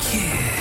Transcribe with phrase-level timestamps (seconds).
[0.00, 0.59] Kiss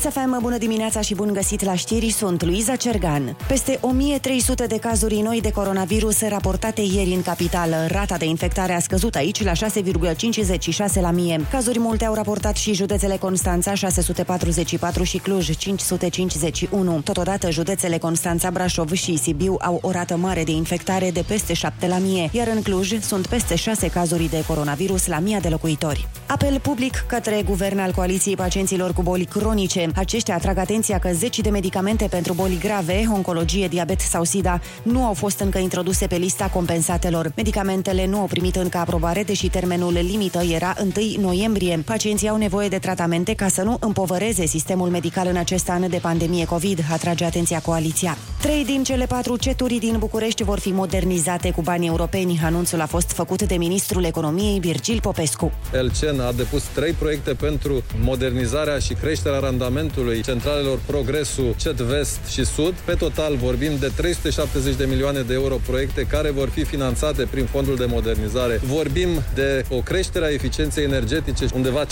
[0.00, 3.36] Kiss FM, bună dimineața și bun găsit la știri, sunt Luiza Cergan.
[3.48, 7.86] Peste 1300 de cazuri noi de coronavirus raportate ieri în capitală.
[7.88, 11.46] Rata de infectare a scăzut aici la 6,56 la mie.
[11.50, 17.00] Cazuri multe au raportat și județele Constanța 644 și Cluj 551.
[17.00, 21.86] Totodată județele Constanța, Brașov și Sibiu au o rată mare de infectare de peste 7
[21.86, 26.08] la mie, iar în Cluj sunt peste 6 cazuri de coronavirus la mia de locuitori.
[26.26, 29.89] Apel public către guvern al coaliției pacienților cu boli cronice.
[29.94, 35.04] Aceștia atrag atenția că zeci de medicamente pentru boli grave, oncologie, diabet sau SIDA, nu
[35.04, 37.32] au fost încă introduse pe lista compensatelor.
[37.36, 41.82] Medicamentele nu au primit încă aprobare, deși termenul limită era 1 noiembrie.
[41.84, 45.96] Pacienții au nevoie de tratamente ca să nu împovăreze sistemul medical în acest an de
[45.96, 48.16] pandemie COVID, atrage atenția coaliția.
[48.40, 52.40] Trei din cele patru ceturi din București vor fi modernizate cu bani europeni.
[52.44, 55.52] Anunțul a fost făcut de ministrul economiei Virgil Popescu.
[55.72, 59.78] Elcen a depus trei proiecte pentru modernizarea și creșterea randamentului
[60.22, 62.74] centralelor Progresul, Cet Vest și Sud.
[62.84, 67.44] Pe total vorbim de 370 de milioane de euro proiecte care vor fi finanțate prin
[67.44, 68.60] fondul de modernizare.
[68.64, 71.88] Vorbim de o creștere a eficienței energetice undeva 50%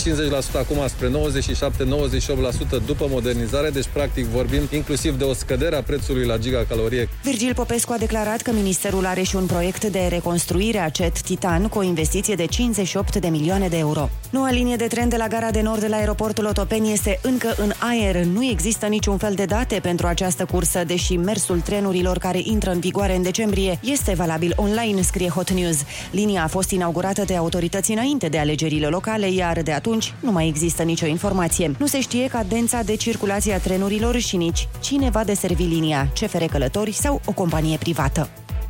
[0.53, 1.11] acum spre
[2.81, 7.09] 97-98% după modernizare, deci practic vorbim inclusiv de o scădere a prețului la gigacalorie.
[7.23, 11.67] Virgil Popescu a declarat că ministerul are și un proiect de reconstruire a CET Titan
[11.67, 14.09] cu o investiție de 58 de milioane de euro.
[14.29, 17.53] Noua linie de tren de la gara de nord de la aeroportul Otopeni este încă
[17.57, 18.23] în aer.
[18.23, 22.79] Nu există niciun fel de date pentru această cursă, deși mersul trenurilor care intră în
[22.79, 25.77] vigoare în decembrie este valabil online, scrie Hot News.
[26.11, 30.47] Linia a fost inaugurată de autorități înainte de alegerile locale, iar de atunci nu mai
[30.47, 31.75] există nicio informație.
[31.79, 36.43] Nu se știe cadența de circulație a trenurilor și nici cine va deservi linia, CFR
[36.43, 38.29] Călători sau o companie privată.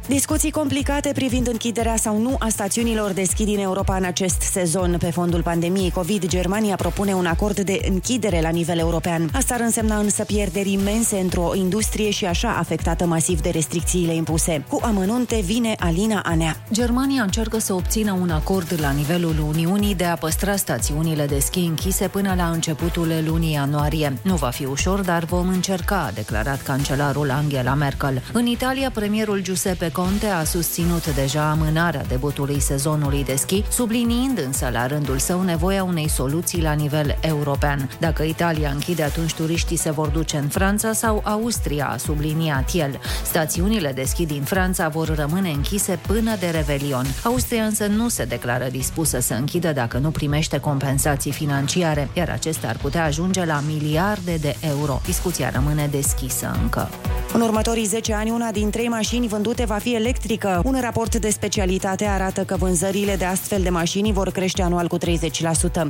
[0.09, 4.95] Discuții complicate privind închiderea sau nu a stațiunilor de schi din Europa în acest sezon.
[4.99, 9.29] Pe fondul pandemiei COVID, Germania propune un acord de închidere la nivel european.
[9.33, 14.65] Asta ar însemna însă pierderi imense într-o industrie și așa afectată masiv de restricțiile impuse.
[14.67, 16.55] Cu amănunte vine Alina Anea.
[16.71, 21.59] Germania încearcă să obțină un acord la nivelul Uniunii de a păstra stațiunile de schi
[21.59, 24.17] închise până la începutul lunii ianuarie.
[24.21, 28.21] Nu va fi ușor, dar vom încerca, a declarat cancelarul Angela Merkel.
[28.33, 34.69] În Italia, premierul Giuseppe Conte a susținut deja amânarea debutului sezonului de schi, subliniind însă
[34.71, 37.89] la rândul său nevoia unei soluții la nivel european.
[37.99, 42.99] Dacă Italia închide, atunci turiștii se vor duce în Franța sau Austria, a subliniat el.
[43.25, 47.05] Stațiunile de schi din Franța vor rămâne închise până de Revelion.
[47.23, 52.69] Austria însă nu se declară dispusă să închidă dacă nu primește compensații financiare, iar acestea
[52.69, 55.01] ar putea ajunge la miliarde de euro.
[55.05, 56.89] Discuția rămâne deschisă încă.
[57.33, 60.61] În următorii 10 ani, una din trei mașini vândute va fi electrică.
[60.65, 64.97] Un raport de specialitate arată că vânzările de astfel de mașini vor crește anual cu
[64.97, 65.01] 30%.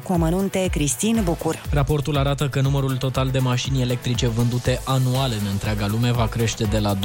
[0.04, 1.62] Cu amănunte, Cristin Bucur.
[1.70, 6.64] Raportul arată că numărul total de mașini electrice vândute anual în întreaga lume va crește
[6.64, 7.00] de la 2,5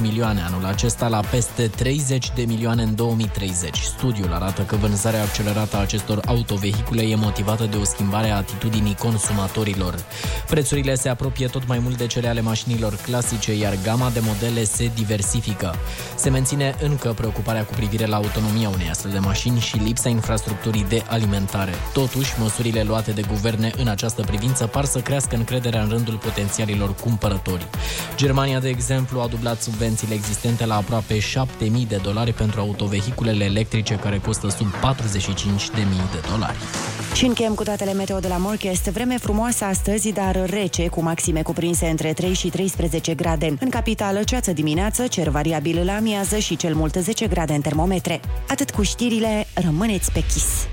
[0.00, 3.76] milioane anul acesta la peste 30 de milioane în 2030.
[3.76, 8.94] Studiul arată că vânzarea accelerată a acestor autovehicule e motivată de o schimbare a atitudinii
[8.94, 9.94] consumatorilor.
[10.46, 14.64] Prețurile se apropie tot mai mult de cele ale mașinilor clasice, iar gama de modele
[14.64, 15.74] se diversifică.
[16.16, 20.86] Se menține încă preocuparea cu privire la autonomia unei astfel de mașini și lipsa infrastructurii
[20.88, 21.72] de alimentare.
[21.92, 26.94] Totuși, măsurile luate de guverne în această privință par să crească încrederea în rândul potențialilor
[26.94, 27.66] cumpărători.
[28.16, 33.94] Germania, de exemplu, a dublat subvențiile existente la aproape 7.000 de dolari pentru autovehiculele electrice
[33.94, 34.74] care costă sub 45.000
[36.12, 36.56] de dolari.
[37.14, 38.82] Și încheiem cu datele meteo de la Morchest.
[38.82, 43.56] Vreme frumoasă astăzi, dar rece, cu maxime cuprinse între 3 și 13 grade.
[43.60, 48.20] În capitală, ceață dimineață, cer variabil la amiază și cel mult 10 grade în termometre.
[48.48, 50.68] Atât cu știrile, rămâneți pe chis.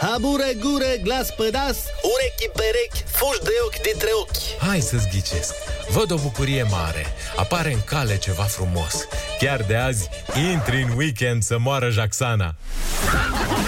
[0.00, 1.76] Habure, gure, glas pădas,
[2.12, 4.66] urechi perechi, fuși de ochi dintre ochi.
[4.68, 5.54] Hai să-ți ghicesc.
[5.90, 7.06] Văd o bucurie mare.
[7.36, 9.06] Apare în cale ceva frumos.
[9.38, 10.08] Chiar de azi,
[10.52, 12.54] intri în weekend să moară Jaxana.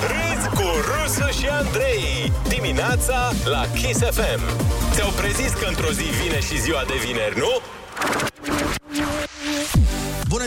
[0.00, 4.40] Râzi cu Rusu și Andrei Dimineața la Kiss FM
[4.94, 7.52] Ți-au prezis că într-o zi vine și ziua de vineri, nu?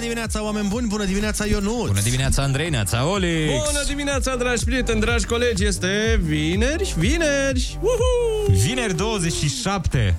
[0.08, 0.88] Bună dimineața, oameni buni!
[0.88, 1.86] Bună dimineața, Ionut!
[1.86, 3.52] Bună dimineața, Andrei, neața, Olix!
[3.66, 5.66] Bună dimineața, dragi prieteni, dragi colegi!
[5.66, 7.78] Este vineri, vineri!
[7.82, 8.58] Uhu!
[8.58, 10.16] Vineri 27.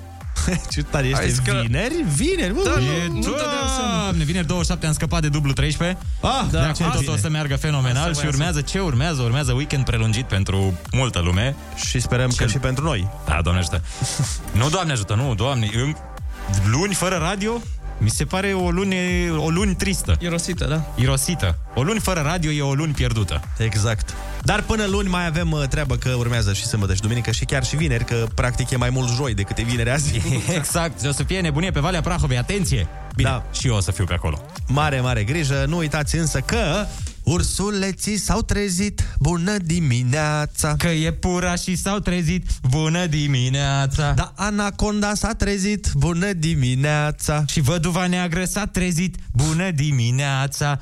[0.73, 2.05] Ce tare este Hai că- vineri?
[2.15, 2.55] Vineri!
[2.65, 2.81] Da, uhu!
[3.09, 4.01] nu, nu dădeam seama.
[4.03, 5.99] Doamne, vineri 27 am scăpat de dublu 13.
[6.21, 7.13] Ah, Da, da, de acum tot bine.
[7.13, 9.23] o să meargă fenomenal Asta și voiam urmează ce urmează?
[9.23, 11.57] Urmează weekend prelungit pentru multă lume.
[11.89, 13.09] Și sperăm că și pentru noi.
[13.27, 13.83] Da, Doamne ajută.
[14.61, 15.71] nu, Doamne ajută, nu, Doamne.
[15.75, 15.97] În-
[16.71, 17.61] Luni fără radio?
[17.99, 18.97] Mi se pare o luni,
[19.31, 20.17] o luni tristă.
[20.21, 20.85] Irosită, da?
[20.95, 21.59] Irosită.
[21.75, 23.41] O luni fără radio e o luni pierdută.
[23.59, 24.15] Exact.
[24.43, 27.65] Dar până luni mai avem uh, treabă că urmează și sâmbătă și duminică și chiar
[27.65, 30.21] și vineri, că practic e mai mult joi decât e vineri azi.
[30.59, 31.05] exact.
[31.07, 32.39] O să fie nebunie pe Valea Prahovei.
[32.39, 32.87] Atenție!
[33.15, 33.45] Bine, da.
[33.53, 34.41] și eu o să fiu pe acolo.
[34.67, 35.65] Mare, mare grijă.
[35.69, 36.87] Nu uitați însă că
[37.27, 39.03] ursuleții s-au trezit.
[39.19, 40.75] Bună dimineața!
[40.79, 42.47] Că e pura și s-au trezit.
[42.71, 44.13] Bună dimineața!
[44.13, 45.91] Da, anaconda s-a trezit.
[45.95, 47.45] Bună dimineața!
[47.49, 49.17] Și văduva neagră s-a trezit.
[49.33, 50.81] Bună dimineața!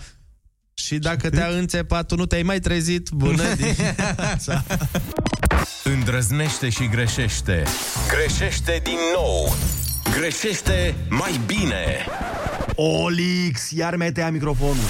[0.74, 3.08] Și dacă te-a înțepat, tu nu te-ai mai trezit.
[3.10, 4.64] Bună dimineața!
[5.84, 7.62] Îndrăznește și greșește.
[8.08, 9.54] Greșește din nou.
[10.18, 12.06] Greșește mai bine.
[12.74, 14.84] Olix, iar metea microfonul.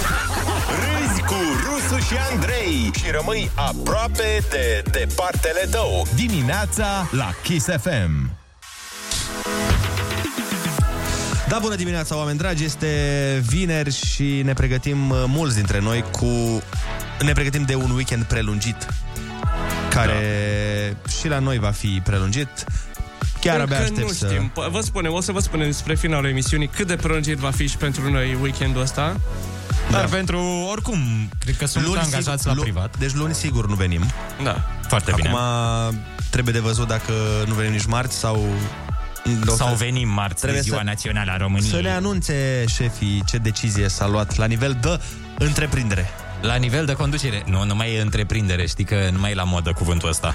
[0.85, 1.35] Râzi cu
[1.65, 6.07] Rusu și Andrei și rămâi aproape de departele tău.
[6.15, 8.31] Dimineața la Kiss FM.
[11.49, 12.65] Da, bună dimineața, oameni dragi!
[12.65, 12.89] Este
[13.49, 16.63] vineri și ne pregătim uh, mulți dintre noi cu...
[17.21, 18.87] Ne pregătim de un weekend prelungit
[19.91, 21.09] care da.
[21.11, 22.49] și la noi va fi prelungit.
[23.45, 24.27] Chiar abia Încă aștept nu să...
[24.27, 24.51] știm.
[24.53, 27.67] Po- Vă spunem, o să vă spunem despre finalul emisiunii cât de prelungit va fi
[27.69, 29.17] și pentru noi weekendul ăsta.
[29.91, 30.17] Dar da.
[30.17, 30.99] pentru, oricum,
[31.39, 32.99] cred că sunt luni angajați sigur- la lu- privat.
[32.99, 34.03] Deci luni sigur nu venim.
[34.43, 34.69] Da.
[34.89, 36.03] Foarte Acum bine.
[36.31, 37.13] trebuie de văzut dacă
[37.47, 38.47] nu venim nici marți sau...
[39.57, 41.71] Sau venim marți de Trebuie ziua să- națională a României.
[41.71, 45.01] Să ne anunțe șefii ce decizie s-a luat la nivel de
[45.39, 46.11] întreprindere.
[46.47, 47.43] La nivel de conducere.
[47.47, 48.67] Nu, nu mai e întreprindere.
[48.67, 50.35] Știi că nu mai e la modă cuvântul ăsta.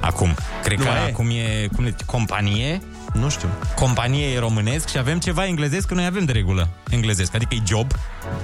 [0.00, 0.34] Acum.
[0.64, 1.10] Cred Nu că mai e?
[1.10, 2.82] acum e, cum le, companie.
[3.12, 3.48] Nu știu.
[3.76, 7.34] Companie e românesc și avem ceva englezesc, că noi avem de regulă englezesc.
[7.34, 7.92] Adică e job.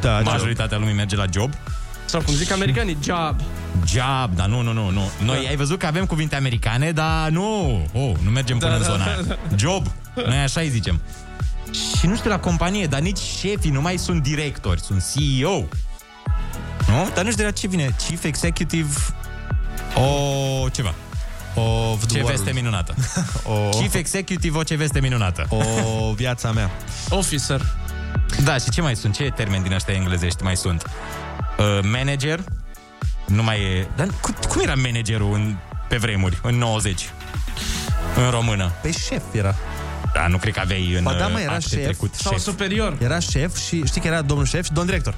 [0.01, 1.53] Da, Majoritatea lumii merge la job.
[2.05, 3.41] Sau cum zic americanii, job.
[3.87, 5.11] Job, dar nu, nu, nu, nu.
[5.25, 5.49] Noi Da.
[5.49, 7.71] ai văzut că avem cuvinte americane, dar nu.
[7.93, 9.21] Oh, nu mergem până Da, în da, zona da, aia.
[9.27, 9.37] da.
[9.57, 9.87] Job.
[10.27, 11.01] Noi așa îi zicem.
[11.99, 15.65] Și nu știu la companie, dar nici șefii nu mai sunt directori, sunt CEO.
[16.87, 17.11] Nu?
[17.15, 17.95] Dar nu știu de la ce vine.
[18.07, 18.89] Chief Executive
[19.95, 20.95] o ceva.
[21.55, 22.95] O Ce veste minunată.
[23.45, 25.47] O, Chief Executive o ce veste minunată.
[25.49, 26.71] o viața mea.
[27.09, 27.61] Officer.
[28.45, 29.15] Da, și ce mai sunt?
[29.15, 30.91] Ce termeni din ăștia englezești mai sunt?
[31.59, 32.41] Uh, manager?
[33.27, 33.87] Nu mai e...
[33.97, 35.57] Dar cu, cum era managerul în,
[35.89, 37.09] pe vremuri, în 90?
[38.25, 38.73] În română.
[38.83, 39.55] Pe șef era.
[40.15, 42.43] Da, nu cred că aveai în Ba da, mă, era acte șef trecut Sau șef.
[42.43, 42.97] superior.
[43.01, 45.15] Era șef și știi că era domnul șef și domn director.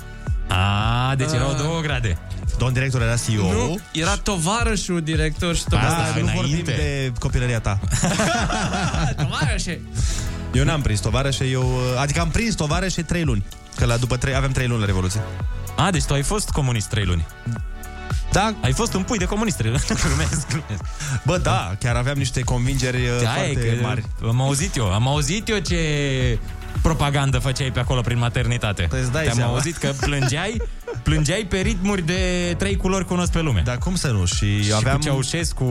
[0.49, 2.19] A, deci erau două grade.
[2.59, 3.53] Domn director era CEO.
[3.53, 6.13] Nu, era tovarășul director și Da, tovarășul.
[6.15, 6.35] nu înainte.
[6.41, 7.79] vorbim de copilăria ta.
[9.23, 9.81] tovarășe.
[10.53, 11.79] Eu n-am prins tovarășe, eu...
[12.01, 13.45] Adică am prins tovarășe trei luni.
[13.77, 15.21] Că la după trei, avem trei luni la Revoluție.
[15.77, 17.27] A, deci tu ai fost comunist trei luni.
[18.33, 19.83] Da, Ai fost un pui de comunist trei luni.
[20.03, 20.83] glumesc, glumesc.
[21.25, 24.05] bă, da, chiar aveam niște convingeri uh, Da, foarte e că mari.
[24.29, 25.79] Am auzit eu, am auzit eu ce
[26.83, 28.87] propagandă făceai pe acolo prin maternitate.
[28.91, 29.53] Păi îți dai Te-am seama.
[29.53, 30.63] auzit că plângeai,
[31.03, 33.63] plângeai pe ritmuri de trei culori cunosc pe lume.
[33.65, 34.25] Dar cum să nu?
[34.25, 34.97] Și, și aveam...
[34.97, 35.65] cu Ceaușescu,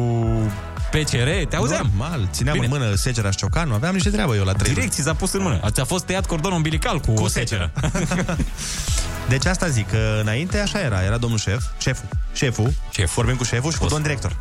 [0.92, 1.90] PCR, te auzeam.
[1.98, 2.66] Normal, țineam Bine.
[2.74, 5.34] în mână secera și ciocanul, aveam niște treabă eu la trei Direct ți s-a pus
[5.34, 5.60] în mână.
[5.70, 7.72] Ți-a fost tăiat cordon umbilical cu, cu o seceră.
[9.30, 13.14] Deci asta zic, că înainte așa era, era domnul șef, șeful, șeful, Șeful.
[13.16, 13.92] vorbim cu șeful și cu Fost.
[13.94, 14.32] domn director.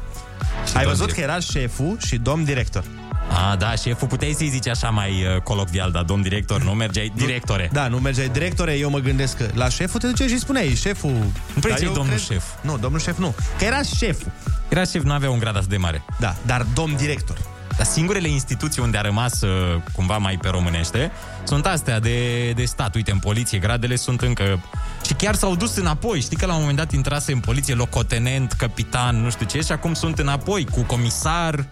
[0.68, 1.24] Și Ai domn văzut director.
[1.24, 2.84] că era șeful și domn director.
[3.28, 7.12] A, da, șeful, puteai să-i zici așa mai uh, colocvial, dar domn director, nu mergeai
[7.14, 7.68] directore.
[7.72, 11.10] Da, nu mergeai directore, eu mă gândesc că la șeful te duceai și spuneai, șeful...
[11.10, 12.44] Nu prea Dar ziceai eu domnul șef.
[12.60, 14.32] Nu, domnul șef nu, că era șeful.
[14.68, 16.02] Era șef, nu avea un grad atât de mare.
[16.18, 17.36] Da, dar domn director.
[17.76, 19.50] Dar singurele instituții unde a rămas uh,
[19.92, 21.10] cumva mai pe românește
[21.44, 22.94] sunt astea de, de stat.
[22.94, 24.60] Uite, în poliție gradele sunt încă...
[25.06, 26.20] Și chiar s-au dus înapoi.
[26.20, 29.72] Știi că la un moment dat intrase în poliție locotenent, capitan, nu știu ce, și
[29.72, 31.64] acum sunt înapoi cu comisar,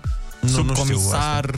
[0.51, 1.51] Nu, nu știu subcomisar,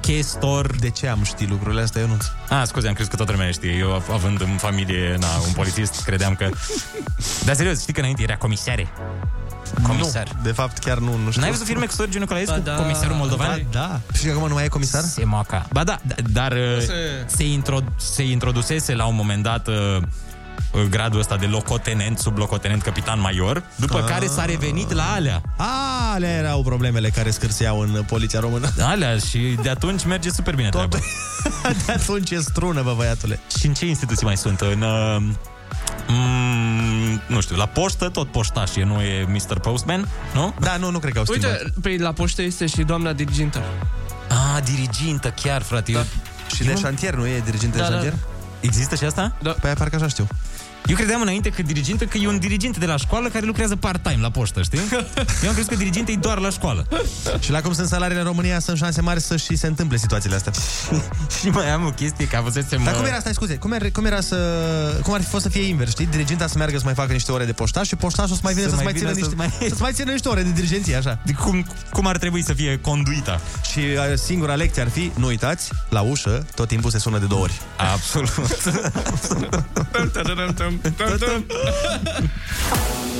[0.00, 0.76] chestor.
[0.78, 2.16] De ce am ști lucrurile astea, eu nu
[2.48, 3.70] Ah, scuze, am crezut că toată lumea știe.
[3.70, 6.48] Eu, av- având în familie na, un polițist, credeam că...
[7.44, 8.88] Dar serios, știi că înainte era comisare?
[9.86, 10.28] Comisar.
[10.36, 11.40] Nu, de fapt chiar nu, nu știu.
[11.40, 12.74] N-ai văzut filme cu Sergiu Nicolaescu, Ba da.
[12.74, 13.48] comisarul moldovan?
[13.48, 14.00] Ba da.
[14.18, 15.02] Și că acum nu mai e comisar?
[15.02, 15.66] Se moaca.
[15.72, 19.74] Ba da, da, dar uh, Se- se, intro, se introdusese la un moment dat uh,
[19.74, 20.02] uh,
[20.90, 24.04] gradul ăsta de locotenent, sublocotenent, capitan major, după Ah.
[24.04, 25.42] care s-a revenit la alea.
[25.56, 25.66] A,
[26.14, 28.70] alea erau problemele care scârțeau în poliția română.
[28.92, 30.90] Alea și de atunci merge super bine Tot...
[30.90, 31.06] treaba.
[31.86, 33.40] de atunci e strună, bă, băiatule.
[33.58, 34.60] Și în ce instituții mai sunt?
[34.60, 34.80] În...
[34.82, 35.22] Uh,
[36.08, 39.58] mm, nu știu, la poștă tot poștaș e, nu e Mr.
[39.58, 40.54] Postman, nu?
[40.60, 41.50] Da, nu, nu cred că au schimbat.
[41.50, 43.62] Uite, pe la poștă este și doamna dirigintă.
[44.28, 45.92] Ah, dirigintă, chiar, frate.
[45.92, 45.98] Da.
[45.98, 46.04] Eu...
[46.54, 47.90] Și de șantier, nu e dirigent de Da, da.
[47.90, 48.14] șantier?
[48.60, 49.32] Există și asta?
[49.42, 49.50] Da.
[49.50, 50.26] Păi parcă așa știu.
[50.88, 54.18] Eu credeam înainte că dirigintă, că e un dirigent de la școală care lucrează part-time
[54.20, 54.80] la poștă, știi?
[55.42, 56.86] Eu am crezut că diriginte e doar la școală.
[57.40, 60.34] Și la cum sunt salariile în România, sunt șanse mari să și se întâmple situațiile
[60.34, 60.52] astea.
[61.40, 62.84] și mai am o chestie, că avusesem...
[62.84, 64.36] Dar uh, cum era, stai scuze, cum era, cum era să...
[65.02, 66.06] Cum ar fi fost să fie invers, știi?
[66.06, 68.68] Diriginta să meargă să mai facă niște ore de poștaș și poștașul să mai vină
[68.68, 70.42] Să să, să mai mai țină vină niște, să mai- să mai țină niște ore
[70.42, 71.18] de dirigenție, așa.
[71.24, 73.40] de cum, cum ar trebui să fie conduita.
[73.72, 77.26] Și uh, singura lecție ar fi, nu uitați, la ușă tot timpul se sună de
[77.26, 77.60] două ori.
[77.76, 78.58] Absolut.
[80.82, 81.44] tam, tam.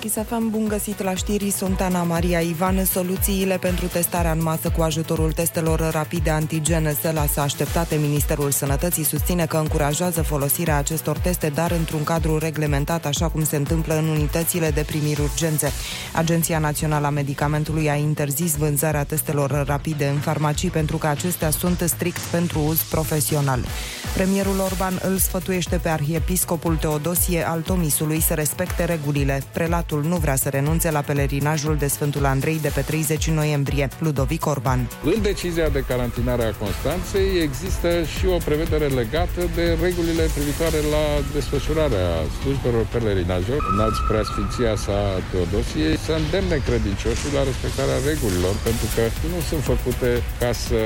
[0.00, 2.84] Chisafam, bun găsit la știri, sunt Ana Maria Ivan.
[2.84, 7.96] Soluțiile pentru testarea în masă cu ajutorul testelor rapide antigene se lasă așteptate.
[7.96, 13.56] Ministerul Sănătății susține că încurajează folosirea acestor teste, dar într-un cadru reglementat, așa cum se
[13.56, 15.72] întâmplă în unitățile de primiri urgențe.
[16.14, 21.82] Agenția Națională a Medicamentului a interzis vânzarea testelor rapide în farmacii pentru că acestea sunt
[21.86, 23.64] strict pentru uz profesional.
[24.14, 29.42] Premierul Orban îl sfătuiește pe arhiepiscopul Teodosie al Tomisului să respecte regulile.
[29.52, 33.88] Prelatul nu vrea să renunțe la pelerinajul de Sfântul Andrei de pe 30 noiembrie.
[33.98, 34.88] Ludovic Orban.
[35.04, 41.04] În decizia de carantinare a Constanței există și o prevedere legată de regulile privitoare la
[41.36, 42.08] desfășurarea
[42.40, 43.60] slujbelor pelerinajilor.
[43.72, 44.98] Înalți preasfinția sa
[45.30, 50.10] Teodosie să îndemne credincioșii la respectarea regulilor, pentru că nu sunt făcute
[50.42, 50.80] ca să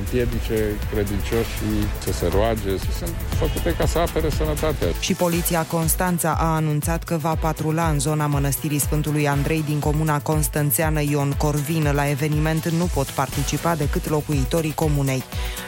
[0.00, 0.58] împiedice
[0.92, 4.88] credincioșii să se roage, sunt făcute ca să apere sănătatea.
[5.06, 10.20] Și poliția Constanța a anunțat că va patrula în zona mănăstirii Sfântului Andrei din comuna
[10.20, 11.90] constanțeană Ion Corvin.
[11.94, 15.22] La eveniment nu pot participa decât locuitorii comunei.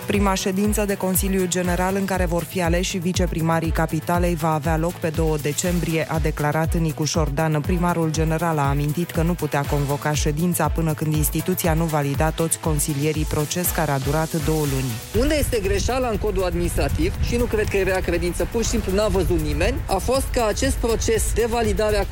[0.06, 4.92] Prima ședință de Consiliu General în care vor fi aleși viceprimarii capitalei va avea loc
[4.92, 7.60] pe 2 decembrie, a declarat Nicu Șordan.
[7.60, 12.58] Primarul general a amintit că nu putea convoca ședința până când instituția nu valida toți
[12.58, 15.20] consilierii proces care a durat două luni.
[15.20, 18.68] Unde este greșeala în codul administrativ și nu cred că e rea credință, pur și
[18.68, 22.06] simplu n-a văzut nimeni, a fost că acest proces de validare a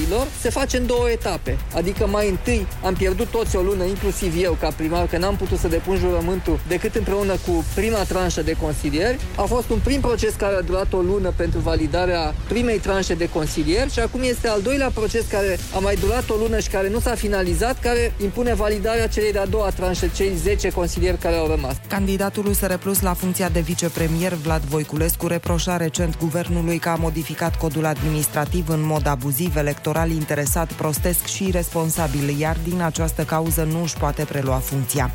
[0.00, 1.58] consilierilor se face în două etape.
[1.74, 5.58] Adică mai întâi am pierdut toți o lună, inclusiv eu ca primar, că n-am putut
[5.58, 9.18] să depun jurământul decât împreună cu prima tranșă de consilieri.
[9.36, 13.28] A fost un prim proces care a durat o lună pentru validarea primei tranșe de
[13.28, 16.88] consilieri și acum este al doilea proces care a mai durat o lună și care
[16.88, 21.46] nu s-a finalizat, care impune validarea celei de-a doua tranșe, cei 10 consilieri care au
[21.46, 21.76] rămas.
[21.88, 27.56] Candidatul USR Plus la funcția de vicepremier Vlad Voiculescu reproșa recent guvernului că a modificat
[27.56, 33.82] codul administrativ în mod abuziv, electoral interesat, prostesc și irresponsabil, iar din această cauză nu
[33.82, 35.10] își poate prelua funcția.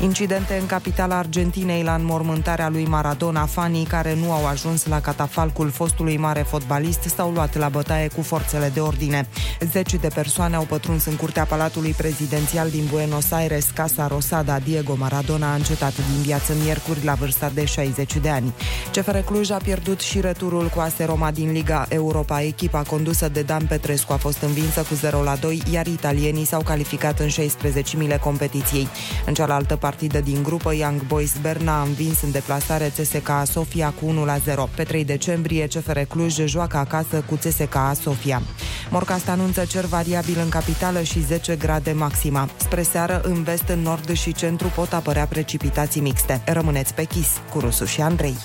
[0.00, 5.70] Incidente în capitala Argentinei la înmormântarea lui Maradona, fanii care nu au ajuns la catafalcul
[5.70, 9.28] fostului mare fotbalist s-au luat la bătaie cu forțele de ordine.
[9.70, 14.58] Zeci de persoane au pătruns în curtea Palatului Prezidențial din Buenos Aires, Casa Rosada.
[14.58, 18.54] Diego Maradona a încetat din viață miercuri la vârsta de 60 de ani.
[18.92, 22.42] CFR Cluj a pierdut și returul cu AS Roma din Liga Europa.
[22.42, 26.62] Echipa condusă de Dan Petrescu a fost învinsă cu 0 la 2, iar italienii s-au
[26.62, 28.88] calificat în 16-mile competiției.
[29.26, 34.06] În cealaltă partidă din grupă, Young Boys Berna a învins în deplasare CSKA Sofia cu
[34.06, 34.68] 1 la 0.
[34.74, 38.42] Pe 3 decembrie, CFR Cluj joacă acasă cu CSKA Sofia.
[38.90, 42.48] Morcast anunță cer variabil în capitală și 10 grade maxima.
[42.56, 46.42] Spre seară, în vest, în nord și centru pot apărea precipitații mixte.
[46.46, 48.36] Rămâneți pe chis cu Rusu și Andrei.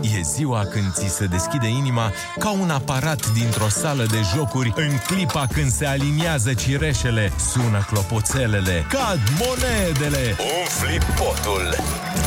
[0.00, 4.90] E ziua când ți se deschide inima ca un aparat dintr-o sală de jocuri în
[5.06, 11.76] clipa când se aliniază cireșele, sună clopoțelele, cad monedele, Umfli potul.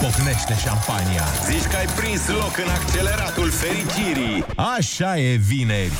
[0.01, 1.23] pocnește șampania.
[1.49, 4.45] Zici că ai prins loc în acceleratul fericirii.
[4.77, 5.91] Așa e vineri.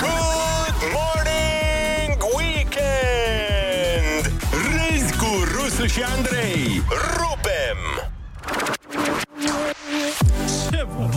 [0.00, 4.32] Good morning, weekend!
[4.50, 6.82] Râzi cu Rusu și Andrei.
[7.16, 8.10] Rupem!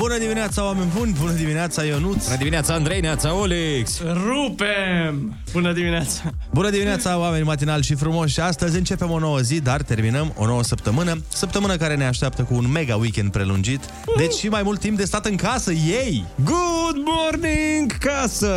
[0.09, 1.15] Bună dimineața, oameni buni!
[1.19, 2.23] Bună dimineața, Ionuț!
[2.23, 4.01] Bună dimineața, Andrei, neața, Olex!
[4.01, 5.37] Rupem!
[5.51, 6.21] Bună dimineața!
[6.53, 8.39] Bună dimineața, oameni matinali și frumoși!
[8.39, 11.23] Astăzi începem o nouă zi, dar terminăm o nouă săptămână.
[11.27, 13.79] Săptămână care ne așteaptă cu un mega weekend prelungit.
[14.17, 16.25] Deci și mai mult timp de stat în casă, ei!
[16.43, 18.55] Good morning, casă!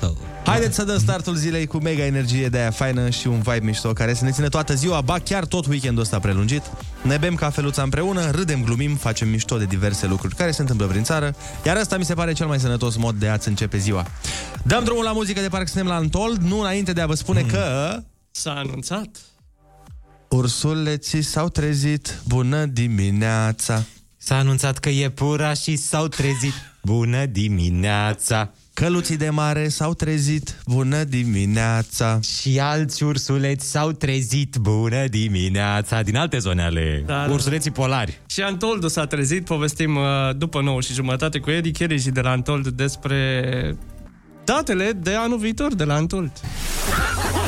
[0.00, 0.16] Sau...
[0.46, 3.92] Haideți să dăm startul zilei cu mega energie de aia faină și un vibe mișto
[3.92, 6.62] care să ne ține toată ziua, ba chiar tot weekendul ăsta prelungit.
[7.02, 11.02] Ne bem cafeluța împreună, râdem, glumim, facem mișto de diverse lucruri care se întâmplă prin
[11.02, 11.34] țară,
[11.64, 14.06] iar asta mi se pare cel mai sănătos mod de a-ți începe ziua.
[14.62, 17.40] Dăm drumul la muzică de parcă suntem la Untold, nu înainte de a vă spune
[17.40, 17.48] mm.
[17.48, 17.96] că...
[18.30, 19.08] S-a anunțat.
[20.28, 23.84] Ursuleții s-au trezit, bună dimineața!
[24.16, 26.54] S-a anunțat că e pura și s-au trezit.
[26.82, 28.52] Bună dimineața!
[28.80, 32.18] Căluții de mare s-au trezit, bună dimineața.
[32.20, 37.70] Și alți ursuleți s-au trezit, bună dimineața Din alte zone ale Da, da, da, ursuleții
[37.70, 38.20] polari.
[38.26, 40.02] Și Antoldu s-a trezit, povestim uh,
[40.36, 43.76] după 9 și jumătate cu Edi Cherici de la Antold despre
[44.44, 46.32] datele de anul viitor de la Antold.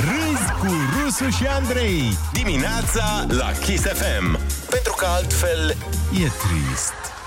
[0.00, 2.02] Râzi cu Rusu și Andrei.
[2.32, 4.38] Dimineața la Kiss FM
[4.70, 5.76] Pentru că altfel
[6.12, 7.17] E trist.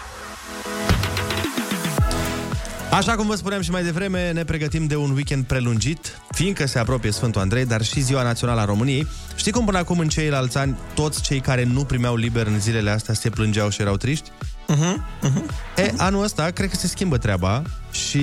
[2.91, 6.79] Așa cum vă spuneam și mai devreme, ne pregătim de un weekend prelungit, fiindcă se
[6.79, 9.07] apropie Sfântul Andrei, dar și Ziua Națională a României.
[9.35, 12.89] Știi cum până acum în ceilalți ani toți cei care nu primeau liber în zilele
[12.89, 14.31] astea se plângeau și erau triști?
[14.71, 14.95] uh-huh,
[15.27, 15.77] uh-huh.
[15.77, 18.21] E, anul ăsta cred că se schimbă treaba și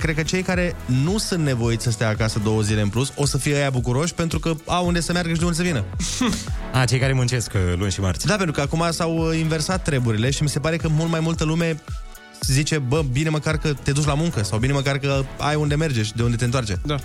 [0.00, 3.26] cred că cei care nu sunt nevoiți să stea acasă două zile în plus o
[3.26, 5.84] să fie aia bucuroși pentru că au unde să meargă și de unde să vină.
[6.80, 9.82] A, cei care muncesc uh, luni și marți Da, pentru că acum s-au uh, inversat
[9.82, 11.76] treburile și mi se pare că mult mai multă lume
[12.40, 15.74] zice, bă, bine măcar că te duci la muncă sau bine măcar că ai unde
[15.74, 16.80] merge și de unde te întoarce.
[16.84, 16.96] Da.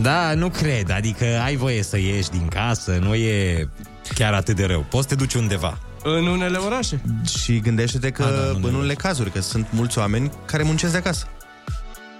[0.00, 3.68] Da, nu cred, adică ai voie să ieși din casă, nu e
[4.14, 7.00] chiar atât de rău Poți să te duci undeva În unele orașe.
[7.40, 10.92] Și gândește-te că A, da, în unele unele cazuri, că sunt mulți oameni care muncesc
[10.92, 11.26] de acasă.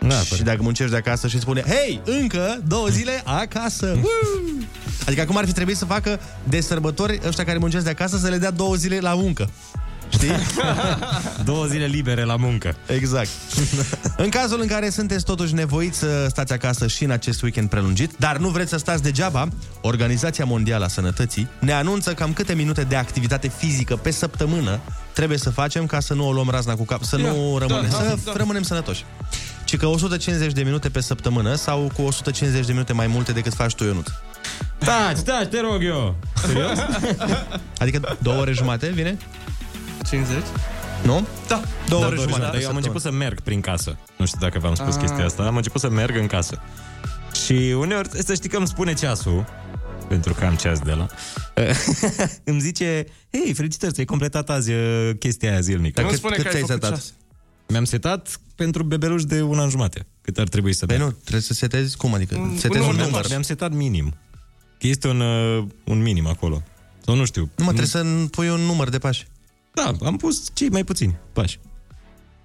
[0.01, 4.67] da, Și dacă muncești de acasă și îți spune Hei, încă două zile acasă Woo!
[5.07, 8.29] Adică acum ar fi trebuit să facă de sărbători ăștia care muncesc de acasă să
[8.29, 9.51] le dea două zile la muncă
[10.09, 10.31] Știi?
[11.45, 13.29] Două zile libere la muncă Exact.
[14.25, 18.11] în cazul în care sunteți totuși nevoiți să stați acasă și în acest weekend prelungit,
[18.19, 19.49] dar nu vreți să stați degeaba,
[19.81, 24.81] Organizația Mondială a Sănătății ne anunță cam câte minute de activitate fizică pe săptămână
[25.13, 27.91] trebuie să facem ca să nu o luăm razna cu cap, să Ia, nu rămânem,
[27.91, 28.33] da, să da.
[28.37, 29.05] rămânem sănătoși.
[29.65, 33.55] Ci că 150 de minute pe săptămână sau cu 150 de minute mai multe decât
[33.55, 34.13] faci tu, Ionut.
[34.79, 36.79] Taci, taci, te rog eu Serios?
[37.79, 39.17] Adică două ore jumate vine?
[40.09, 40.43] 50?
[41.05, 41.27] Nu?
[41.49, 41.63] Da.
[41.89, 42.41] Două Da, ore da, jumate.
[42.43, 43.97] Dar pe eu am început să merg prin casă.
[44.17, 45.01] Nu știu dacă v-am spus Ah.
[45.01, 45.43] chestia asta.
[45.43, 46.61] Am început să merg în casă.
[47.45, 49.45] Și uneori, să știi că îmi spune ceasul,
[50.09, 51.07] pentru că am ceas de la,
[52.45, 56.01] îmi zice, hei, felicitări, ți-ai completat azi uh, chestia aia zilnică.
[56.01, 56.99] Nu cât- spune cât că ai ți-ai făcut setat?
[56.99, 57.13] ceas.
[57.69, 60.07] Mi-am setat pentru bebeluș de un an jumate.
[60.23, 61.05] Cât ar trebui să Păi dea.
[61.05, 62.37] nu, trebuie să setezi cum adică?
[62.39, 63.07] Un- setezi un un, număr.
[63.11, 63.27] număr.
[63.29, 64.15] Mi-am setat minim.
[64.79, 66.63] Că este un, uh, un minim acolo.
[67.05, 67.43] Sau nu știu.
[67.57, 69.27] Nu mă, trebuie să pui un număr de pași.
[69.77, 71.59] Da, am pus cei mai puțini pași.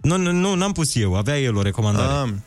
[0.01, 2.12] Nu, nu, nu, n-am pus eu, avea el o recomandare.
[2.13, 2.43] Am.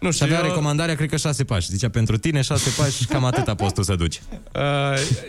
[0.00, 1.70] Nu Și știu, avea eu, recomandarea, cred că șase pași.
[1.70, 4.20] Zicea, pentru tine șase pași, cam atâta poți tu să duci.
[4.54, 4.62] uh,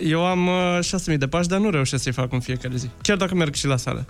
[0.03, 0.79] eu am uh,
[1.11, 2.89] 6.000 de pași, dar nu reușesc să-i fac în fiecare zi.
[3.01, 4.05] Chiar dacă merg și la sală.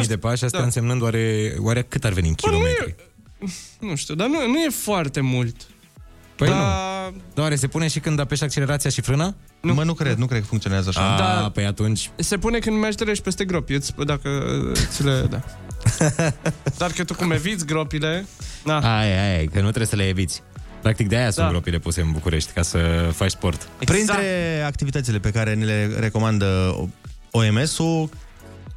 [0.00, 0.64] 6.000 de pași, asta Da.
[0.64, 2.94] însemnând oare, oare cât ar veni în Bă, nu kilometri?
[3.80, 5.56] Nu știu, dar nu, nu e foarte mult.
[6.36, 6.56] Păi dar...
[6.56, 6.62] nu.
[7.34, 9.34] Dar oare se pune și când apeși accelerația și frâna?
[9.62, 9.74] Nu.
[9.74, 11.14] Mă, nu cred, nu cred că funcționează așa.
[11.14, 11.50] A, Da.
[11.54, 12.10] păi atunci...
[12.16, 15.26] Se pune când mergi treci peste gropi, îți, dacă uh, ți le...
[15.30, 15.40] Da.
[16.78, 18.26] Dar că tu cum eviți gropile...
[18.64, 20.42] Na, Ai, ai, ai, că nu trebuie să le eviți.
[20.82, 21.50] Practic de aia sunt Da.
[21.50, 23.68] gropile puse în București, ca să faci sport.
[23.84, 26.76] Printre activitățile pe care ni le recomandă
[27.30, 28.08] OMS-ul,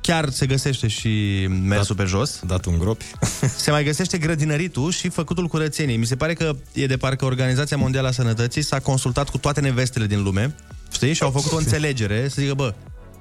[0.01, 2.39] chiar se găsește și mersul pe jos.
[2.47, 3.05] Dat un gropi.
[3.63, 5.97] Se mai găsește grădinăritul și făcutul curățeniei.
[5.97, 9.61] Mi se pare că e de parcă Organizația Mondială a Sănătății s-a consultat cu toate
[9.61, 10.55] nevestele din lume,
[10.95, 11.13] știi?
[11.13, 12.73] Și au făcut o înțelegere să zică, bă,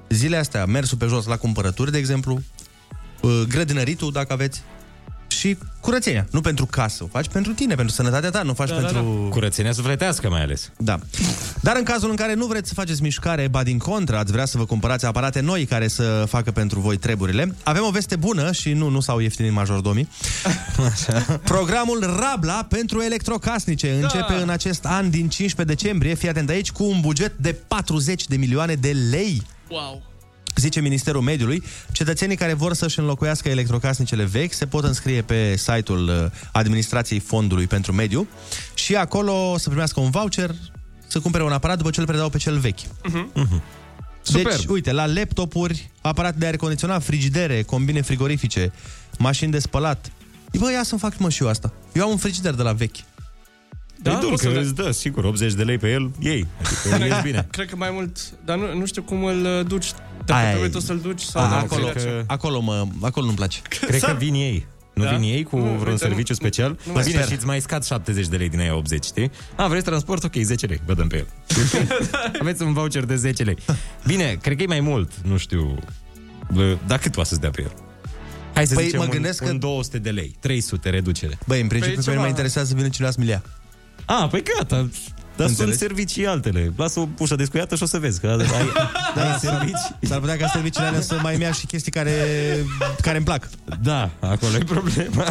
[0.09, 2.41] zilele astea, mersul pe jos la cumpărături, de exemplu,
[3.21, 4.63] uh, grădinăritul, dacă aveți,
[5.45, 6.27] și curățenia.
[6.31, 9.27] Nu pentru casă, o faci pentru tine, pentru sănătatea ta, nu faci Da, da, pentru...
[9.29, 10.71] Curățenia sufletească mai ales.
[10.77, 10.99] Da.
[11.61, 14.45] Dar în cazul în care nu vreți să faceți mișcare, ba din contră, ați vrea
[14.45, 18.51] să vă cumpărați aparate noi care să facă pentru voi treburile, avem o veste bună
[18.51, 20.07] și nu, nu s-au ieftinit majordomii.
[21.43, 26.83] Programul Rabla pentru electrocasnice începe în acest an din 15 decembrie, fii atent aici, cu
[26.83, 29.41] un buget de 40 de milioane de lei.
[29.69, 30.13] wow.
[30.55, 36.07] Zice Ministerul Mediului, cetățenii care vor să-și înlocuiască electrocasnicele vechi se pot înscrie pe site-ul
[36.07, 38.27] uh, Administrației Fondului pentru Mediu
[38.73, 40.55] și acolo să primească un voucher
[41.07, 42.79] să cumpere un aparat după ce îl predau pe cel vechi.
[44.21, 44.49] Superb.
[44.49, 48.71] Deci, uite, la laptopuri, aparate de aer condiționat, frigidere, combine frigorifice,
[49.17, 50.11] mașini de spălat.
[50.59, 51.73] Bă, ia să-mi fac mă și eu asta.
[51.93, 52.95] Eu am un frigider de la vechi.
[54.05, 55.91] Da, Da, e dur, poți că să le- îți dă, sigur, 80 de lei pe
[55.91, 56.47] el, ei.
[56.91, 57.47] Adică ești bine.
[57.51, 59.87] Cred că mai mult, dar nu, nu știu cum îl uh, duci.
[60.25, 60.71] Dacă Aia trebuie e.
[60.71, 61.43] tu să-l duci sau...
[61.43, 63.59] A, dacă acolo, cred că- acolo, mă, acolo nu-mi place.
[63.87, 64.65] Cred că vin ei.
[64.93, 65.09] Nu Da?
[65.09, 66.69] vin ei cu Nu, vreun uite, serviciu nu- special?
[66.69, 67.27] nu Nu, mai Bine, sper.
[67.27, 69.31] și îți mai scad 70 de lei din aia 80, știi?
[69.55, 70.23] A, vreți transport?
[70.23, 71.27] Ok, 10 lei, vă dăm pe el.
[72.41, 73.57] Aveți un voucher de 10 lei.
[74.07, 75.77] Bine, cred că e mai mult, nu știu.
[76.53, 77.71] Bă, Dar cât poate să-ți dea pe el?
[78.53, 81.37] Hai să Păi, zicem mă un, gândesc că- un 200 de lei, 300 reducere.
[81.47, 83.41] Băi, în principiu, Păi, pe mine ceva- mă interesează să vină cineva să mi ia.
[84.05, 84.89] A, păi gata.
[85.35, 85.77] Dar sunt Înțelegi?
[85.77, 86.73] servicii altele.
[86.77, 88.71] Lasă o ușă descuiată și o să vezi că ai,
[89.23, 89.95] ai servicii.
[90.01, 92.11] S-ar putea ca serviciile alea să mai ia și chestii care,
[93.01, 93.49] care îmi plac.
[93.81, 95.23] Da, acolo e problema.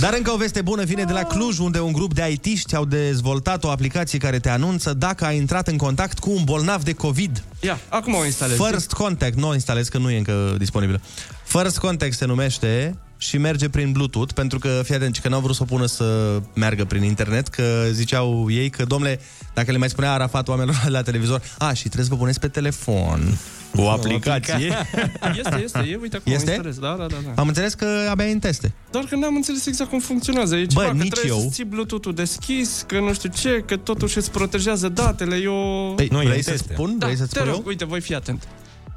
[0.00, 2.84] Dar încă o veste bună vine de la Cluj, unde un grup de IT-ști au
[2.84, 6.92] dezvoltat o aplicație care te anunță dacă ai intrat în contact cu un bolnav de
[6.92, 7.42] COVID.
[7.60, 8.56] Ia, acum o instalez.
[8.56, 11.00] First Contact, nu o instalez că nu e încă disponibilă.
[11.44, 15.54] First Contact se numește și merge prin Bluetooth, pentru că, fii atent, că n-au vrut
[15.54, 19.20] să o pună să meargă prin internet, că ziceau ei că, domnule,
[19.54, 22.48] dacă le mai spunea Arafat oamenilor la televizor, a, și trebuie să vă puneți pe
[22.48, 23.38] telefon
[23.76, 24.74] o aplicație.
[25.38, 26.50] Este, este, e, uite acum Este?
[26.50, 26.78] o instalez.
[26.78, 27.40] Da, da, da, da.
[27.40, 28.72] Am înțeles că abia e în teste.
[28.90, 30.56] Doar că n-am înțeles exact cum funcționează.
[30.56, 31.40] E Bă, ceva, că nici trebuie eu.
[31.40, 35.36] să ții Bluetooth-ul deschis, că nu știu ce, că totuși îți protejează datele.
[35.36, 35.92] Eu...
[35.96, 36.98] Păi, vrei să spun?
[36.98, 37.62] Da, Vrei să te spun rog, eu?
[37.66, 38.48] uite, voi fi atent.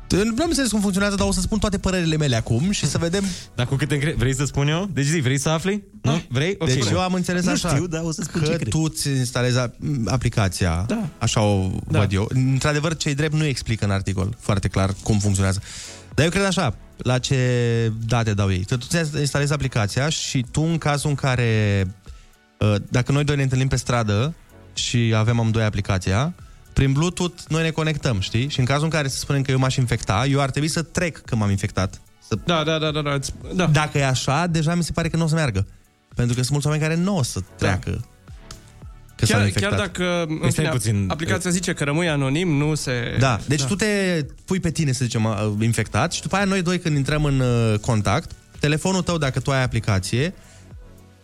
[0.09, 2.97] Nu am înțeles cum funcționează, dar o să spun toate părerile mele acum și să
[2.97, 3.23] vedem...
[3.55, 4.13] Dar cu cât încre...
[4.17, 4.89] Vrei să spun eu?
[4.93, 5.83] Deci zi, vrei să afli?
[6.01, 6.21] Nu?
[6.29, 6.55] Vrei?
[6.59, 6.67] Ok.
[6.67, 8.69] Deci eu am înțeles nu așa, știu, dar o să spun că ce cred.
[8.69, 9.71] tu îți instalezi a-
[10.05, 11.07] aplicația, Da.
[11.17, 11.99] așa o da.
[11.99, 12.29] văd eu.
[12.33, 15.61] Într-adevăr, cei drept nu explică în articol foarte clar cum funcționează.
[16.13, 17.37] Dar eu cred așa, la ce
[18.07, 18.63] date dau ei.
[18.67, 21.83] Că tu ți instalezi aplicația și tu în cazul în care,
[22.59, 24.33] uh, dacă noi doi ne întâlnim pe stradă
[24.73, 26.33] și avem amândoi aplicația,
[26.75, 28.49] prin Bluetooth noi ne conectăm, știi?
[28.49, 30.81] Și în cazul în care să spunem că eu m-aș infecta, eu ar trebui să
[30.81, 32.01] trec că m-am infectat.
[32.27, 32.37] Să...
[32.45, 33.13] Da, da, da, da, da.
[33.13, 33.65] îți- da.
[33.65, 35.67] Dacă e așa, deja mi se pare că nu o să meargă.
[36.15, 38.05] Pentru că sunt mulți oameni care nu o să treacă.
[39.15, 39.69] Că s-au Chiar, infectat.
[39.71, 41.05] chiar dacă în Păi stai fine, puțin.
[41.07, 43.15] aplicația zice că rămâi anonim, nu se...
[43.19, 43.85] Da, deci tu te
[44.45, 47.39] pui pe tine, să zicem, uh, infectat și după aia noi doi când intrăm în
[47.39, 50.33] uh, contact, telefonul tău, dacă tu ai aplicație,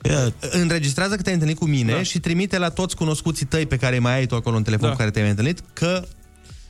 [0.10, 2.04] uh, înregistrează că te-ai întâlnit cu mine da.
[2.04, 4.92] și trimite la toți cunoscuții tăi pe care mai ai tu acolo în telefon Da.
[4.92, 6.04] cu care te-ai mai întâlnit, că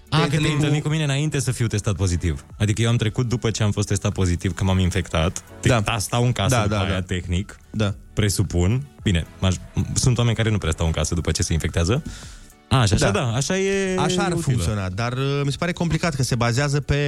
[0.10, 2.46] A, că te-ai întâlnit cu mine înainte să fiu testat pozitiv.
[2.60, 5.44] Adică eu am trecut după ce am fost testat pozitiv, că m-am infectat.
[5.62, 5.84] Da.
[5.98, 7.02] Stau în casă Da, după da, aia, da.
[7.02, 7.60] tehnic.
[7.72, 7.96] Da.
[8.14, 8.88] Presupun.
[9.04, 12.04] Bine, maj- sunt oameni care nu prea stau în casă după ce se infectează.
[12.70, 14.42] A, și așa, da, da așa e Așa ar utilă.
[14.42, 17.00] funcționa, dar uh, mi se pare complicat că se bazează pe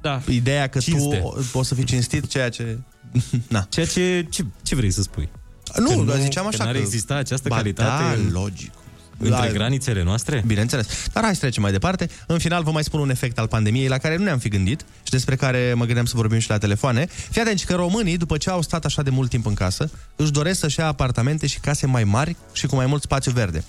[0.00, 0.20] da.
[0.28, 1.16] ideea că Cinste.
[1.16, 2.78] tu o- o să fii cinstit, ceea ce...
[3.48, 3.66] Na.
[3.68, 5.28] Ceea ce, ce, ce vrei să spui?
[5.78, 8.70] Nu, Că ziceam așa că n-ar că- exista această Ba calitate da, în- logic.
[9.18, 9.52] între Da.
[9.52, 10.42] granițele noastre?
[10.46, 10.86] Bineînțeles.
[11.12, 12.08] Dar hai să trecem mai departe.
[12.26, 14.84] În final vă mai spun un efect al pandemiei la care nu ne-am fi gândit
[15.02, 17.06] și despre care mă gândeam să vorbim și la telefoane.
[17.30, 20.30] Fii atenți că românii, după ce au stat așa de mult timp în casă, își
[20.30, 23.64] doresc să-și ia apartamente și case mai mari și cu mai mult spațiu verde.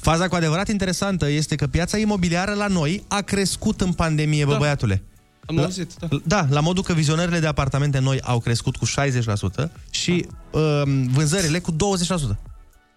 [0.00, 4.52] Faza cu adevărat interesantă este că piața imobiliară la noi a crescut în pandemie, bă,
[4.52, 4.58] Da.
[4.58, 5.02] băiatule.
[5.48, 6.08] Am La- auzit, da.
[6.24, 8.90] Da, la modul că vizionările de apartamente noi au crescut cu 60%
[9.90, 10.82] și uh,
[11.12, 11.76] vânzările cu 20%.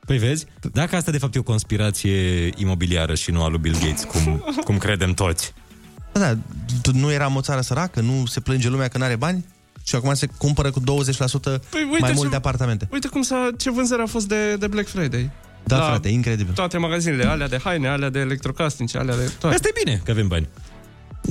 [0.06, 3.78] Păi vezi, dacă asta de fapt e o conspirație imobiliară și nu a lui Bill
[3.80, 5.54] Gates, cum, cum credem toți.
[6.12, 6.38] Da, da,
[6.82, 9.46] tu- nu eram o țară săracă, nu se plânge lumea că nu are bani
[9.84, 12.88] și acum se cumpără cu 20% Păi, uite mai ce- mult de apartamente.
[12.92, 15.30] Uite cum s-a, ce vânzări a fost de, de Black Friday.
[15.64, 16.54] Da, La frate, incredibil.
[16.54, 19.56] Toate magazinele, alea de haine, alea de electrocasnice, alea de toate.
[19.56, 20.48] Asta e bine că avem bani.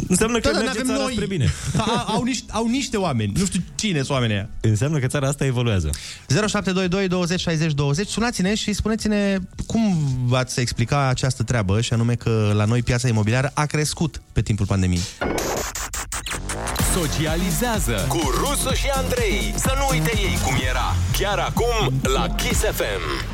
[0.08, 1.12] Înseamnă că Da, da, merge n-avem țara noi.
[1.12, 1.52] spre bine.
[1.76, 4.48] A, au, niște, au niște oameni, nu știu cine sunt oamenii aia.
[4.60, 5.90] Înseamnă că țara asta evoluează.
[6.28, 12.52] 0722 20 60 20 Sunați-ne și spuneți-ne cum v-ați explica această treabă și anume că
[12.54, 15.00] la noi piața imobiliară a crescut pe timpul pandemiei.
[16.94, 19.54] Socializează cu Rusu și Andrei.
[19.56, 20.94] Să nu uite ei cum era.
[21.18, 23.24] Chiar acum la Kiss FM.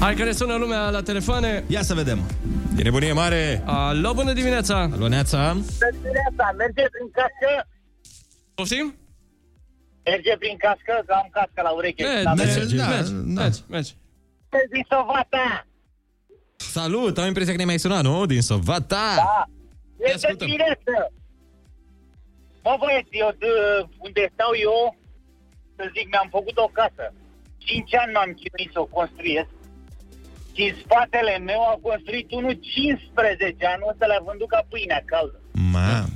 [0.00, 1.64] Hai că ne sună lumea la telefoane.
[1.66, 2.18] Ia să vedem.
[2.78, 3.62] E nebunie mare.
[3.66, 4.88] Alo, bună dimineața.
[4.92, 5.52] Alo, Neața.
[5.92, 7.50] Dimineața, merge prin cască?
[8.54, 8.94] Poftim?
[10.04, 12.02] Merge prin cască, că am cască la ureche.
[12.02, 12.76] Merge, Da, merge, merge.
[12.76, 13.92] merge, merge, merge.
[14.72, 15.66] Din Sovata.
[16.56, 18.26] Salut, am impresia că ne mai sunat, nu?
[18.26, 19.06] Din Sovata.
[19.16, 19.44] Da.
[20.12, 20.92] Este dimineață.
[22.64, 23.50] Mă băieți, eu de
[24.06, 24.96] unde stau eu,
[25.76, 27.04] să zic, mi-am făcut o casă.
[27.58, 29.50] 5 ani m-am chinuit să o construiesc.
[30.58, 35.38] Și în spatele meu a construit unul 15 ani, ăsta le-a vândut ca pâinea caldă.
[35.72, 36.10] Mam.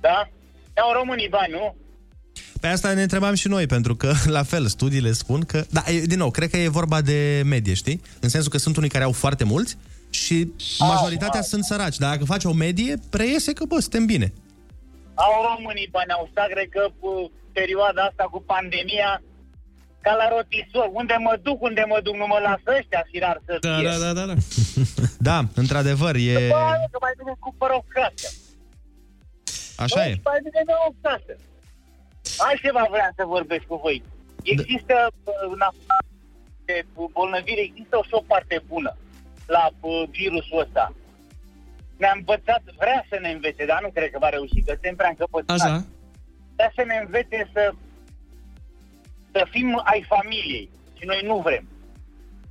[0.00, 0.28] Da?
[0.74, 1.76] Ne-au românii bani, nu?
[2.60, 5.64] Pe asta ne întrebam și noi, pentru că, la fel, studiile spun că...
[5.70, 8.00] Da, e- din nou, cred că e vorba de medie, știi?
[8.20, 9.76] În sensul că sunt unii care au foarte mulți
[10.10, 11.96] și majoritatea sunt săraci.
[11.96, 14.32] Dar dacă faci o medie, preiese că, bă, suntem bine.
[15.14, 19.22] Au românii bani, au stat, cred că, cu perioada asta cu pandemia,
[20.04, 20.86] ca la rotisor.
[21.00, 23.88] Unde mă duc, unde mă duc, nu mă lasă ăștia firar să Da, fie.
[23.88, 24.34] da, da, da, da.
[25.28, 26.34] Da, într-adevăr, e...
[26.56, 26.62] Bă,
[26.92, 28.28] că mai bine cumpăr o casă.
[29.84, 30.20] Așa Bă, e.
[30.30, 31.32] Mai bine dă o casă.
[32.48, 34.02] Altceva vreau să vorbesc cu voi.
[34.54, 36.06] Există, bă, în afară
[36.68, 36.76] de
[37.16, 38.92] bolnăvire, există și o parte bună
[39.46, 40.84] la bă, virusul ăsta.
[41.96, 45.08] Ne-a învățat, vrea să ne învețe, dar nu cred că va reuși, că suntem prea
[45.14, 45.64] încăpățânați.
[45.64, 45.84] Așa.
[46.56, 47.62] Vrea să ne învețe să,
[49.34, 51.64] să fim ai familiei și noi nu vrem.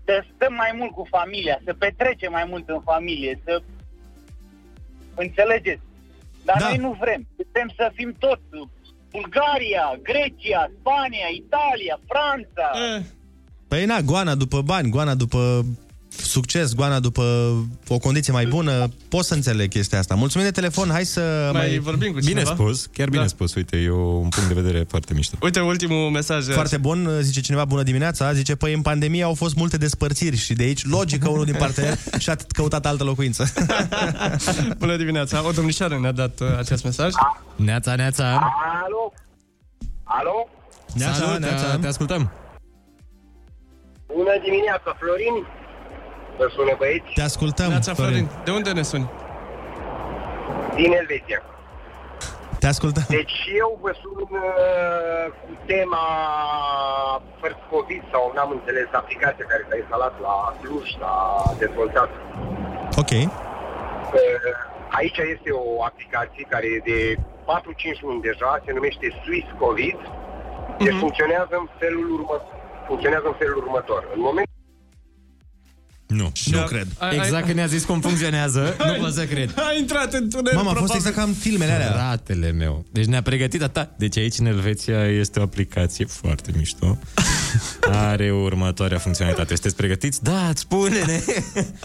[0.05, 3.61] Să stăm mai mult cu familia, să petrecem mai mult în familie, să...
[5.15, 5.81] Înțelegeți?
[6.45, 6.67] Dar Da.
[6.67, 7.21] noi nu vrem.
[7.35, 8.39] Putem să fim tot
[9.11, 12.67] Bulgaria, Grecia, Spania, Italia, Franța.
[13.67, 15.65] Păi na, goana după bani, goana după
[16.17, 17.23] succes, goana după
[17.87, 20.15] o condiție mai bună, pot să înțeleg chestia asta.
[20.15, 21.77] Mulțumim de telefon, hai să Mai mai...
[21.77, 22.49] vorbim cu Bine cineva?
[22.53, 23.27] spus, chiar bine Da.
[23.27, 23.53] spus.
[23.53, 25.37] Uite, e un punct de vedere foarte mișto.
[25.41, 26.45] Uite, ultimul mesaj.
[26.47, 30.53] Foarte bun, zice cineva, bună dimineața, zice, păi în pandemie au fost multe despărțiri și
[30.53, 33.53] de aici, logic că unul din parteneri și-a căutat altă locuință.
[34.77, 35.47] Bună dimineața.
[35.47, 37.11] O domnișoară ne-a dat uh, acest mesaj.
[37.55, 38.25] Neața, neața.
[38.85, 39.13] Alo?
[40.03, 40.47] Alo?
[40.93, 41.77] Neața, Salut, neața.
[41.77, 42.31] te ascultăm.
[44.07, 45.35] Bună dimineața, Florin.
[46.37, 47.11] Vă sună băieți?
[47.13, 48.29] Te ascultăm, Neața Florin.
[48.43, 49.09] De unde ne suni?
[50.75, 51.41] Din Elveția.
[52.59, 53.05] Te ascultăm.
[53.07, 56.05] Deci eu vă sun uh, cu tema
[57.41, 61.15] first COVID sau n-am înțeles aplicația care s-a instalat la Cluj, s-a
[61.63, 62.09] dezvoltat.
[63.01, 63.11] Ok.
[63.11, 63.29] Uh,
[64.99, 69.99] aici este o aplicație care e de 4-5 luni deja, se numește Swiss COVID.
[70.77, 72.53] Deci funcționează în felul următor.
[72.87, 74.01] Funcționează în felul următor.
[74.15, 74.47] În moment
[76.13, 76.87] Nu, nu cred.
[77.11, 79.53] Exact când ne-a zis cum funcționează, nu pot să cred.
[79.55, 80.55] A intrat în tunel.
[80.55, 80.95] Mama, a fost probabil.
[80.95, 81.91] exact ca în filmele alea.
[82.09, 82.85] Ratele meu.
[82.91, 83.89] Deci ne-a pregătit atât.
[83.97, 86.97] Deci aici în Elveția este o aplicație foarte mișto.
[88.11, 89.53] Are următoarea funcționalitate.
[89.53, 90.23] Sunteți pregătiți?
[90.23, 91.21] Da, spune-ne!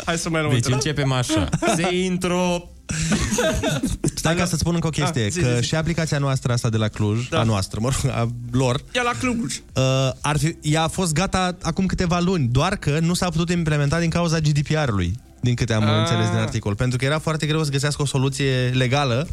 [0.04, 1.48] Hai să mai luăm Deci într-o- începem așa.
[1.76, 2.68] Se intro...
[4.14, 5.66] Stai ca să spun încă o chestie, Ah, zi, că zi, zi.
[5.66, 7.40] și aplicația noastră asta de la Cluj, Da.
[7.40, 9.54] a noastră, mă rog, a lor, Ia la Cluj.
[9.74, 13.50] uh, ar fi, ea a fost gata acum câteva luni, doar că nu s-a putut
[13.50, 15.98] implementa din cauza GDPR-ului, din câte am Ah.
[15.98, 19.28] înțeles din articol, pentru că era foarte greu să găsească o soluție legală.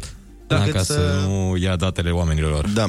[0.46, 2.68] Da, decât ca să nu ia datele oamenilor.
[2.68, 2.86] Da.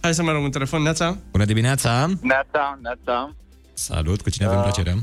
[0.00, 0.82] Hai să mai luăm un telefon.
[0.82, 1.16] Neața.
[1.30, 2.06] Bună dimineața!
[2.20, 3.34] Neața, neața.
[3.72, 4.62] Salut, cu cine avem Da.
[4.64, 4.94] plăcerea?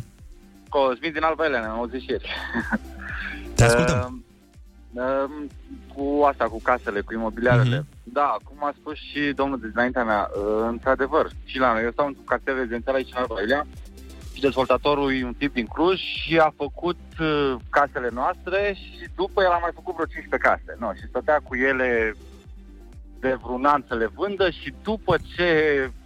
[0.69, 2.25] Cosmin din Alba Elena, am auzit și ieri.
[3.55, 3.97] Te ascultăm.
[3.97, 4.17] Uh, uh,
[5.95, 7.85] cu asta, cu casele, cu imobiliarele.
[8.03, 11.83] Da, cum a spus și domnul de dinaintea mea, uh, într-adevăr, și la noi.
[11.83, 13.65] Eu stau într-un cartier rezidențial aici în Alba Elena
[14.33, 19.41] și dezvoltatorul e un tip din Cluj și a făcut uh, casele noastre și după
[19.43, 20.77] el a mai făcut vreo 15 case.
[20.79, 22.15] No, și stătea cu ele
[23.19, 25.49] de vreun an să le vândă și după ce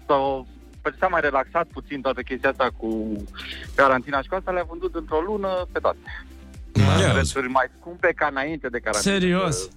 [0.08, 3.22] s-au după ce s-a mai relaxat puțin toată chestia asta cu
[3.76, 6.26] garantina și cu asta, le-a vândut într-o lună pe toate.
[7.14, 9.14] Prețuri mai scumpe ca înainte de carantină.
[9.14, 9.56] Serios?
[9.58, 9.70] Să,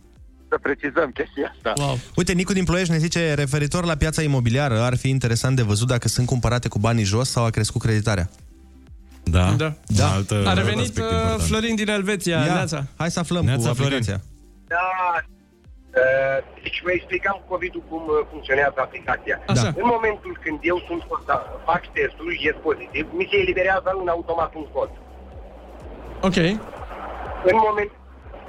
[0.48, 1.72] să precizăm chestia asta.
[1.82, 1.98] Wow.
[2.16, 5.88] Uite, Nicu din Ploiești ne zice, referitor la piața imobiliară, ar fi interesant de văzut
[5.88, 8.28] dacă sunt cumpărate cu banii jos sau a crescut creditarea.
[9.22, 9.46] Da.
[9.62, 9.72] Da.
[9.86, 10.06] Da.
[10.10, 11.40] Altă, A alt revenit aspect uh, important.
[11.48, 12.36] Florin din Elveția.
[12.38, 12.80] Ia, Neața.
[13.00, 13.92] hai să aflăm Neața, cu Florin.
[13.96, 14.18] aplicația.
[14.74, 14.86] Da,
[16.00, 19.36] uh, deci vă explicam cu COVID-ul cum uh, funcționează aplicația.
[19.52, 19.68] Așa.
[19.82, 24.50] În momentul când eu sunt consta- fac testul, ies pozitiv, mi se eliberează în automat
[24.60, 24.90] un cod.
[26.28, 26.38] Ok.
[27.50, 27.90] În moment,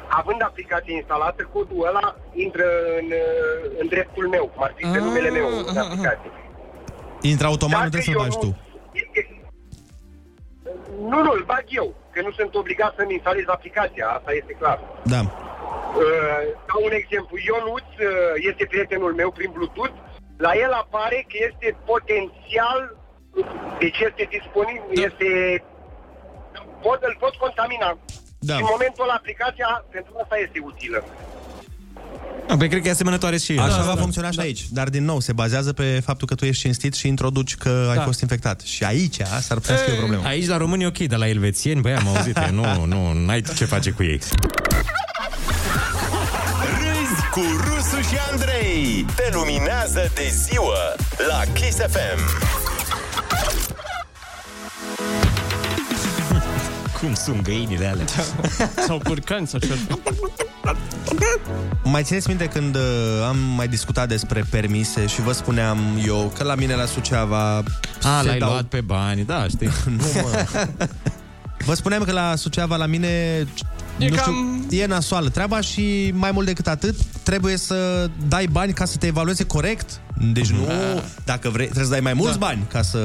[0.09, 2.65] având aplicația instalată, codul ăla intră
[2.99, 6.31] în, uh, în dreptul meu, cum ar fi pe Ah, numele meu în aha, aplicație.
[7.21, 8.51] Intră automat, nu Dacă trebuie să-l eu bagi nu- tu.
[11.11, 14.79] Nu, nu, îl bag eu, că nu sunt obligat să-mi instalez aplicația, asta este clar.
[15.13, 15.19] Da.
[15.21, 18.07] Uh, ca un exemplu, Ionuț uh,
[18.49, 19.95] este prietenul meu prin Bluetooth,
[20.37, 22.81] la el apare că este potențial,
[23.79, 25.01] deci este disponibil, Da.
[25.09, 25.29] este,
[26.81, 27.89] pot, îl pot contamina.
[28.39, 28.53] Da.
[28.53, 31.03] Și în momentul ăla aplicația pentru asta este utilă.
[32.49, 34.01] Ah, Păi cred că e asemănătoare și Așa da, va da.
[34.01, 34.61] funcționa și aici.
[34.69, 37.95] Dar din nou, se bazează pe faptul că tu ești cinstit și introduci că ai
[37.95, 38.01] Da.
[38.03, 38.59] fost infectat.
[38.61, 40.23] Și aici s-ar putea să fie o problemă.
[40.27, 43.41] Aici la români e ok, dar la elvețieni, băi, am auzit, e, nu, nu, n-ai
[43.55, 44.19] ce face cu ei.
[46.79, 49.05] Râzi cu Rusu și Andrei.
[49.15, 50.95] Te luminează de ziua
[51.29, 52.19] la Kiss FM.
[56.99, 58.05] Cum sunt găinile alea?
[58.85, 59.75] Sau curcani sau ceva.
[61.83, 62.81] Mai țineți minte când uh,
[63.27, 67.57] am mai discutat despre permise și vă spuneam eu că la mine la Suceava
[68.03, 69.69] A, se l-ai dau- luat pe bani, da, știi.
[69.97, 70.45] Nu, mă.
[71.65, 73.07] Vă spuneam că la Suceava, la mine,
[73.97, 78.47] E nu cam- știu, e nasoală treaba și mai mult decât atât, trebuie să dai
[78.51, 79.99] bani ca să te evalueze corect.
[80.33, 80.67] Deci nu,
[81.25, 82.45] dacă vrei, trebuie să dai mai mulți Da.
[82.45, 82.99] bani ca să...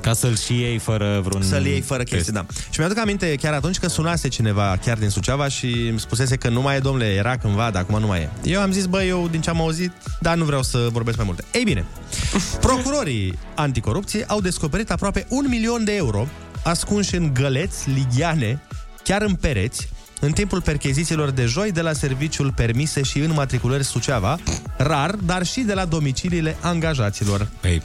[0.00, 1.42] Ca să-l și iei fără vreun...
[1.42, 2.12] Să-l iei fără test.
[2.14, 2.46] chestii, da.
[2.70, 6.48] Și mi-aduc aminte chiar atunci că sunase cineva chiar din Suceava și îmi spusese că
[6.48, 8.28] nu mai e, domnule, era cândva, dar acum nu mai e.
[8.44, 11.26] Eu am zis, bă, eu din ce am auzit, dar nu vreau să vorbesc mai
[11.26, 11.44] multe.
[11.52, 11.84] Ei bine,
[12.60, 16.28] procurorii anticorupție au descoperit aproape un milion de euro
[16.64, 18.62] ascunși în găleți, lighiane,
[19.04, 19.88] chiar în pereți,
[20.20, 24.38] în timpul perchezițiilor de joi de la serviciul permise și înmatriculări Suceava,
[24.76, 27.48] rar, dar și de la domiciliile angajaților.
[27.60, 27.82] Păi,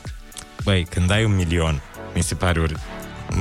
[0.63, 1.81] băi, când ai un milion,
[2.15, 2.75] mi se pare ori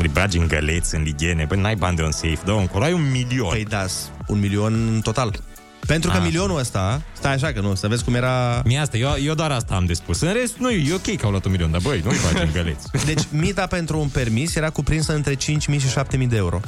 [0.00, 2.92] îi bagi în găleți, în ligiene, băi, n-ai bani de un safe, dă încolo, ai
[2.92, 3.48] un milion.
[3.48, 3.86] Păi da,
[4.26, 5.40] un milion în total.
[5.86, 6.22] Pentru că Ah.
[6.22, 8.62] milionul ăsta, stai așa că nu, să vezi cum era...
[8.64, 10.20] Mie asta, eu, eu doar asta am de spus.
[10.20, 12.86] În rest, nu, e ok că au luat un milion, dar băi, nu-i facem găleți.
[13.14, 15.38] Deci mita pentru un permis era cuprinsă între 5.000
[15.80, 16.60] și 7.000 de euro.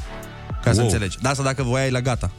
[0.62, 0.84] Ca să Wow.
[0.84, 1.16] înțelegi.
[1.20, 2.30] Dar asta dacă voiai la gata.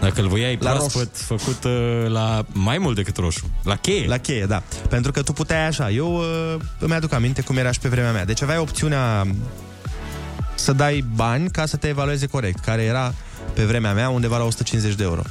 [0.00, 3.50] Dacă îl voiai La proaspăt, făcut uh, la mai mult decât roșu.
[3.64, 4.06] La cheie.
[4.08, 4.62] La cheie, da.
[4.88, 5.90] Pentru că tu puteai așa.
[5.90, 8.24] Eu uh, îmi aduc aminte cum era și pe vremea mea.
[8.24, 9.26] Deci aveai opțiunea
[10.54, 13.14] să dai bani ca să te evalueze corect, care era
[13.54, 15.22] pe vremea mea undeva la 150 de euro.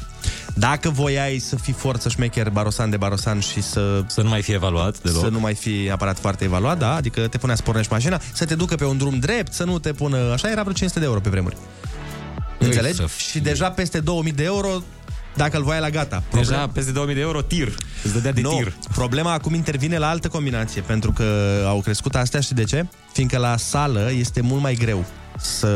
[0.59, 4.03] Dacă voiai să fii forță șmecher barosan de barosan și să...
[4.07, 5.23] Să nu mai fie evaluat deloc.
[5.23, 8.45] Să nu mai fii aparat foarte evaluat, da, adică te punea să pornești mașina, să
[8.45, 10.17] te ducă pe un drum drept, să nu te pună...
[10.17, 11.57] Așa era vreo 500 de euro pe vremuri.
[12.57, 12.95] Înțelegi?
[12.95, 14.69] să Și deja peste 2000 de euro
[15.35, 16.23] dacă îl voiai la gata.
[16.33, 17.75] Deja peste 2000 de euro tir.
[18.03, 18.73] Îți dădea de nu, tir.
[18.93, 21.23] problema acum intervine la altă combinație, pentru că
[21.67, 22.85] au crescut astea și de ce?
[23.13, 25.05] Fiindcă la sală este mult mai greu
[25.37, 25.69] să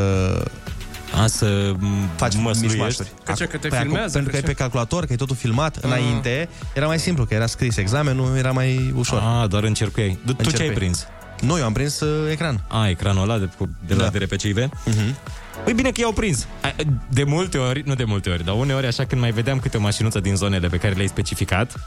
[1.22, 1.74] A, să
[2.16, 2.62] faci măsluiești.
[2.66, 3.12] mișmașuri.
[3.24, 4.54] Că ce, că te Păi acum, filmează, pentru că că e ce?
[4.54, 8.52] pe calculator, că e totul filmat înainte, era mai simplu, că era scris examenul, era
[8.52, 9.22] mai ușor.
[9.42, 10.10] Ah, doar încercuiai.
[10.10, 10.74] Tu, tu ce ai Încercuiai.
[10.74, 11.08] prins?
[11.42, 12.64] Nu, eu am prins uh, ecran.
[12.68, 13.50] A, ecranul ăla de,
[13.88, 14.10] de la Da.
[14.10, 14.58] DRPCIV?
[14.58, 15.16] Uh-huh.
[15.64, 16.48] Păi bine că i-au prins.
[16.62, 16.74] A,
[17.10, 19.80] De multe ori, nu de multe ori, dar uneori așa când mai vedeam câte o
[19.80, 21.80] mașinuță din zonele pe care le-ai specificat,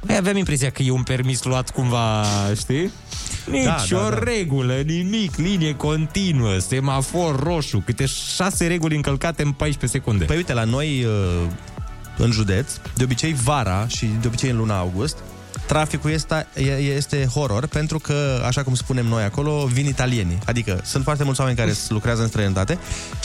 [0.00, 2.24] mai aveam impresia că e un permis luat cumva,
[2.56, 2.90] știi?
[3.50, 4.18] Nici Da, da, o da.
[4.18, 10.24] regulă, nimic, linie continuă, semafor roșu, câte șase reguli încălcate în 14 secunde.
[10.24, 11.46] Păi uite, la noi uh,
[12.16, 15.16] în județ, de obicei vara și de obicei în luna august,
[15.66, 20.38] traficul este, e- este horror pentru că, așa cum spunem noi acolo, vin italienii.
[20.46, 22.78] Adică sunt foarte mulți oameni care lucrează în străinătate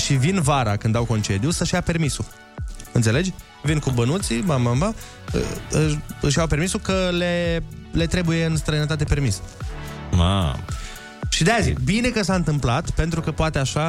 [0.05, 2.25] și vin vara când dau concediu să-și ia permisul.
[2.91, 3.33] Înțelegi?
[3.67, 4.95] Vin cu bănuții, bam, bam, bam,
[5.34, 9.41] uh, își- își iau permisul că le, le trebuie în străinătate permis.
[10.12, 10.60] Ma.
[11.30, 13.88] Și de azi, bine că s-a întâmplat, pentru că poate așa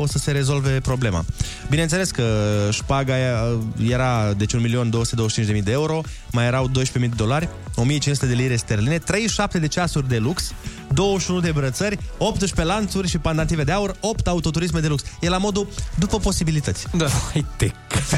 [0.00, 1.24] o să se rezolve problema.
[1.68, 2.24] Bineînțeles că
[2.70, 3.44] șpaga aia
[3.88, 6.00] era deci 1.225.000 de euro,
[6.32, 10.52] mai erau 12.000 de dolari, 1.500 de lire sterline, 37 de ceasuri de lux,
[10.92, 15.02] 21 de brățări, 18 lanțuri și pandative de aur, 8 autoturisme de lux.
[15.20, 16.86] E la modul după posibilități.
[16.96, 17.06] Da.
[17.32, 17.70] Hai te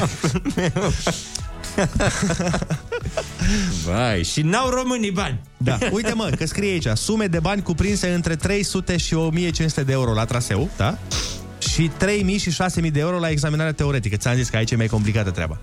[3.85, 5.39] Vai, și n-au românii bani.
[5.57, 9.91] Da, uite mă, că scrie aici, sume de bani cuprinse între 300 și 1500 de
[9.91, 10.97] euro la traseu, da?
[11.57, 14.15] Și 3000 și 6000 de euro la examinarea teoretică.
[14.15, 15.57] Ți-am zis că aici e mai complicată treaba.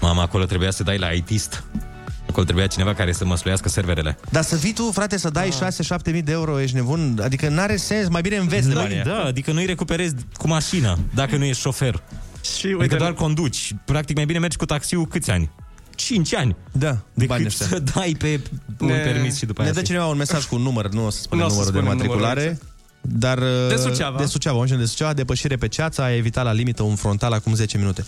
[0.00, 1.64] Mama, acolo trebuia să dai la ITist.
[2.28, 4.18] Acolo trebuia cineva care să măsluiască serverele.
[4.30, 5.48] Dar să vii tu, frate, să dai
[6.08, 7.20] 6-7 mii de euro, ești nebun?
[7.22, 10.98] Adică n-are sens, mai bine înveți de Da, banii da, adică nu-i recuperezi cu mașina,
[11.14, 12.02] dacă nu ești șofer.
[12.58, 13.74] Și uite, adică doar conduci.
[13.84, 15.50] Practic mai bine mergi cu taxiul câți ani?
[15.94, 16.56] 5 ani.
[16.72, 17.66] Da, banii Decât ăștia.
[17.66, 18.40] să dai pe
[18.80, 20.88] un Ne- permis și după Ne aia dă să- cineva un mesaj cu un număr,
[20.88, 22.40] nu o să spunem Nu o să numărul de spunem matriculare.
[22.40, 22.74] numărul, exact.
[23.08, 24.18] Dar uh, De Suceava.
[24.18, 27.54] De Suceava, un de Suceava, depășire pe ceața, a evitat la limită un frontal acum
[27.54, 28.04] 10 minute.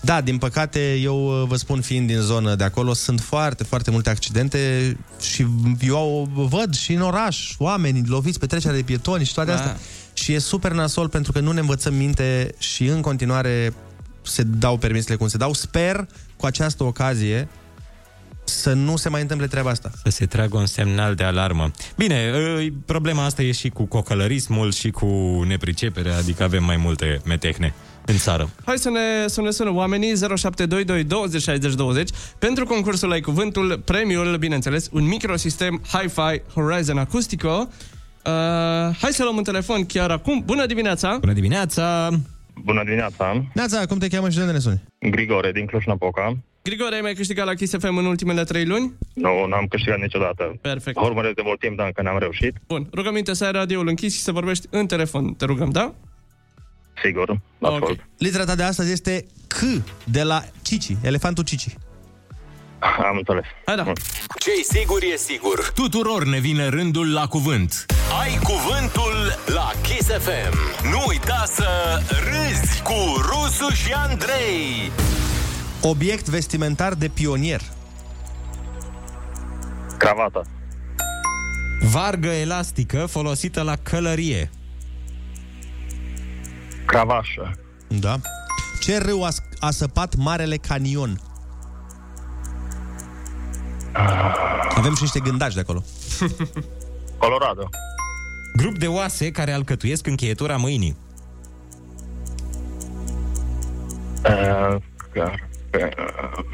[0.00, 3.90] Da, din păcate, eu uh, vă spun, fiind din zonă de acolo, sunt foarte, foarte
[3.90, 5.46] multe accidente și
[5.86, 9.56] eu văd și în oraș oameni loviți pe trecerea de pietoni și toate Da.
[9.56, 9.76] astea.
[10.14, 13.74] Și e super nasol pentru că nu ne învățăm minte și în continuare
[14.22, 15.52] se dau permisele cum se dau.
[15.52, 17.48] Sper cu această ocazie
[18.44, 19.90] să nu se mai întâmple treaba asta.
[20.02, 21.70] Să se tragă un semnal de alarmă.
[21.96, 25.06] Bine, ă, problema asta e și cu cocălărismul și cu
[25.46, 27.74] nepriceperea, adică avem mai multe metehne
[28.06, 28.50] în țară.
[28.64, 33.82] Hai să ne, să ne sună oamenii 0722 20 60 20 pentru concursul Ai Cuvântul,
[33.84, 37.68] premiul, bineînțeles, un microsistem Hi-Fi Horizon Acoustico.
[38.26, 40.42] Uh, hai să luăm un telefon chiar acum.
[40.44, 41.16] Bună dimineața!
[41.20, 42.10] Bună dimineața!
[42.62, 43.44] Bună dimineața!
[43.54, 44.82] Neața, cum te cheamă și de unde ne suni?
[45.10, 46.36] Grigore din Cluj-Napoca.
[46.62, 48.92] Grigore, ai mai câștigat la Kiss FM în ultimele trei luni?
[49.14, 50.58] Nu, n-am câștigat niciodată.
[50.60, 50.96] Perfect.
[50.96, 52.54] Urmăresc de mult timp, dar încă n-am reușit.
[52.66, 55.34] Bun, rugăminte să ai radioul închis și să vorbești în telefon.
[55.34, 55.94] Te rugăm, da?
[57.02, 58.06] Sigur, ascult.
[58.18, 61.66] Litera ta de astăzi este C de la Cici, elefantul Cici.
[62.98, 63.44] Am înțeles.
[63.64, 63.82] Hai da.
[64.38, 65.70] Ce-i sigur e sigur.
[65.74, 67.86] Tuturor ne vine rândul la cuvânt.
[68.20, 70.58] Ai cuvântul la Kiss FM.
[70.90, 71.66] Nu uita să
[72.08, 74.90] râzi cu Rusu și Andrei.
[75.82, 77.60] Obiect vestimentar de pionier.
[79.98, 80.46] Cravată.
[81.92, 84.50] Vargă elastică folosită la călărie.
[86.86, 87.50] Cravașă.
[87.88, 88.16] Da.
[88.80, 91.20] Ce râu a, sc- a săpat Marele Canion?
[94.74, 95.82] Avem și niște gândaci de acolo.
[97.18, 97.68] Colorado.
[98.56, 100.96] Grup de oase care alcătuiesc încheietura mâinii.
[104.24, 104.76] Uh,
[105.12, 106.44] car- uh,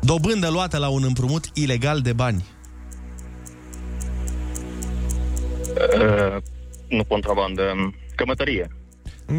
[0.00, 2.44] Dobândă luată la un împrumut ilegal de bani.
[5.76, 6.36] uh,
[6.88, 7.62] nu contrabandă.
[8.14, 8.70] Cămătărie.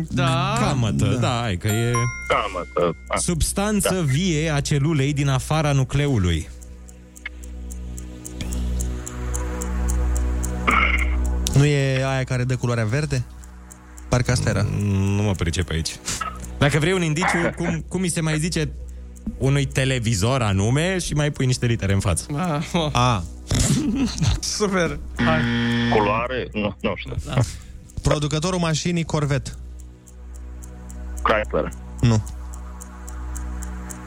[0.09, 0.57] Da.
[0.59, 1.91] Camătă, da, da hai că e...
[2.27, 2.95] Camătă.
[3.17, 4.01] Substanță da.
[4.01, 6.49] vie a celulei din afara nucleului.
[11.53, 13.23] Nu e aia care dă culoarea verde?
[14.09, 14.65] Parcă asta era.
[14.81, 15.99] Nu mă pricep aici.
[16.57, 18.71] Dacă vrei un indiciu, cum, cum mi se mai zice
[19.37, 22.25] unui televizor anume și mai pui niște litere în față.
[22.35, 22.89] Ah, oh.
[22.91, 23.23] A.
[24.39, 24.99] Super.
[25.15, 25.41] Hai.
[25.93, 26.47] Culoare?
[26.53, 27.15] Nu, nu știu.
[27.25, 27.41] Da.
[28.01, 29.51] Producătorul mașinii Corvette.
[31.25, 31.71] Chrysler.
[32.01, 32.23] Nu.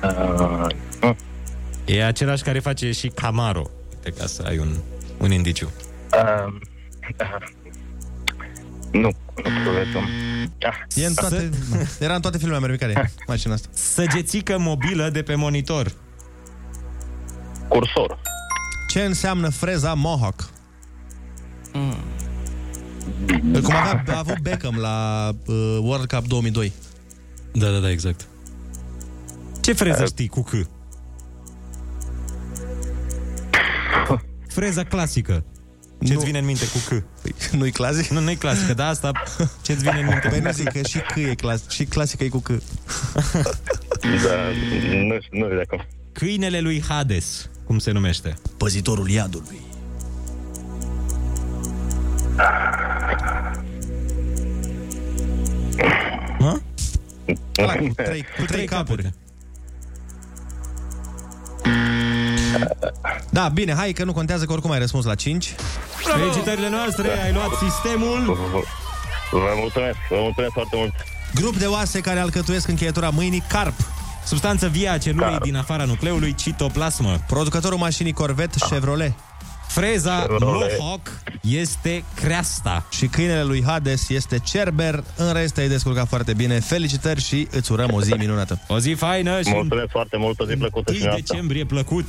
[0.02, 0.66] Uh,
[1.02, 1.16] uh.
[1.84, 3.70] E același care face și Camaro.
[3.94, 4.76] Uite, ca să ai un,
[5.18, 5.70] un indiciu.
[6.12, 6.52] Uh,
[7.20, 7.48] uh,
[8.92, 9.00] nu,
[9.44, 10.08] nu Corvette.
[10.94, 11.50] E în toate,
[12.06, 13.68] era în toate filmele americane, mașina asta.
[13.72, 15.92] Săgețică mobilă de pe monitor.
[17.68, 18.20] Cursor.
[18.88, 20.48] Ce înseamnă freza Mohawk?
[21.72, 21.96] Mm.
[23.62, 26.72] Cum avea, a avut Beckham la uh, World Cup 2002.
[27.52, 28.26] Da, da, da, exact.
[29.60, 30.50] Ce freză știi cu C?
[34.48, 35.44] Freza clasică.
[36.04, 36.88] Ce-ți vine în minte cu C?
[37.22, 38.10] Păi, nu-i clasic?
[38.10, 39.12] Nu, nu-i clasică, dar asta
[39.62, 40.28] ce-ți vine în minte?
[40.28, 42.48] Păi nu zic că și C e clasic, și clasică e cu C.
[42.48, 42.58] da,
[45.06, 45.86] nu, nu de acum.
[46.12, 48.34] Câinele lui Hades, cum se numește?
[48.56, 49.60] Păzitorul iadului.
[56.38, 56.60] Mă?
[57.56, 59.12] Ala, cu trei, cu trei capuri.
[63.30, 65.54] Da, bine, hai că nu contează că oricum ai răspuns la 5.
[66.14, 68.38] Felicitările noastre, ai luat sistemul.
[69.30, 70.92] Vă mulțumesc, vă mulțumesc foarte mult.
[71.34, 73.74] Grup de oase care alcătuiesc încheietura mâinii, carp.
[74.24, 75.42] Substanță vie a celulei Carp.
[75.42, 77.18] din afara nucleului, citoplasmă.
[77.26, 79.12] Producătorul mașinii Corvette, Chevrolet.
[79.78, 80.78] Freza Chevrolet.
[80.78, 82.86] Mohawk este creasta.
[82.90, 85.04] Și câinele lui Hades este Cerber.
[85.16, 86.60] În rest, ai descurcat foarte bine.
[86.60, 88.60] Felicitări și îți urăm o zi minunată.
[88.68, 91.26] O zi faină și Mulțumesc foarte mult, o zi plăcută și 1 noastră.
[91.34, 92.08] decembrie plăcut.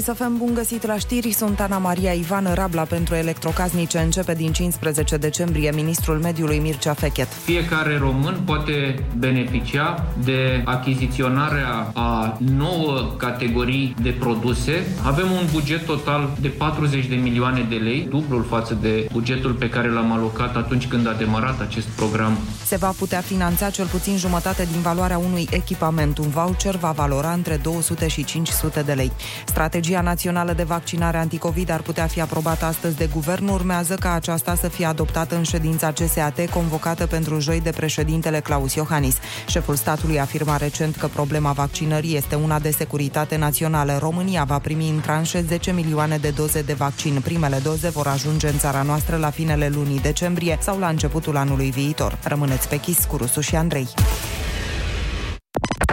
[0.00, 3.98] Chisafem, bun găsit la știri, sunt Ana Maria Ivan Rabla pentru electrocasnice.
[3.98, 7.28] Începe din 15 decembrie ministrul mediului Mircea Fechet.
[7.44, 14.72] Fiecare român poate beneficia de achiziționarea a nouă categorii de produse.
[15.04, 19.68] Avem un buget total de 40 de milioane de lei, dublul față de bugetul pe
[19.68, 22.38] care l-am alocat atunci când a demarat acest program.
[22.64, 26.18] Se va putea finanța cel puțin jumătate din valoarea unui echipament.
[26.18, 29.12] Un voucher va valora între 200 și 500 de lei.
[29.44, 33.48] Strategia națională de vaccinare anticovid ar putea fi aprobată astăzi de guvern.
[33.48, 38.74] Urmează ca aceasta să fie adoptată în ședința CSAT convocată pentru joi de președintele Claus
[38.74, 39.16] Iohannis.
[39.46, 43.98] Șeful statului afirma recent că problema vaccinării este una de securitate națională.
[43.98, 47.20] România va primi în tranșe 10 milioane de doze de vaccin.
[47.24, 51.70] Primele doze vor ajunge în țara noastră la finele lunii decembrie sau la începutul anului
[51.70, 52.18] viitor.
[52.22, 53.88] Rămâneți pe chis cu Rusu și Andrei.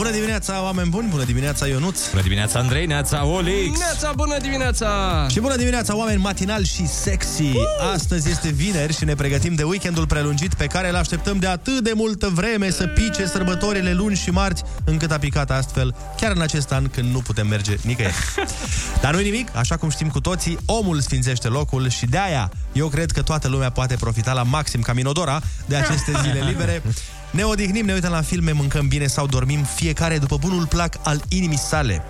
[0.00, 1.08] Bună dimineața, oameni buni!
[1.08, 2.10] Bună dimineața, Ionuț!
[2.10, 3.78] Bună dimineața, Andrei, neața, Olix!
[3.78, 5.26] Neața, bună dimineața!
[5.30, 7.52] Și bună dimineața, oameni matinal și sexy!
[7.92, 11.80] Astăzi este vineri și ne pregătim de weekendul prelungit pe care îl așteptăm de atât
[11.80, 16.42] de multă vreme să pice sărbătorile luni și marți, încât a picat astfel, chiar în
[16.42, 18.14] acest an când nu putem merge nicăieri.
[19.02, 22.88] Dar nu nimic, așa cum știm cu toții, omul sfințește locul și de aia eu
[22.88, 26.82] cred că toată lumea poate profita la maxim ca Minodora de aceste zile libere.
[27.30, 31.22] Ne odihnim, ne uităm la filme, mâncăm bine sau dormim fiecare după bunul plac al
[31.28, 32.04] inimii sale.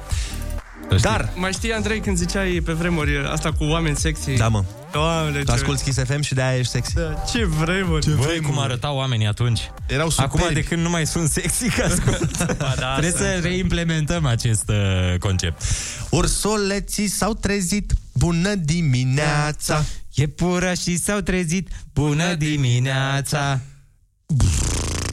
[1.01, 1.33] Dar...
[1.35, 4.31] Mai știi, Andrei, când ziceai pe vremuri asta cu oameni sexy?
[4.37, 4.65] Da, mă.
[4.93, 6.95] Doamne, Tu asculti Kiss FM și de-aia ești sexy.
[6.95, 8.05] Da, ce vremuri.
[8.05, 9.61] Ce Băi, cum arătau oamenii atunci.
[9.87, 10.37] Erau superbi.
[10.37, 12.45] Acum de când nu mai sunt sexy, că ascult.
[12.79, 15.63] da, Trebuie să reimplementăm acest uh, concept.
[16.11, 19.85] Ursoleții s-au trezit, bună dimineața!
[20.15, 23.61] E pură și s-au trezit, bună dimineața!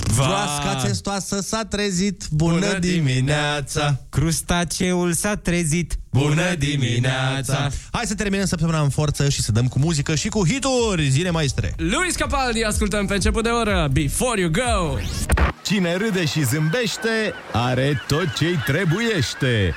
[0.08, 4.00] Vroasca testoasă s-a trezit, bună, bună dimineața!
[4.10, 7.70] Crustaceul s-a trezit, bună dimineața!
[7.92, 11.30] Hai să terminăm săptămâna în forță și să dăm cu muzică și cu hituri, zile
[11.30, 11.74] maestre!
[11.78, 14.98] Luis Capaldi, ascultăm pe început de oră, Before You Go!
[15.64, 19.76] Cine râde și zâmbește, are tot ce-i trebuiește.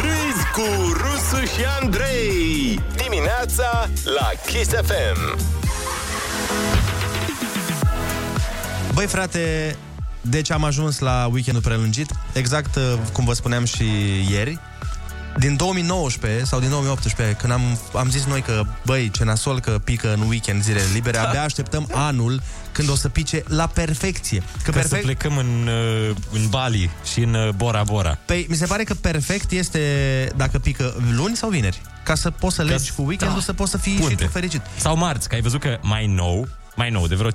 [0.00, 2.80] Râzi cu Rusu și Andrei!
[2.96, 3.14] Dimineața
[3.44, 5.63] dimineața la Kiss FM.
[8.94, 9.76] Băi, frate,
[10.20, 12.82] deci am ajuns la weekendul prelungit, exact uh,
[13.12, 13.84] cum vă spuneam și
[14.30, 14.58] ieri.
[15.38, 19.80] Din 2019 sau din 2018, când am, am zis noi că, băi, ce nasol că
[19.84, 22.42] pică în weekend zile libere, abia așteptăm anul
[22.72, 24.42] când o să pice la perfecție.
[24.62, 24.94] Că perfect...
[24.94, 25.68] să plecăm în,
[26.08, 28.18] uh, în Bali și în uh, Bora Bora.
[28.24, 29.80] Păi, mi se pare că perfect este
[30.36, 31.82] dacă pică luni sau vineri.
[32.02, 33.44] Ca să poți să legi cu weekendul, da.
[33.44, 34.10] să poți să fii Punte.
[34.10, 34.60] și tu fericit.
[34.76, 37.32] Sau marți, că ai văzut că mai nou, mai nou, de vreo 5-6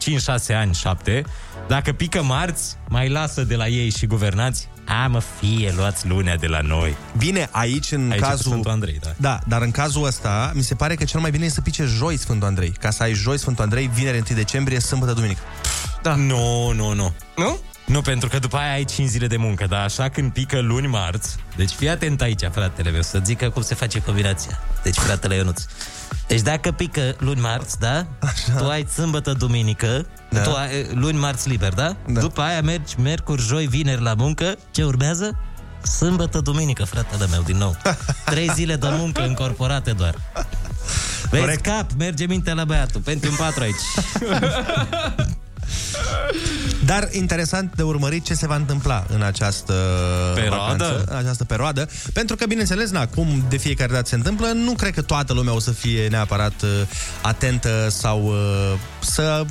[0.56, 1.24] ani, 7,
[1.68, 6.36] dacă pică marți, mai lasă de la ei și guvernați, a, mă, fie, luați lunea
[6.36, 6.96] de la noi.
[7.18, 8.52] Bine, aici în aici cazul...
[8.52, 9.10] Sfântul Andrei, da.
[9.18, 11.84] Da, dar în cazul ăsta, mi se pare că cel mai bine e să pice
[11.84, 12.74] joi Sfântul Andrei.
[12.80, 15.42] Ca să ai joi Sfântul Andrei, vineri 1 decembrie, sâmbătă, duminică.
[16.02, 16.16] Da.
[16.16, 17.14] Nu, nu, nu.
[17.36, 17.60] Nu?
[17.90, 20.88] Nu, pentru că după aia ai 5 zile de muncă, dar așa când pică luni,
[20.88, 24.60] marți, deci fii atent aici, fratele meu, să zică cum se face combinația.
[24.84, 25.64] Deci, fratele Ionuț.
[26.28, 28.06] Deci dacă pică luni, marți, da?
[28.20, 28.58] Așa.
[28.58, 30.42] Tu ai sâmbătă, duminică, da.
[30.42, 31.96] tu ai luni, marți liber, da?
[32.08, 32.20] da?
[32.20, 35.38] După aia mergi mercuri, joi, vineri la muncă, ce urmează?
[35.82, 37.76] Sâmbătă, duminică, fratele meu, din nou.
[38.26, 40.16] Trei zile de muncă încorporate doar.
[41.30, 41.62] Vezi, Corect.
[41.62, 43.02] cap, merge mintea la băiatul.
[43.02, 43.82] Pentru un patru aici.
[46.86, 49.74] Dar interesant de urmărit ce se va întâmpla în această
[50.36, 50.84] perioadă.
[50.84, 51.90] Vacanță, în această perioadă.
[52.14, 55.54] Pentru că, bineînțeles, na, cum de fiecare dată se întâmplă, nu cred că toată lumea
[55.54, 56.70] o să fie neapărat uh,
[57.22, 59.46] atentă sau uh, să...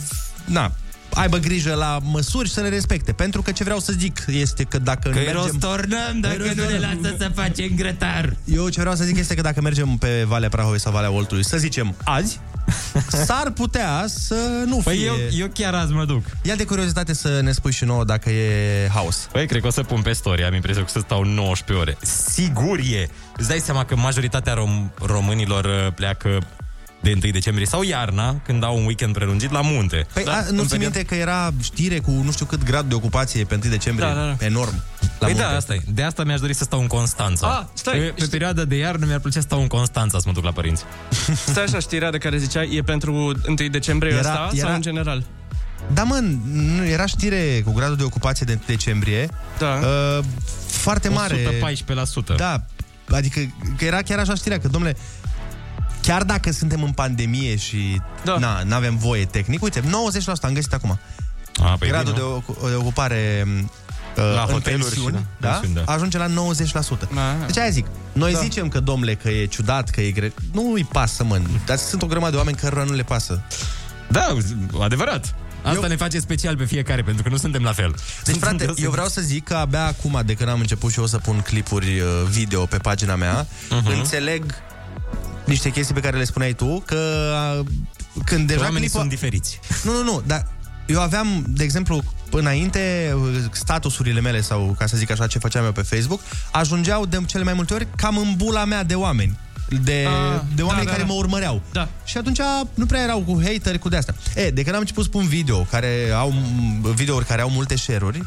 [0.44, 0.72] Na,
[1.18, 3.12] aibă grijă la măsuri și să le respecte.
[3.12, 5.34] Pentru că ce vreau să zic este că dacă că mergem...
[5.34, 8.36] rostornăm dacă nu ne lasă să facem grătar.
[8.44, 11.44] Eu ce vreau să zic este că dacă mergem pe Valea Prahovei sau Valea Oltului,
[11.44, 12.40] să zicem azi,
[13.26, 15.06] s-ar putea să nu păi fie...
[15.06, 16.24] eu, eu chiar azi mă duc.
[16.42, 19.28] Ia de curiozitate să ne spui și nouă dacă e haos.
[19.32, 21.96] Păi, cred că o să pun pe story, am impresia că să stau 19 ore.
[22.30, 23.08] Sigur e!
[23.36, 26.38] Îți dai seama că majoritatea rom- românilor uh, pleacă
[27.00, 30.06] de 1 decembrie sau iarna, când au un weekend prelungit la munte.
[30.12, 30.44] Păi da?
[30.50, 33.70] nu ți minte că era știre cu nu știu cât grad de ocupație pe 1
[33.70, 34.08] decembrie?
[34.08, 34.44] Da, da, da.
[34.44, 34.74] Enorm.
[35.00, 35.42] La păi munte.
[35.42, 35.80] da, asta e.
[35.88, 37.58] De asta mi-aș dori să stau în Constanța.
[37.58, 40.24] Ah, stai, pe, pe știi- perioada de iarnă mi-ar plăcea să stau în Constanța să
[40.26, 40.84] mă duc la părinți.
[41.50, 43.34] Stai așa, știrea de care ziceai, e pentru 1
[43.70, 45.22] decembrie Era- ăsta era- sau în general?
[45.92, 46.20] Da, mă,
[46.52, 49.28] nu, era știre cu gradul de ocupație de 1 decembrie.
[49.58, 49.78] Da.
[50.18, 50.24] Uh,
[50.66, 51.36] foarte mare.
[52.32, 52.36] 114%.
[52.36, 52.64] Da,
[53.10, 53.40] adică
[53.76, 54.96] că era chiar așa știrea, că, domnule,
[56.02, 58.36] chiar dacă suntem în pandemie și da.
[58.38, 59.84] na, n-avem voie tehnic, uite, 90%
[60.40, 60.98] am găsit acum.
[61.62, 65.48] A, păi Gradul bine, de, ocu- de ocupare uh, La în hoteluri pensiuni, și da?
[65.48, 65.92] pensiuni, da.
[65.92, 66.30] ajunge la 90%.
[67.46, 68.38] Deci aia zic, noi Da.
[68.38, 70.32] zicem că, domnule, că e ciudat, că e gre...
[70.52, 73.42] Nu îi pasă, mă, dar sunt o grămadă de oameni cărora nu le pasă.
[74.08, 74.36] Da,
[74.80, 75.34] adevărat.
[75.62, 75.88] Asta eu...
[75.88, 77.94] ne face special pe fiecare, pentru că nu suntem la fel.
[78.24, 81.06] Deci, frate, eu vreau să zic că abia acum, de când am început și eu
[81.06, 83.90] să pun clipuri uh, video pe pagina mea, Mhm.
[83.90, 84.54] înțeleg
[85.48, 86.96] niște chestii pe care le spuneai tu, că
[87.60, 87.66] uh,
[88.24, 88.98] când deja Oamenii clipul...
[88.98, 89.60] sunt diferiți.
[89.84, 90.46] Nu, nu, nu, dar
[90.86, 95.64] eu aveam, de exemplu, înainte, uh, statusurile mele sau, ca să zic așa, ce făceam
[95.64, 96.20] eu pe Facebook,
[96.52, 99.38] ajungeau de cele mai multe ori cam în bula mea de oameni.
[99.82, 101.12] De, Ah, de oameni da, da, care da.
[101.12, 101.62] mă urmăreau.
[101.72, 101.88] Da.
[102.04, 102.38] Și atunci
[102.74, 104.14] nu prea erau cu hateri, cu de-astea.
[104.34, 106.32] E, de când am început să pun video, care au,
[106.94, 108.22] videouri care au multe share-uri,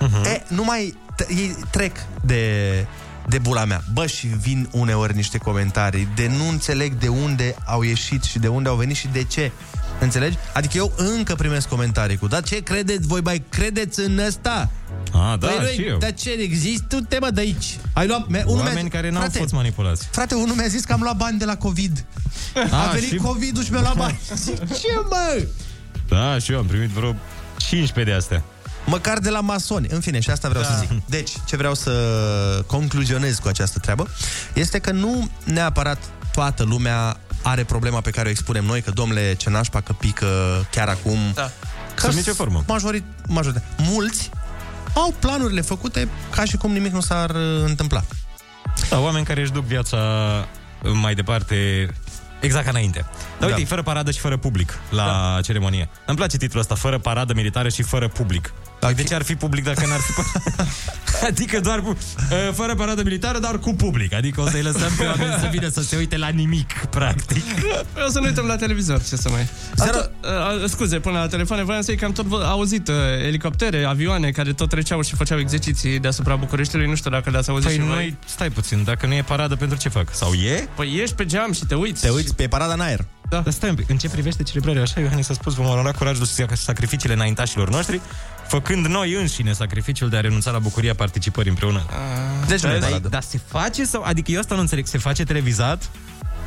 [0.00, 0.24] Mhm.
[0.24, 2.86] e, nu mai, t- ei trec de,
[3.28, 3.84] de bula mea.
[3.92, 8.48] Bă, și vin uneori niște comentarii de nu înțeleg de unde au ieșit și de
[8.48, 9.50] unde au venit și de ce.
[10.00, 10.36] Înțelegi?
[10.54, 14.70] Adică eu încă primesc comentarii cu, dar ce credeți voi, mai credeți în ăsta?
[15.12, 15.98] Ah, da, Păi noi, și eu.
[15.98, 17.76] Dar ce există te mă de aici?
[17.92, 20.06] Ai luat, me, unul Oameni mi-a, care n-au frate, fost manipulați.
[20.10, 22.04] Frate, unul mi-a zis că am luat bani de la COVID.
[22.70, 24.20] A, Ah, venit și- COVID-ul și mi-a luat bani.
[24.44, 25.46] Zic, ce mă?
[26.08, 27.14] Da, și eu am primit vreo
[27.56, 28.42] 15 de astea.
[28.86, 29.86] Măcar de la masoni.
[29.90, 30.70] În fine, și asta vreau Da.
[30.70, 30.90] să zic.
[31.06, 31.90] Deci, ce vreau să
[32.66, 34.08] concluzionez cu această treabă
[34.52, 35.98] este că nu neapărat
[36.32, 40.26] toată lumea are problema pe care o expunem noi, că domnule, ce nașpa, că pică
[40.70, 41.18] chiar acum.
[41.34, 41.50] Da.
[41.94, 42.64] Că Sub nicio formă.
[42.66, 43.66] Majorit, majoritate.
[43.76, 44.30] Mulți
[44.94, 48.02] au planurile făcute ca și cum nimic nu s-ar uh, întâmpla.
[48.90, 49.98] Da, oameni care își duc viața
[50.92, 51.88] mai departe
[52.40, 52.98] Exact ca înainte.
[53.38, 53.60] Dar uite, Da.
[53.60, 55.04] e fără paradă și fără public la
[55.34, 55.40] da.
[55.40, 55.88] ceremonie.
[56.06, 58.52] Îmi place titlul ăsta, fără paradă militară și fără public.
[58.86, 60.68] Da, De ce ar fi public dacă n-ar fi paradă?
[61.28, 61.96] adică doar cu, uh,
[62.54, 64.12] fără paradă militară, dar cu public.
[64.14, 67.44] Adică o să-i lăsăm pe oameni să vină să se uite la nimic, practic.
[68.06, 69.42] O să ne uităm la televizor, ce să mai...
[69.42, 70.10] Zero- Asta,
[70.62, 72.94] uh, scuze, până la telefoane, voiam să zic că am tot vă- auzit uh,
[73.26, 76.88] elicoptere, avioane care tot treceau și făceau exerciții deasupra Bucureștiului.
[76.88, 77.94] Nu știu dacă le-ați auzit Păi și voi.
[77.94, 80.14] noi, stai puțin, dacă nu e paradă, pentru ce fac?
[80.14, 80.68] Sau e?
[80.74, 82.00] Păi ieși pe geam și te uiți.
[82.02, 83.04] Te uiți pe parada în aer.
[83.28, 83.40] Da.
[83.40, 86.26] Dar stai un pic, în ce privește celebrarea așa, Iohannis a spus, vom onora curajul
[86.26, 88.00] și sacrificiile înaintașilor noștri,
[88.48, 91.82] făcând noi înșine sacrificiul de a renunța la bucuria participării împreună.
[92.46, 93.08] Deci nu e dar, paradă.
[93.08, 94.02] dar se face sau...
[94.02, 95.90] Adică eu asta nu înțeleg, se face televizat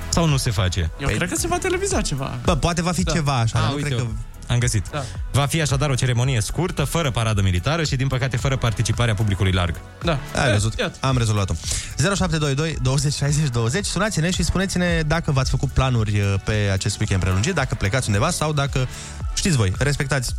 [0.10, 0.92] Sau nu se face?
[1.00, 2.38] Eu cred că se va televiza ceva.
[2.44, 3.12] Bă, poate va fi Da.
[3.12, 4.06] ceva așa, Ah, dar nu uite, cred că...
[4.48, 4.86] Am găsit.
[4.92, 5.04] Da.
[5.32, 9.52] Va fi așadar o ceremonie scurtă, fără paradă militară și, din păcate, fără participarea publicului
[9.52, 9.76] larg.
[10.04, 10.20] Da.
[10.44, 10.74] Ai văzut?
[11.00, 11.54] Am rezolvat-o.
[11.98, 13.86] 0722 20 60 20.
[13.86, 18.30] Sunați-ne și spuneți-ne dacă v-ați făcut planuri uh, pe acest weekend prelungit, dacă plecați undeva
[18.30, 18.88] sau dacă,
[19.34, 20.36] știți voi, respectați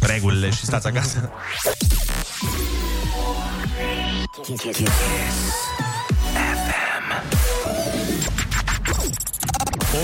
[0.00, 1.30] regulile și stați acasă.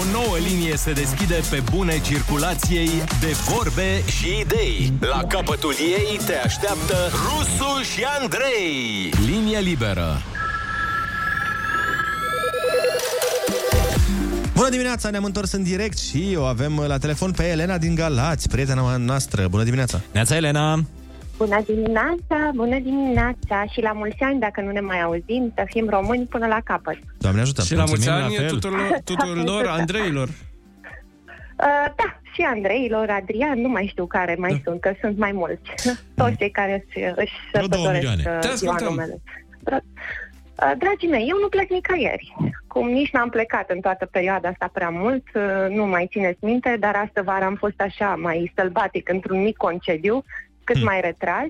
[0.01, 4.93] O nouă linie se deschide pe bune circulației de vorbe și idei.
[5.01, 9.13] La capătul ei te așteaptă Rusu și Andrei.
[9.27, 10.23] Linie liberă.
[14.63, 18.49] Bună dimineața, ne-am întors în direct și o avem la telefon pe Elena din Galați,
[18.49, 19.49] prietena noastră.
[19.49, 20.01] Bună dimineața!
[20.13, 20.81] Neața, Elena!
[21.37, 25.89] Bună dimineața, bună dimineața și la mulți ani, dacă nu ne mai auzim, să fim
[25.89, 26.99] români până la capăt.
[27.19, 27.63] Doamne ajută!
[27.63, 30.29] Și la mulți ani tuturor, tuturor Andreilor.
[30.29, 35.71] Uh, da, și Andreilor, Adrian, nu mai știu care mai sunt, că sunt mai mulți.
[36.21, 38.37] Toți cei care își, își Vreo două sărbătoresc milioane.
[38.37, 38.95] uh, Te ziua ascultăm.
[38.95, 39.23] numele.
[40.57, 42.35] Dra- uh, Dragii mei, eu nu plec nicăieri.
[42.67, 46.77] Cum nici n-am plecat în toată perioada asta prea mult, uh, nu mai țineți minte,
[46.81, 50.25] dar astă vară am fost așa mai sălbatic într-un mic concediu,
[50.65, 51.47] cât mai retras.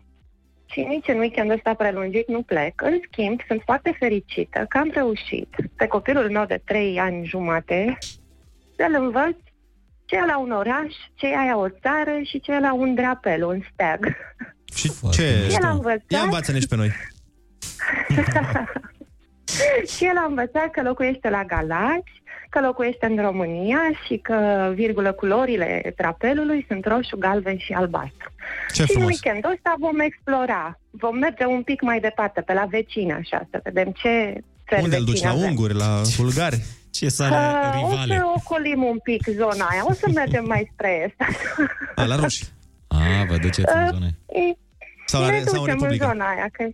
[0.66, 2.80] Și nici în weekendul ăsta prelungit nu plec.
[2.82, 7.98] În schimb, sunt foarte fericită că am reușit pe copilul meu de 3 ani jumate
[8.76, 9.36] să-l învăț
[10.12, 12.94] ce e la un oraș, ce e aia o țară și ce e la un
[12.94, 14.06] drapel, un steag.
[14.74, 15.48] Și ce?
[15.50, 16.04] El a învățat.
[16.08, 16.90] Ia învață-ne și pe noi.
[19.96, 25.12] și el a învățat că locuiește la Galați, că locuiește în România și că, virgulă,
[25.12, 28.32] culorile drapelului sunt roșu, galben și albastru.
[28.68, 29.08] Ce și în frumos.
[29.10, 30.78] weekendul ăsta vom explora.
[30.90, 34.96] Vom merge un pic mai departe, pe la vecini, așa, să vedem ce țări Unde
[34.96, 35.12] îl duci?
[35.12, 35.48] vecine La avem.
[35.48, 36.62] unguri, la bulgari?
[36.90, 41.30] Ce Uh, o să ocolim un pic zona aia, o să mergem mai spre est.
[41.94, 42.44] A, la ruși.
[42.88, 44.18] A, vă duceți în Uh, zone.
[45.06, 46.06] Sau, ne are, sau în ducem în Republica.
[46.06, 46.48] zona aia.
[46.52, 46.64] Că...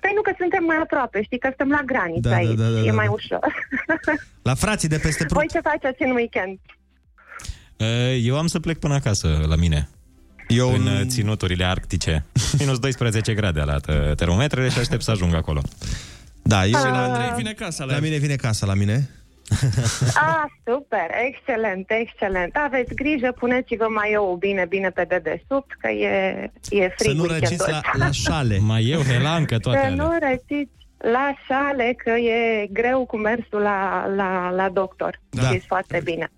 [0.00, 2.68] Păi nu că suntem mai aproape, știi că suntem la graniță Da, da, aici, da,
[2.68, 3.12] da, e da, mai da.
[3.12, 3.46] ușor.
[4.48, 6.58] La frații de peste Voi ce faceți în weekend?
[7.76, 9.88] Uh, Eu am să plec până acasă, la mine.
[10.48, 12.24] Eu în uh, ținuturile arctice.
[12.58, 15.60] Minus 12 grade arată termometrele și aștept să ajung acolo.
[16.42, 16.82] Da, eu Ah.
[16.90, 19.10] la Andrei vine casa la, la mine vine casa la mine.
[20.28, 22.56] Ah, super, excelent, excelent.
[22.56, 27.24] Aveți grijă, puneți-vă mai eu bine, bine pe dedesubt, că e, e Să frig nu
[27.24, 28.04] răciți weekendul la, ăsta.
[28.04, 28.58] la șale.
[28.58, 30.04] Mai eu, helancă, toate Să alea.
[30.04, 35.20] nu răciți la șale, că e greu cu mersul la, la, la doctor.
[35.30, 35.42] Da.
[35.42, 36.30] Știți foarte bine.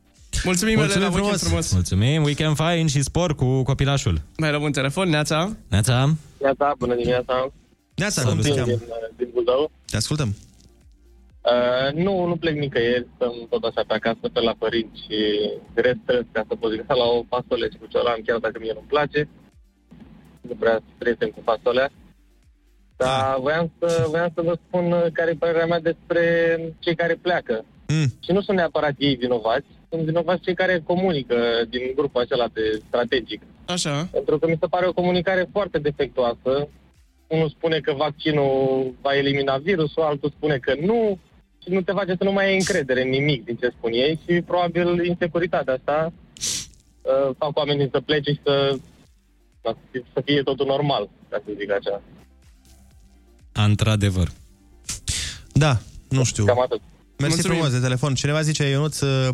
[0.45, 1.73] Mulțumim, Elena, weekend frumos.
[1.73, 4.21] Mulțumim, weekend fain și spor cu copilașul.
[4.37, 5.51] Mai luăm un telefon, Neața.
[5.69, 6.11] Neața.
[6.41, 7.49] Neața, bună dimineața.
[7.95, 8.73] Neața, Sunt cum te din, cheamă?
[9.17, 9.71] din Buzău.
[9.91, 10.35] Te ascultăm.
[11.53, 15.19] Uh, nu, nu plec nicăieri, stăm tot așa pe acasă, pe la părinți și
[15.75, 18.87] restres ca să pot zica la o fasole și cu ciolan, chiar dacă mie nu-mi
[18.87, 19.29] place.
[20.41, 21.91] Nu prea sunt prieten cu fasolea.
[22.97, 26.23] Dar voiam să, voiam să vă spun uh, care e părerea mea despre
[26.79, 27.65] cei care pleacă.
[27.87, 28.09] Mm.
[28.25, 31.37] Și nu sunt neapărat ei vinovați, sunt vinovați cei care comunică
[31.69, 33.43] din grupul acela de strategic.
[33.67, 34.09] Așa.
[34.13, 36.69] Pentru că mi se pare o comunicare foarte defectuoasă.
[37.27, 41.28] Unul spune că vaccinul va elimina virusul, altul spune că nu și
[41.71, 44.43] nu te face să nu mai ai încredere în nimic din ce spun ei și
[44.43, 46.13] probabil insecuritatea asta
[47.03, 48.77] uh, fac oamenii să plece și să,
[50.15, 52.03] să fie totul normal, ca să zic așa.
[53.53, 54.29] Într-adevăr.
[55.53, 56.45] Da, nu știu.
[56.45, 56.81] Cam atât.
[57.19, 57.57] Mersi Mulțumim.
[57.57, 58.15] frumos de telefon.
[58.15, 59.29] Cineva zice, Ionuț, uh,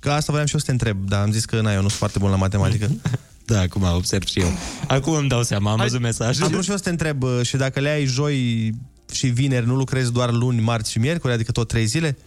[0.00, 1.88] că asta vreau și eu să te întreb, dar am zis că na, eu nu
[1.88, 2.88] sunt foarte bun la matematică.
[3.44, 4.48] Da, acum observ și eu.
[4.88, 6.44] Acum îmi dau seama, am văzut mesajul.
[6.44, 8.70] Am vrut și eu să te întreb, uh, și dacă le ai joi
[9.14, 12.18] și vineri, nu lucrezi doar luni, marți și miercuri, adică tot trei zile?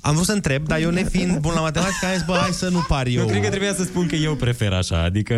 [0.00, 2.68] Am vrut să întreb, dar eu nefiind bun la matematică, am zis, bă, hai să
[2.68, 3.20] nu par eu.
[3.20, 5.34] Eu cred că trebuia să spun că eu prefer așa, adică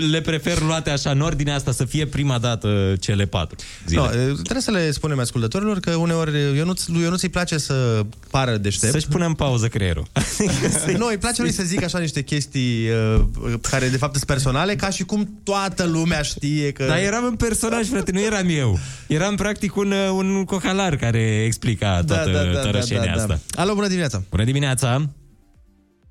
[0.00, 4.00] le prefer luate așa în ordinea asta să fie prima dată cele patru zile.
[4.00, 7.58] No, uh, trebuie să le spunem ascultătorilor că uneori uh, Ionuț, lui Ionuț îi place
[7.58, 8.92] să pară deștept.
[8.92, 10.06] Să-și pună în pauză creierul.
[10.98, 13.24] nu, îi place lui să zic așa niște chestii uh,
[13.60, 16.84] care de fapt sunt personale, ca și cum toată lumea știe că...
[16.84, 18.78] Dar eram în personaj, frate, nu eram eu.
[19.06, 23.34] Eram practic un, uh, un cocalar care explica toată da, da, da, tărășenia da, da.
[23.34, 23.40] asta.
[23.56, 24.22] Alo, bună dimineața!
[24.30, 25.08] Bună dimineața!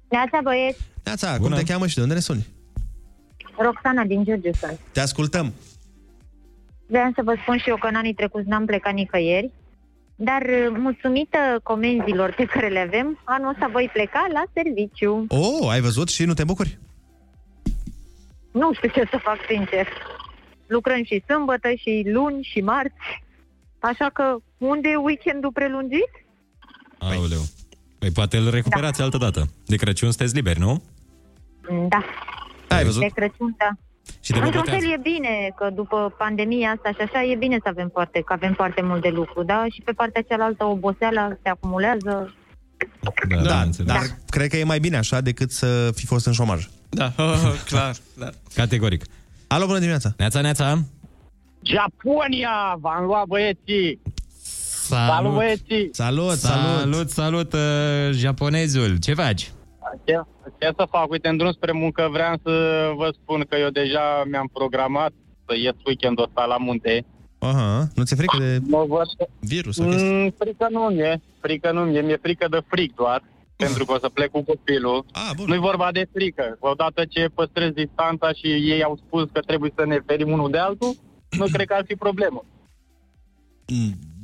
[0.09, 1.55] Neața, băieți, Neața, cum Bună.
[1.55, 2.47] te cheamă și de unde ne suni?
[3.57, 4.79] Roxana din Giurgiu sunt.
[4.91, 5.53] Te ascultăm.
[6.87, 9.51] Vreau să vă spun și eu că în anii trecuți n-am plecat nicăieri,
[10.15, 15.25] dar uh, mulțumită comenzilor pe care le avem, anul ăsta voi pleca la serviciu.
[15.27, 16.77] Oh, ai văzut și nu te bucuri?
[18.51, 19.87] Nu știu ce să fac, sincer.
[20.67, 23.23] Lucrăm și sâmbătă, și luni, și marți.
[23.79, 26.11] Așa că, unde e weekendul prelungit?
[26.97, 27.41] Aoleu.
[27.99, 29.45] Păi poate îl recuperați altă dată.
[29.65, 30.83] De Crăciun sunteți liberi, nu?
[31.89, 32.03] Da.
[32.75, 33.01] Ai văzut?
[33.01, 33.69] De Crăciun, da.
[34.21, 34.85] Și de vă Într-un botează.
[34.85, 38.33] fel e bine că după pandemia asta și așa e bine să avem foarte, că
[38.33, 39.65] avem foarte mult de lucru, da?
[39.73, 42.33] Și pe partea cealaltă oboseala se acumulează.
[43.29, 46.67] Da, da dar cred că e mai bine așa decât să fi fost în șomaj.
[46.89, 47.11] Da,
[47.69, 48.29] clar, da.
[48.55, 49.03] Categoric.
[49.47, 50.13] Alo, bună dimineața!
[50.17, 50.79] Neața, neața!
[51.61, 52.77] Japonia!
[52.79, 54.01] V-am luat băieții!
[54.87, 55.89] Salut, băieții!
[55.91, 57.09] Salut, salut!
[57.09, 57.59] Salut, uh,
[58.11, 58.97] japonezul!
[58.97, 59.51] Ce faci?
[60.03, 60.21] Ce,
[60.59, 61.09] ce să fac?
[61.09, 62.51] Uite, în drum spre muncă vreau să
[62.95, 65.11] vă spun că eu deja mi-am programat
[65.45, 67.05] să ies weekendul ăsta la munte.
[67.39, 69.07] Aha, nu ți-e frică de Mă văd...
[69.39, 70.11] virus sau chestii?
[70.11, 73.23] Mm, frică nu mi-e, frică nu mi-e, mi-e frică de fric doar,
[73.55, 75.05] pentru că o să plec cu copilul.
[75.11, 75.45] Ah, bun.
[75.47, 76.57] Nu-i vorba de frică.
[76.59, 80.57] Odată ce păstrez distanța și ei au spus că trebuie să ne ferim unul de
[80.57, 80.95] altul,
[81.29, 82.45] nu cred că ar fi problemă.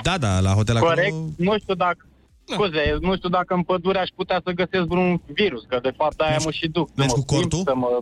[0.04, 1.08] Da, da, la hotel Corect?
[1.08, 1.26] acolo...
[1.38, 2.09] Nu știu dacă...
[2.52, 6.20] Scuze, nu știu dacă în pădure aș putea să găsesc vreun virus, că de fapt
[6.22, 6.90] aia mă și duc.
[6.96, 7.64] Mergi Să mă cu cortul?
[7.64, 8.00] plimb, Să mă...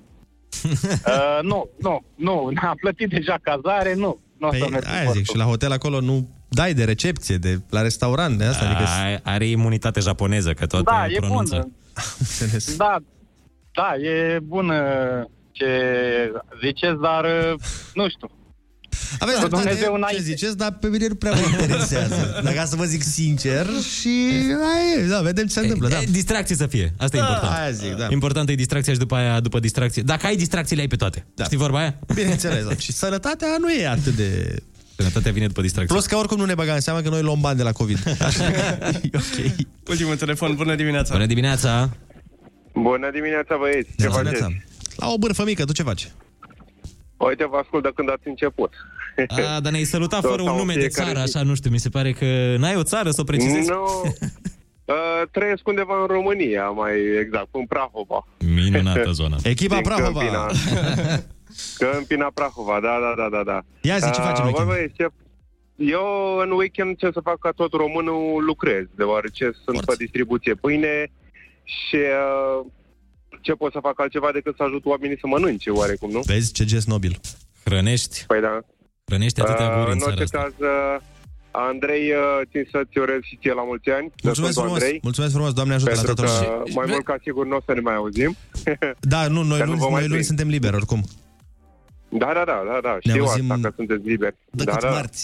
[1.13, 4.19] uh, nu, nu, nu, am plătit deja cazare, nu.
[4.37, 5.21] Nu o să Păi, merg cu aia cortul.
[5.21, 8.83] zic, și la hotel acolo nu dai de recepție, de la restaurant, de asta, adică...
[9.23, 11.55] A, are imunitate japoneză, că tot Da, uh, e pronunță.
[11.55, 11.71] bună.
[12.77, 12.97] Da,
[13.73, 14.75] da, e bună
[15.51, 15.67] ce
[16.63, 17.53] ziceți, dar uh,
[17.93, 18.29] nu știu.
[19.19, 20.21] Aveți Cu dreptate, Dumnezeu ce înainte.
[20.23, 22.41] ziceți, dar pe mine nu prea mă interesează.
[22.43, 23.65] Dacă să vă zic sincer
[23.99, 24.09] și
[24.49, 25.87] aia e, da, vedem ce se întâmplă.
[25.87, 26.01] Da.
[26.01, 26.93] E, distracție să fie.
[26.97, 27.59] Asta e Da, important.
[27.59, 28.07] aia zic, da.
[28.09, 30.01] Important e distracția și după aia, după distracție.
[30.01, 31.25] Dacă ai distracție, le ai pe toate.
[31.35, 31.43] Da.
[31.43, 31.99] Știi vorba aia?
[32.13, 32.75] Bineînțeles, da.
[32.75, 34.55] și sănătatea nu e atât de...
[34.95, 35.93] Sănătatea vine după distracție.
[35.95, 37.97] Plus că oricum nu ne băgăm în seama că noi luăm bani de la COVID.
[38.29, 38.59] Așa că
[39.03, 39.51] e ok.
[39.89, 41.13] Ultimul telefon, bună dimineața!
[41.13, 41.89] Bună dimineața!
[42.73, 43.89] Bună dimineața, băieți!
[43.89, 44.41] Ce Neața, faceți?
[44.41, 44.55] neața.
[44.95, 46.11] La o bârfă mică, tu ce faci?
[47.17, 48.73] Uite, vă ascult de când ați început.
[49.27, 51.37] A, dar ne-ai salutat Tot fără un sau nume de fiecare țară, zi.
[51.37, 53.69] așa, nu știu, mi se pare că n-ai o țară să o precizezi.
[53.69, 53.83] Nu,
[54.85, 54.95] uh,
[55.31, 58.27] trăiesc undeva în România, mai exact, în Prahova.
[58.55, 59.35] Minunată zonă.
[59.53, 60.19] Echipa Din Prahova.
[60.19, 60.45] Câmpina.
[61.77, 63.61] Câmpina Prahova, da, da, da, da, da.
[63.81, 64.67] Ia zi, ce faci în Uh, weekend?
[64.67, 65.07] bă, băieți, ce...
[65.75, 71.11] Eu în weekend ce să fac ca tot românul lucrez, deoarece sunt pe distribuție pâine
[71.63, 72.65] și uh,
[73.41, 76.19] ce pot să fac altceva decât să ajut oamenii să mănânce, oarecum, nu?
[76.25, 77.19] Vezi ce gest nobil.
[77.63, 78.23] Hrănești.
[78.27, 78.59] Păi da.
[79.11, 80.37] Hrănești atâtea guri în în țara orice asta.
[80.41, 81.01] caz, uh,
[81.51, 84.07] Andrei, uh, țin să-ți urez și ție la mulți ani.
[84.07, 86.63] de Mulțumesc Sfântul frumos, Andrei, mulțumesc frumos, Doamne ajută la pentru toată că lumea.
[86.79, 88.31] mai mult ca sigur nu o să ne mai auzim.
[89.13, 90.25] Da, nu, noi Că nu luni, vă mai noi luni prind.
[90.31, 91.01] suntem liberi oricum.
[92.21, 92.93] Da, da, da, da, da.
[93.03, 94.35] Ne Știu auzim asta, că sunteți liberi.
[94.59, 94.93] decât da, da.
[94.97, 95.23] marți.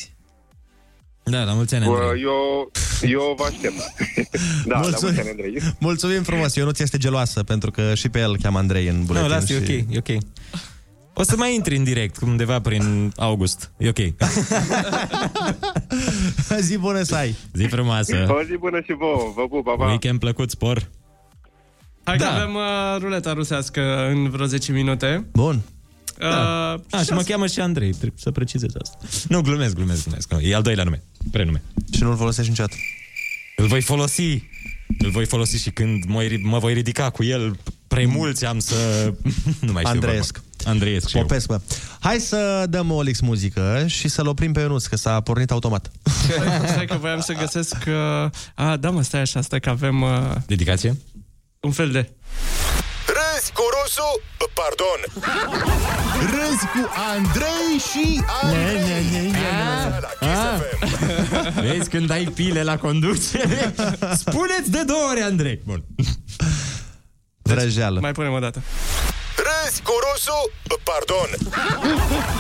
[1.24, 2.22] Da, la mulți ani, Bă, Andrei.
[2.32, 2.72] Eu,
[3.16, 3.78] eu vă aștept.
[4.70, 5.58] da, la mulți ani, Andrei.
[5.88, 9.04] Mulțumim frumos, eu nu ți este geloasă, pentru că și pe el cheamă Andrei în
[9.06, 9.28] buletin.
[9.30, 9.86] Nu, lasă, e și...
[9.90, 10.24] ok, e ok.
[11.14, 13.72] O să mai intri în direct, undeva prin august.
[13.78, 13.98] E ok.
[16.60, 17.36] Zi bună să ai!
[17.54, 18.26] Zi frumoasă.
[18.30, 19.32] O zi bună și vouă.
[19.36, 19.86] Vă pup, pa, pa.
[19.86, 20.90] Weekend plăcut, spor.
[22.04, 22.26] Hai Da.
[22.26, 22.62] că avem uh,
[23.00, 25.26] ruleta rusească în vreo 10 minute.
[25.34, 25.56] Bun.
[25.56, 26.72] Uh, Da.
[26.90, 28.98] A, și mă cheamă și Andrei, trebuie să precizez asta.
[29.28, 30.32] Nu, glumesc, glumesc, glumesc.
[30.34, 31.62] Nu, e al doilea nume, prenume.
[31.96, 32.76] Și nu-l folosești niciodată.
[33.56, 34.52] Îl voi folosi.
[34.98, 37.58] Îl voi folosi și când mă, mă voi ridica cu el,
[37.88, 38.76] prea mulți am să...
[39.66, 40.44] nu mai știu Andreesc.
[40.64, 40.72] Vorba.
[40.72, 41.22] Andreiesc și eu.
[41.22, 41.60] Popesc, bă.
[42.00, 45.92] Hai să dăm o Olix muzică și să-l oprim pe Ionuț, că s-a pornit automat.
[46.72, 47.76] Stai că voiam să găsesc...
[47.88, 48.30] Uh...
[48.56, 50.02] A, da, mă, stai așa, stai că avem...
[50.02, 50.10] Uh...
[50.46, 50.98] Dedicație?
[51.60, 52.10] Un fel de...
[53.06, 54.22] Râzi cu Rusu,
[54.54, 55.00] pardon.
[56.20, 59.34] Râzi cu Andrei și Andrei.
[60.20, 60.60] Ah.
[61.72, 63.74] Vezi când ai pile la conducere?
[64.26, 65.60] Spuneți de două ori, Andrei.
[65.66, 65.84] Bun.
[67.42, 68.00] Vrăjeală.
[68.00, 68.62] Mai punem o dată.
[69.66, 70.52] Râzi cu Rusu,
[70.84, 71.30] pardon.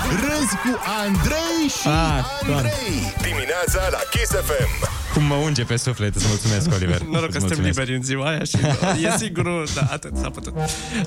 [0.10, 3.14] Râzi cu Andrei și Ah, Andrei.
[3.22, 4.90] Dimineața la Kiss FM.
[5.14, 7.00] Cum mă unge pe suflet, îți mulțumesc, Oliver.
[7.00, 7.78] Noroc că Îți suntem mulțumesc.
[7.78, 8.58] liberi în ziua aia și
[9.06, 10.54] e sigur, da, atât s-a putut.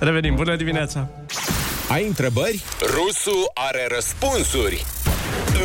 [0.00, 1.08] Revenim, bună dimineața!
[1.88, 2.62] Ai întrebări?
[2.80, 4.86] Rusu are răspunsuri.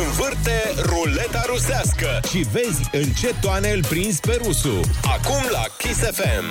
[0.06, 4.80] Învârte ruleta rusească și vezi în ce toane îl prinzi pe Rusu.
[5.04, 6.44] Acum la Kiss FM.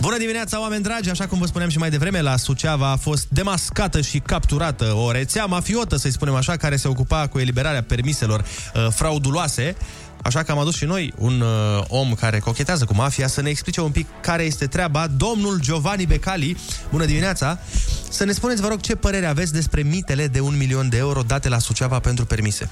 [0.00, 1.10] Bună dimineața, oameni dragi!
[1.10, 5.10] Așa cum vă spuneam și mai devreme, la Suceava a fost demascată și capturată o
[5.10, 9.76] rețea mafiotă, să-i spunem așa, care se ocupa cu eliberarea permiselor uh, frauduloase.
[10.22, 13.48] Așa că am adus și noi un uh, om care cochetează cu mafia să ne
[13.48, 15.06] explice un pic care este treaba.
[15.06, 16.56] Domnul Giovanni Becali,
[16.90, 17.58] bună dimineața!
[18.10, 21.22] Să ne spuneți, vă rog, ce părere aveți despre mitele de un milion de euro
[21.22, 22.70] date la Suceava pentru permise?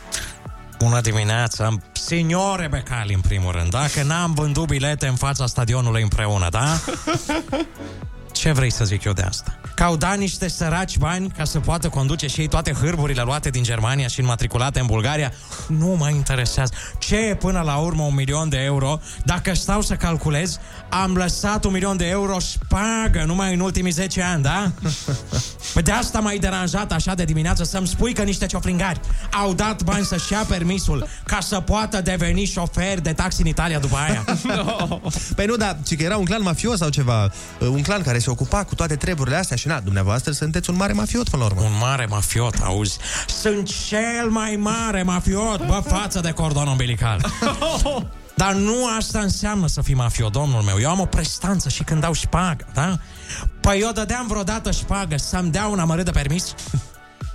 [0.79, 1.77] Bună dimineața!
[1.93, 6.67] Signore Becali, în primul rând, dacă n-am vândut bilete în fața stadionului împreună, da?
[8.33, 9.59] Ce vrei să zic eu de asta?
[9.75, 13.51] Că au dat niște săraci bani ca să poată conduce și ei toate hârburile luate
[13.51, 15.33] din Germania și înmatriculate în Bulgaria?
[15.67, 16.73] Nu mă interesează.
[16.99, 19.01] Ce e până la urmă un milion de euro?
[19.25, 20.59] Dacă stau să calculez,
[20.89, 24.73] am lăsat un milion de euro spagă numai în ultimii 10 ani, da?
[25.75, 29.01] Păi de asta m-ai deranjat așa de dimineață să-mi spui că niște cioflingari
[29.43, 33.79] au dat bani să-și ia permisul ca să poată deveni șofer de taxi în Italia
[33.79, 34.25] după aia.
[35.37, 38.18] Păi nu, dar ci că era un clan mafios sau ceva, uh, un clan care
[38.19, 41.49] se ocupa cu toate treburile astea și na, dumneavoastră sunteți un mare mafiot până la
[41.49, 41.63] urmă.
[41.63, 42.99] Un mare mafiot, auzi?
[43.41, 47.25] Sunt cel mai mare mafiot, bă, față de cordon umbilical.
[48.35, 50.81] Dar nu asta înseamnă să fii mafiot, domnul meu.
[50.81, 52.99] Eu am o prestanță și când dau șpagă, da?
[53.61, 56.55] Păi eu dădeam vreodată șpagă să-mi dea un amărât de permis?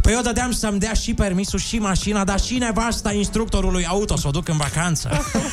[0.03, 4.27] Păi eu dădeam să-mi dea și permisul și mașina, dar și nevasta instructorului auto să
[4.27, 5.09] o duc în vacanță.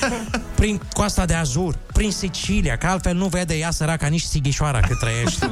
[0.54, 4.98] Prin coasta de Azur, prin Sicilia, că altfel nu vede ea săraca nici sighișoara cât
[4.98, 5.50] trăiește.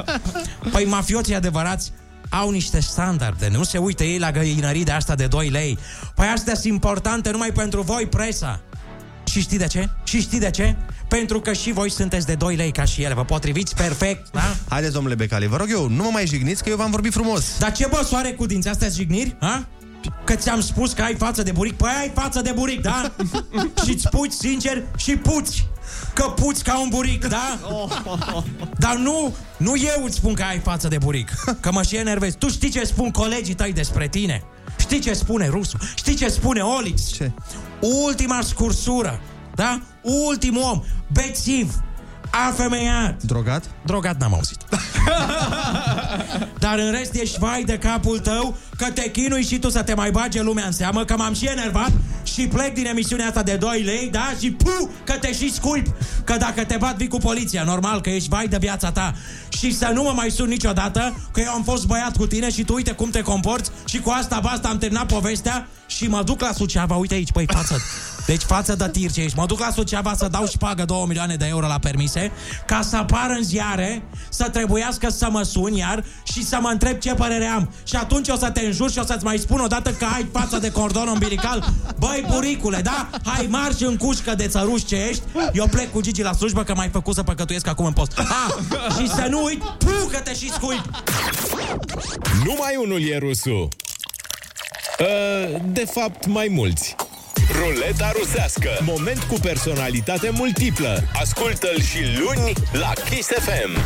[0.72, 1.92] Păi mafioții adevărați
[2.28, 5.78] au niște standarde, nu se uită ei la găinării de asta de 2 lei.
[6.14, 8.60] Păi astea sunt importante numai pentru voi, presa.
[9.36, 9.88] Și știi de ce?
[10.04, 10.76] Și știi de ce?
[11.08, 14.56] Pentru că și voi sunteți de 2 lei ca și ele, vă potriviți perfect, da?
[14.68, 17.58] Haideți, domnule Becali, vă rog eu, nu mă mai jigniți că eu v-am vorbit frumos.
[17.58, 19.66] Dar ce bă, soare cu dinți astea jigniri, ha?
[20.24, 21.76] Că ți-am spus că ai față de buric?
[21.76, 23.12] Păi ai față de buric, da?
[23.84, 25.68] Și-ți puți sincer și puți
[26.12, 27.58] Că puți ca un buric, da?
[28.84, 31.30] Dar nu, nu eu îți spun că ai față de buric
[31.60, 34.42] Că mă și enervezi Tu știi ce spun colegii tăi despre tine?
[34.78, 35.76] Știi ce spune Rusu?
[35.94, 37.12] Știi ce spune Olix?
[37.12, 37.32] Ce?
[37.80, 39.20] Ultima scursură
[39.54, 39.80] Da?
[40.02, 41.74] Ultimul om Bețiv
[42.48, 43.64] Afemeiat Drogat?
[43.84, 44.58] Drogat n-am auzit
[46.64, 49.94] Dar în rest ești vai de capul tău Că te chinui și tu să te
[49.94, 51.92] mai bage lumea în seamă Că m-am și enervat
[52.38, 54.32] Și plec din emisiunea asta de 2 lei Da?
[54.40, 55.90] Și pu, că te și sculpi
[56.24, 57.62] Că dacă te bat vii cu poliția.
[57.62, 59.14] Normal că ești vai de viața ta.
[59.48, 62.64] Și să nu mă mai sun niciodată Că eu am fost băiat cu tine și
[62.64, 63.70] tu uite cum te comporți.
[63.84, 66.94] Și cu asta basta am terminat povestea Și mă duc la Suceava.
[66.94, 67.76] Uite aici, păi față
[68.26, 71.34] Deci față de tir ce ești Mă duc la Suceava să dau șpagă 2 milioane
[71.34, 72.32] de euro la permise
[72.66, 76.98] Ca să apar în ziare Să trebuiască să mă sun iar Și să mă întreb
[76.98, 79.90] ce părere am Și atunci o să te înjur și o să-ți mai spun odată
[79.90, 83.08] Că ai față de cordon umbilical Băi, buricule, da?
[83.24, 85.22] Hai, marș în cușcă de țăruș ce ești
[85.52, 88.54] Eu plec cu Gigi la slujbă Că m-ai făcut să păcătuiesc acum în post ah,
[88.98, 90.90] Și să nu uit, pu, că te și scuip
[92.44, 93.68] Numai unul e rusul.
[95.00, 96.96] Uh, De fapt, mai mulți.
[97.50, 98.68] Ruleta rusească.
[98.80, 101.02] Moment cu personalitate multiplă.
[101.20, 103.78] Ascultă-l și luni la Kiss FM.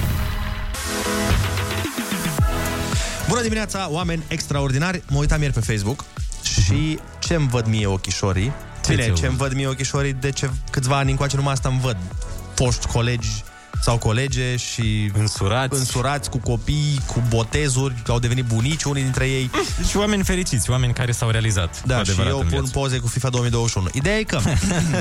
[3.29, 5.03] Bună dimineața, oameni extraordinari.
[5.09, 6.05] Mă uitam ieri pe Facebook
[6.43, 8.53] și ce-mi văd mie ochișorii?
[8.89, 11.97] Bine, ți-au ce-mi văd mie ochișorii de ce câțiva ani încoace numai asta îmi văd.
[12.55, 13.29] Foști colegi
[13.83, 15.79] sau colege și însurați.
[15.79, 19.51] însurați cu copii, cu botezuri, au devenit bunici unii dintre ei.
[19.89, 21.83] Și oameni fericiți, oameni care s-au realizat.
[21.85, 22.71] Da, cu și adevărat eu în pun viață.
[22.79, 23.89] poze cu FIFA 2021.
[23.93, 24.41] Ideea e că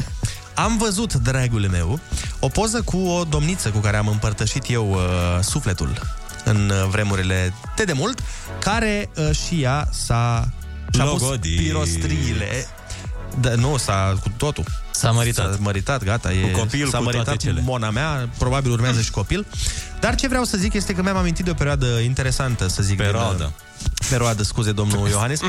[0.65, 1.99] am văzut, dragul meu,
[2.39, 4.99] o poză cu o domniță cu care am împărtășit eu uh,
[5.43, 8.19] sufletul în uh, vremurile de demult,
[8.59, 10.49] care uh, și ea s-a
[10.93, 11.57] și-a pus Logodit.
[11.57, 12.67] pirostriile.
[13.41, 14.63] Da, nu, s-a cu totul.
[14.91, 15.51] S-a măritat.
[15.51, 16.33] S-a măritat, gata.
[16.33, 17.61] E, Cu copil, s-a cu măritat toate cele.
[17.65, 19.45] mona mea, probabil urmează și copil.
[19.99, 22.97] Dar ce vreau să zic este că mi-am amintit de o perioadă interesantă, să zic.
[22.97, 23.35] Perioadă.
[23.35, 25.39] Din, uh, perioadă, scuze, domnul Iohannis.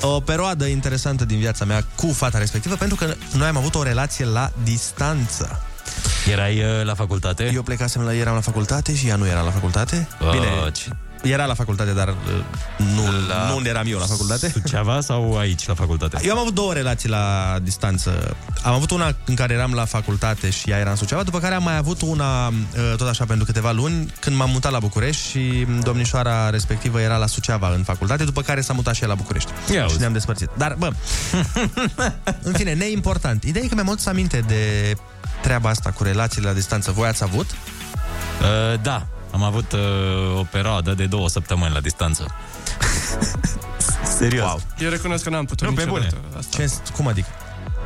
[0.00, 3.82] O perioadă interesantă din viața mea cu fata respectivă, pentru că noi am avut o
[3.82, 5.62] relație la distanță.
[6.30, 7.50] Erai uh, la facultate?
[7.54, 10.08] Eu plecasem la, eram la facultate și ea nu era la facultate.
[10.20, 10.90] Ah, Bine, ce-
[11.22, 12.14] era la facultate, dar uh,
[12.94, 13.48] nu, la...
[13.48, 14.50] nu unde eram eu la facultate.
[14.50, 16.18] Suceava sau aici, la facultate?
[16.22, 18.36] Eu am avut două relații la distanță.
[18.62, 21.54] Am avut una în care eram la facultate și ea era în Suceava, după care
[21.54, 22.54] am mai avut una, uh,
[22.96, 27.26] tot așa, pentru câteva luni, când m-am mutat la București și domnișoara respectivă era la
[27.26, 29.50] Suceava în facultate, după care s-a mutat și ea la București.
[29.72, 29.98] Ia și uzi.
[29.98, 30.48] ne-am despărțit.
[30.56, 30.90] Dar, bă,
[32.48, 33.42] în fine, neimportant.
[33.42, 34.96] Ideea e că mi-am adus aminte de
[35.42, 36.90] treaba asta cu relațiile la distanță.
[36.90, 37.46] Voi ați avut?
[37.50, 39.06] Uh, da,
[39.38, 42.26] am avut uh, o perioadă de două săptămâni la distanță.
[44.18, 44.44] Serios.
[44.46, 44.60] Wow.
[44.78, 46.38] Eu recunosc că n-am putut Nu, pe niciodată bune.
[46.38, 46.56] Asta.
[46.62, 47.28] Ce, cum adică?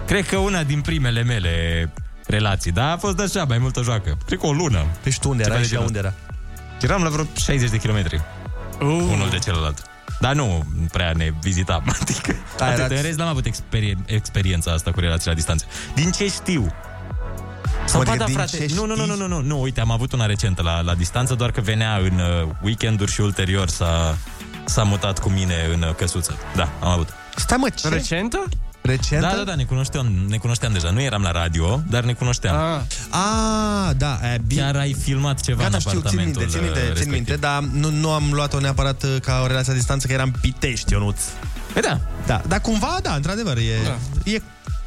[0.06, 1.90] Cred că una din primele mele
[2.26, 4.18] relații, dar a fost așa, mai multă joacă.
[4.26, 4.86] Cred că o lună.
[5.02, 6.20] Păi și tu unde Ceva erai de și ea genul unde ăsta.
[6.28, 6.86] era?
[6.92, 8.20] Eram la vreo 60 de kilometri.
[8.80, 8.86] Uh.
[8.86, 9.82] Unul de celălalt.
[10.20, 11.82] Dar nu prea ne vizitam.
[12.00, 12.78] Adică, Da, atât.
[12.78, 15.64] erați- În rest n-am avut experie- experiența asta cu relații la distanță.
[15.94, 16.72] Din ce știu?
[17.86, 19.80] Sau Adică ba, da, din frate, ce nu, nu, nu, nu, nu, nu, nu, uite,
[19.80, 23.68] am avut una recentă la, la distanță, doar că venea în uh, weekenduri și ulterior
[23.68, 24.18] s-a,
[24.64, 26.38] s-a mutat cu mine în uh, căsuță.
[26.54, 27.08] Da, am avut.
[27.36, 27.88] Stai mă, ce?
[27.88, 28.44] Recentă?
[28.80, 29.26] Recentă?
[29.26, 30.90] Da, da, da, ne cunoșteam, ne cunoșteam deja.
[30.90, 32.56] Nu eram la radio, dar ne cunoșteam.
[32.56, 32.80] Ah.
[33.10, 34.18] Ah, da.
[34.34, 34.60] E, bine.
[34.60, 37.12] Chiar ai filmat ceva Gata, în știu, țin apartamentul minte, țin minte, țin respectiv.
[37.12, 40.30] minte, dar nu, nu am luat-o neapărat uh, ca o relație la distanță, că eram
[40.40, 41.20] pitești, Ionuț.
[41.72, 42.00] Păi da.
[42.26, 43.82] Da, dar cumva, da, într-adevăr, e...
[43.84, 43.96] Da.
[44.30, 44.42] e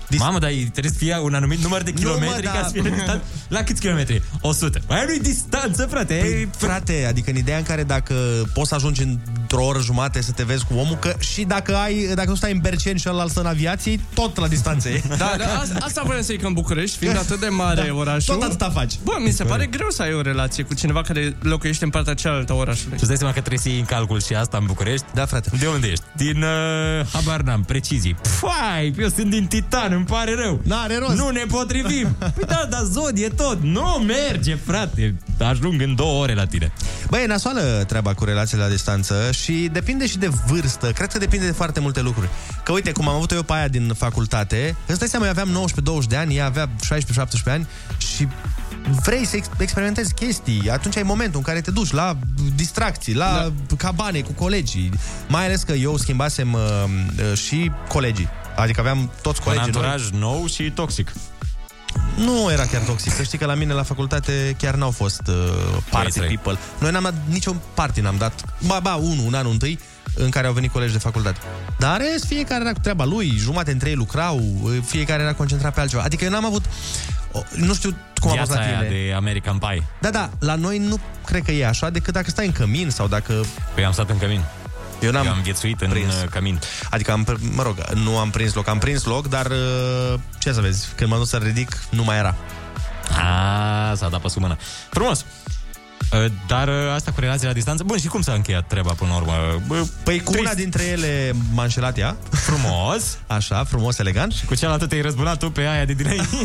[0.10, 2.66] Dis- Mamă, dar trebuie să fie un anumit număr de Nu, kilometri mă, ca da.
[2.68, 3.24] să fie distant.
[3.48, 4.22] La câți kilometri?
[4.42, 4.82] 100.
[4.88, 6.14] Mai nu-i distanță, frate.
[6.14, 6.50] Păi, e...
[6.58, 8.14] frate, adică în ideea în care dacă
[8.54, 12.12] poți să ajungi într-o oră jumate să te vezi cu omul, că și dacă ai,
[12.16, 15.02] dacă nu stai în Berceni și ălalt stă în aviație, tot la distanță e.
[15.08, 17.96] Da, da, asta, asta vreau să zic că în București, fiind atât de mare Da,
[17.96, 18.34] orașul...
[18.36, 18.94] tot atâta faci.
[19.04, 22.14] Bă, mi se pare greu să ai o relație cu cineva care locuiește în partea
[22.14, 22.90] cealaltă a orașului.
[22.92, 25.06] Tu îți dai seama că trebuie să iei în calcul și asta în București?
[25.14, 25.50] Da, frate.
[25.60, 26.04] De unde ești?
[26.16, 28.16] Din, uh, habar n-am, precizii.
[28.22, 30.62] Pfai, eu sunt din Titan, îmi pare rău.
[30.64, 31.16] N-are rost.
[31.16, 32.16] Nu ne potrivim.
[32.20, 33.62] Păi da, dar zodie tot.
[33.62, 35.16] Nu merge, frate.
[35.40, 36.72] Ajung în două ore la tine.
[37.10, 40.92] Băi, e nasoală treaba cu relațiile la distanță și depinde și de vârstă.
[40.92, 42.30] Cred că depinde de foarte multe lucruri.
[42.64, 45.66] Că uite, cum am avut eu pe aia din facultate, îți dai seama, eu aveam
[46.04, 46.70] 19-20 de ani, ea avea 16-17
[47.46, 47.68] ani
[47.98, 48.28] și
[49.04, 52.18] vrei să ex- experimentezi chestii, atunci ai momentul în care te duci la
[52.56, 53.76] distracții, la da.
[53.78, 54.92] cabane cu colegii.
[55.28, 56.60] Mai ales că eu schimbasem uh,
[57.32, 58.30] uh, și colegii.
[58.56, 61.12] Adică aveam toți Un colegii anturaj nou și toxic.
[62.18, 63.12] nu era chiar toxic.
[63.14, 65.36] Să știi că la mine la facultate chiar n-au fost uh,
[65.90, 66.38] party trei.
[66.38, 66.60] people.
[66.80, 68.44] Noi n-am dat niciun party, n-am dat.
[68.66, 69.80] Ba, ba, unul, un an întâi,
[70.16, 71.40] în care au venit colegi de facultate.
[71.80, 75.34] Dar în rest, fiecare era cu treaba lui, jumate între ei lucrau, uh, fiecare era
[75.34, 76.02] concentrat pe altceva.
[76.02, 76.66] Adică eu n-am avut...
[77.32, 77.90] o- Nu știu
[78.22, 78.90] cum a fost Viața la aia tine.
[79.08, 79.84] de American Pie.
[80.02, 83.08] Da, da, la noi nu cred că e așa, decât dacă stai în cămin sau
[83.08, 83.34] dacă...
[83.74, 84.42] Păi am stat în cămin.
[85.06, 86.14] Eu n-am Eu am viețuit în prins.
[86.14, 86.60] uh, cămin.
[86.90, 90.52] Adică, am, pr- mă rog, nu am prins loc, am prins loc, dar uh, ce
[90.54, 92.36] să vezi, când m-am dus să ridic, nu mai era.
[93.18, 94.58] A, s-a dat pe sub mână.
[94.90, 95.26] Frumos.
[96.14, 99.10] Uh, Dar uh, asta cu relația la distanță Bun, și cum s-a încheiat treaba până
[99.12, 99.34] la urmă?
[99.68, 102.16] Bă, Păi cu una dintre ele m-a înșelat ea.
[102.30, 103.18] Frumos.
[103.28, 104.32] Așa, frumos, elegant.
[104.32, 106.28] Și cu cealaltă te-ai răzbunat tu pe aia de dinainte.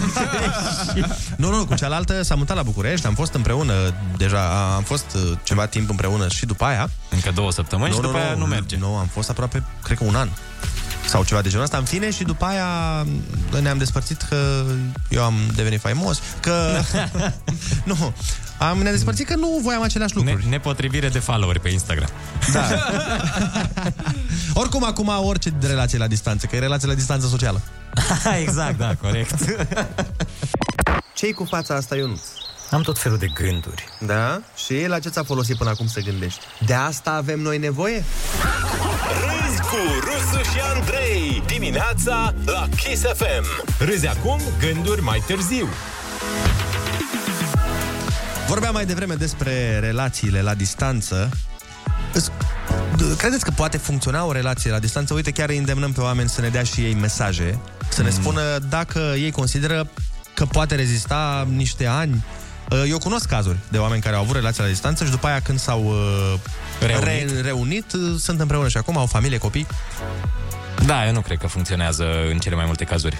[1.36, 3.74] Nu, nu, cu cealaltă s-a mutat la București, am fost împreună,
[4.16, 6.90] deja am fost uh, ceva timp împreună și după aia.
[7.10, 8.76] Încă două săptămâni și după aia nu merge.
[8.76, 10.28] Nu, am fost aproape, cred că un an.
[11.06, 12.66] Sau ceva de genul ăsta, în fine, și după aia
[13.62, 14.64] ne-am despărțit că
[15.08, 16.80] eu am devenit faimos, că...
[17.90, 18.12] nu,
[18.58, 20.44] am, ne-am despărțit că nu voiam aceleași lucruri.
[20.44, 22.08] Ne- nepotrivire de followeri pe Instagram.
[22.52, 22.68] Da.
[24.54, 27.60] Oricum, acum orice relație la distanță, că e relație la distanță socială.
[28.42, 29.34] exact, da, corect.
[31.16, 32.20] Ce-i cu fața asta, Ionuț?
[32.70, 33.84] Am tot felul de gânduri.
[33.98, 34.40] Da?
[34.66, 36.40] Și la ce ți-a folosit până acum să gândești?
[36.66, 38.04] De asta avem noi nevoie?
[39.20, 43.44] Râzi cu Rusu și Andrei Dimineața la Kiss FM
[43.84, 45.68] Râzi acum, gânduri mai târziu.
[48.48, 51.28] Vorbeam mai devreme despre relațiile la distanță.
[52.12, 52.30] Îs-
[52.96, 55.14] d- Credeți că poate funcționa o relație la distanță?
[55.14, 57.58] Uite, chiar îi îndemnăm pe oameni să ne dea și ei mesaje,
[57.88, 59.88] să ne spună dacă ei consideră
[60.34, 62.24] că poate rezista niște ani.
[62.70, 65.40] Uh, Eu cunosc cazuri de oameni care au avut relații la distanță și după aia
[65.40, 66.38] când s-au uh,
[66.86, 67.04] Reunit.
[67.04, 69.66] Re- reunit uh, sunt împreună și acum au familie, copii.
[70.86, 73.18] Da, eu nu cred că funcționează în cele mai multe cazuri.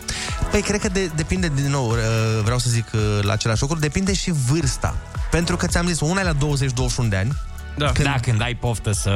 [0.51, 1.97] Păi cred că de, depinde, din nou, uh,
[2.43, 4.97] vreau să zic uh, la același lucru, depinde și vârsta.
[5.31, 7.37] Pentru că ți-am zis, una e la 20-21 de ani.
[7.77, 7.93] Da.
[7.93, 8.07] Când...
[8.07, 9.11] Da, când ai poftă să...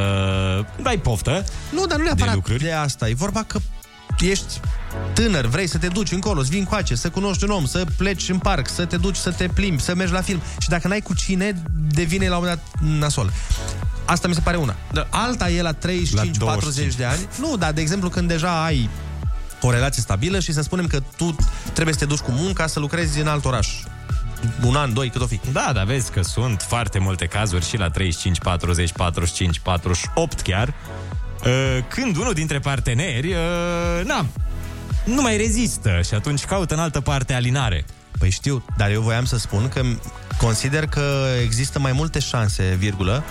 [0.75, 2.63] Când ai poftă Nu, dar nu de neapărat lucruri.
[2.63, 3.09] de asta.
[3.09, 3.59] E vorba că
[4.21, 4.61] ești
[5.13, 8.29] tânăr, vrei să te duci încolo, să vii încoace, să cunoști un om, să pleci
[8.29, 10.41] în parc, să te duci, să te plimbi, să mergi la film.
[10.59, 13.33] Și dacă n-ai cu cine, devine la un moment dat nasol.
[14.05, 14.77] Asta mi se pare una.
[14.93, 15.07] Da.
[15.11, 15.77] Alta e la 35-40
[16.97, 17.29] de ani.
[17.41, 18.89] Nu, dar de exemplu când deja ai
[19.61, 21.37] o relație stabilă și să spunem că tu
[21.73, 23.69] trebuie să te duci cu munca să lucrezi în alt oraș.
[24.65, 25.41] Un an, doi, cât o fi.
[25.53, 30.69] Da, dar vezi că sunt foarte multe cazuri și la 35, 40, 45, 48 chiar,
[30.69, 30.75] uh,
[31.89, 34.27] când unul dintre parteneri, uh, na,
[35.05, 37.85] nu mai rezistă și atunci caută în altă parte alinare.
[38.19, 39.83] Păi știu, dar eu voiam să spun că
[40.39, 43.25] consider că există mai multe șanse, virgulă,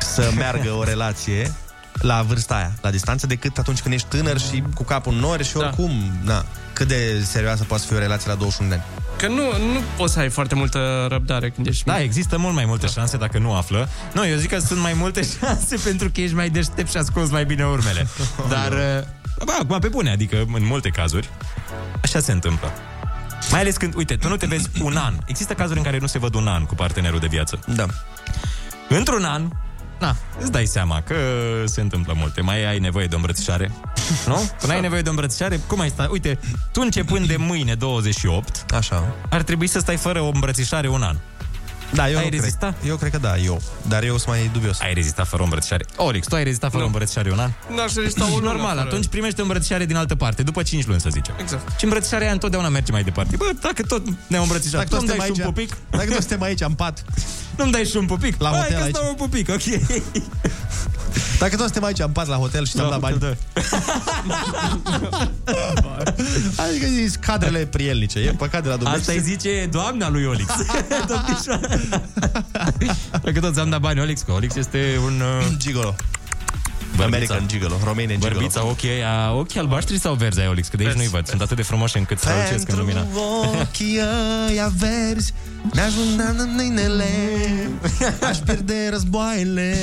[0.00, 1.52] să meargă o relație
[1.92, 5.44] la vârsta aia, la distanță, decât atunci când ești tânăr și cu capul în nori
[5.44, 5.90] și oricum,
[6.24, 6.32] da.
[6.32, 8.84] na, cât de serioasă poate fi o relație la 21 de ani.
[9.18, 9.42] Că nu,
[9.72, 13.16] nu poți să ai foarte multă răbdare când ești Da, există mult mai multe șanse
[13.16, 13.88] dacă nu află.
[14.12, 17.32] Nu, eu zic că sunt mai multe șanse pentru că ești mai deștept și asculți
[17.32, 18.06] mai bine urmele.
[18.54, 21.28] Dar, uh, bă, acum pe bune, adică în multe cazuri,
[22.02, 22.72] așa se întâmplă.
[23.50, 25.14] Mai ales când, uite, tu nu te vezi un an.
[25.26, 27.58] Există cazuri în care nu se văd un an cu partenerul de viață.
[27.66, 27.86] Da.
[28.88, 29.48] Într-un an,
[29.98, 31.14] na, îți dai seama că
[31.64, 32.40] se întâmplă multe.
[32.40, 33.70] Mai ai nevoie de o îmbrățișare,
[34.26, 34.50] nu?
[34.60, 36.08] Când ai nevoie de o îmbrățișare, cum ai sta?
[36.10, 36.38] Uite,
[36.72, 39.04] tu începând de mâine 28, Așa.
[39.30, 41.16] ar trebui să stai fără o îmbrățișare un an.
[41.94, 42.74] Da, eu ai nu rezista?
[42.78, 42.90] Cred.
[42.90, 43.62] Eu cred că da, eu.
[43.88, 44.80] Dar eu sunt mai dubios.
[44.80, 45.84] Ai rezistat fără o îmbrățișare.
[45.96, 47.50] Olix, tu ai rezistat fără o îmbrățișare un an?
[47.74, 50.86] N-aș rezista o lună Normal, fără- atunci primește o îmbrățișare din altă parte, după 5
[50.86, 51.34] luni, să zicem.
[51.40, 51.78] Exact.
[51.78, 53.36] Și îmbrățișarea aia întotdeauna merge mai departe.
[53.36, 55.96] Bă, dacă tot ne-am îmbrățișat, Dacă tot nu-mi dai suntem și un aici, pupic?
[55.98, 57.04] dacă tot suntem aici în pat,
[57.56, 58.40] Nu-mi dai și un pupic?
[58.40, 58.94] La Hai hotel că aici.
[58.94, 59.62] stau un pupic, ok.
[61.38, 63.12] dacă tot suntem aici în pat la hotel și ți-am La dat bani.
[63.18, 63.36] hotel,
[66.56, 69.00] Adică zis cadrele prielnice, e păcat de la Dumnezeu.
[69.00, 70.50] Asta îi zice doamna lui Olix.
[72.52, 73.20] Domnișoara.
[73.22, 75.20] Dacă tot ți-am dat bani, Olix, că Olix este un...
[75.20, 75.94] Uh, Gigolo.
[76.96, 77.04] bărbița.
[77.04, 78.32] American Gigolo, Romanian Gigolo.
[78.34, 80.68] Bărbița, ochii aia, ochii albaștri sau verzi ai Olix?
[80.68, 81.26] Că de aici nu-i văd.
[81.26, 83.06] Sunt atât de frumoși încât să strălucesc în lumina.
[83.60, 84.00] ochii
[84.48, 85.32] ăia verzi
[85.72, 87.04] Mi-ajung în mâinele
[88.28, 89.74] Aș pierde războaiele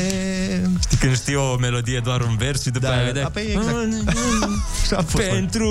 [0.82, 3.22] Știi când știi o melodie doar un vers și după Da, aia da, vedea...
[3.24, 4.18] da, pe exact.
[4.88, 5.34] Și a fost, mă.
[5.34, 5.68] Pentru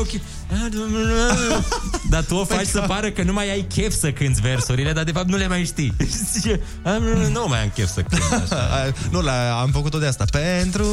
[0.00, 0.20] ochi
[2.10, 5.04] Dar tu o faci să pară că nu mai ai chef să cânti versurile Dar
[5.04, 5.92] de fapt nu le mai știi.
[6.32, 7.02] Zice, "Am-
[7.32, 10.24] Nu mai am chef să cânt așa A, Nu, la, am făcut-o de asta.
[10.32, 10.86] Pentru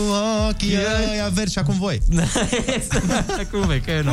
[0.49, 0.77] ochii
[1.11, 2.01] ăia verzi și acum voi.
[3.41, 4.11] Acum vei că nu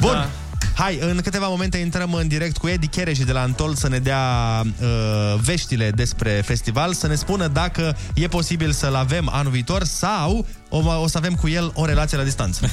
[0.00, 0.10] Bun.
[0.12, 0.28] Da.
[0.78, 3.98] Hai, în câteva momente intrăm în direct cu Edi Chereși de la Antol să ne
[3.98, 9.84] dea uh, veștile despre festival, să ne spună dacă e posibil să-l avem anul viitor
[9.84, 12.60] sau o, o să avem cu el o relație la distanță.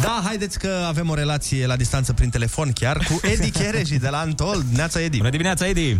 [0.00, 4.08] Da, haideți că avem o relație la distanță prin telefon chiar cu Edi Chereși de
[4.08, 4.62] la Antol.
[4.74, 5.16] Neața Edi.
[5.16, 5.98] Bună dimineața, Edi!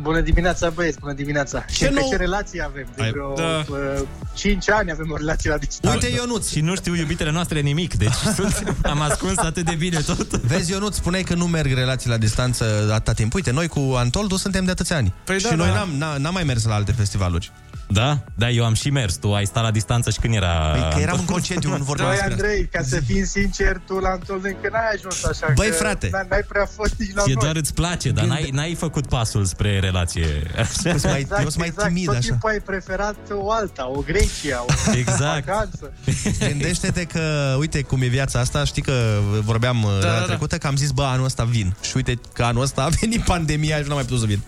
[0.00, 1.64] Bună dimineața, băieți, bună dimineața.
[1.68, 1.94] Ce, Ce nou...
[2.00, 2.86] nou- ce relație avem?
[2.96, 3.64] De Ai- vreo Da.
[3.68, 4.02] da.
[4.34, 5.96] 5 ani avem o relație la distanță.
[6.06, 6.48] Uite, Ionuț.
[6.50, 10.70] Și nu știu iubitele noastre nimic Deci sunt, am ascuns atât de bine tot Vezi,
[10.70, 13.34] Ionut, spuneai că nu merg relații la distanță atâta timp.
[13.34, 15.12] Uite, noi cu Antoldu suntem de atâția ani.
[15.24, 15.74] Păi și da, noi da.
[15.74, 17.52] n-am, n- n-am mai mers la alte festivaluri.
[17.88, 18.18] Da?
[18.34, 21.00] Da, eu am și mers Tu ai stat la distanță și când era Păi că
[21.00, 22.44] eram în concediu, nu vorbeam Noi, despre asta.
[22.46, 25.52] Andrei, ca să fim sincer, tu la Antol încă n-ai ajuns așa.
[25.54, 26.08] Băi, că frate.
[26.08, 27.42] n- N-ai prea fost nici la Ție noi.
[27.42, 30.26] doar îți place, dar n-ai, n-ai făcut pasul spre relație
[30.56, 30.64] Eu
[30.96, 31.88] sunt mai, Exact, eu sunt mai exact.
[31.88, 32.28] timid Tot așa.
[32.28, 34.72] timpul ai preferat o alta, o Grecia, o
[35.02, 35.44] Exact.
[35.46, 35.92] vacanță.
[36.38, 40.24] Gândește-te că, uite cum e viața asta, știi că vorbeam da, da, data da.
[40.24, 41.74] trecută că am zis, bă, anul ăsta vin.
[41.82, 44.40] Și uite că anul ăsta a venit pandemia și nu am mai putut să vin.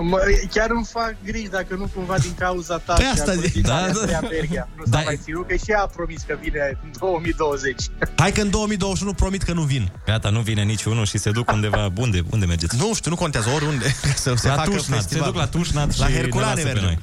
[0.00, 0.18] Mă,
[0.50, 3.40] chiar îmi fac griji dacă nu cumva din cauza ta Păi și asta a zic.
[3.40, 3.98] politicului Da, da.
[4.00, 4.68] Andreea Berghia.
[4.76, 5.00] Nu s-a Da.
[5.00, 7.82] mai ținut, că și ea a promis că vine în 2020.
[8.16, 9.90] Hai că în 2021 promit că nu vin.
[10.06, 12.76] Gata, nu vine niciunul și se duc undeva Unde, unde mergeți?
[12.76, 13.94] Nu știu, nu contează oriunde
[14.24, 15.26] să se la facă Tușnat, se festival.
[15.30, 16.84] duc la Tușnat La și Herculane ne lasă pe mergem.
[16.84, 16.98] noi.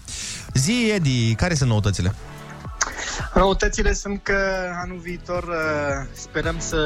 [0.53, 2.13] Zi, Edi, care sunt noutățile?
[3.35, 4.37] Noutățile sunt că
[4.83, 6.81] anul viitor uh, sperăm să,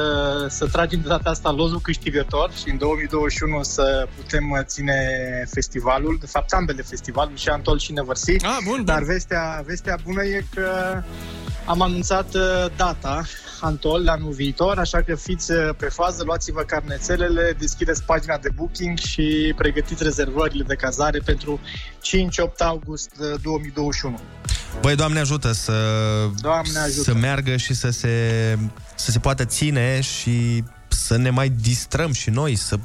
[0.48, 4.98] să tragem de data asta lozul câștigător și în 2021 să putem uh, ține
[5.50, 8.30] festivalul, de fapt ambele festivaluri, și Antol și Nevărsi.
[8.30, 9.06] Ah, bun, Dar bun.
[9.06, 11.02] vestea, vestea bună e că
[11.64, 13.22] am anunțat uh, data
[13.60, 18.98] Antol anul viitor, așa că fiți uh, pe fază, luați-vă carnețelele, deschideți pagina de booking
[18.98, 24.20] și pregătiți rezervările de cazare pentru 5-8 august uh, 2021.
[24.80, 25.72] Băi, Doamne ajută să,
[26.40, 27.02] Doamne ajută.
[27.02, 28.08] să meargă și să se,
[28.94, 32.78] să se poată ține și să ne mai distrăm și noi, să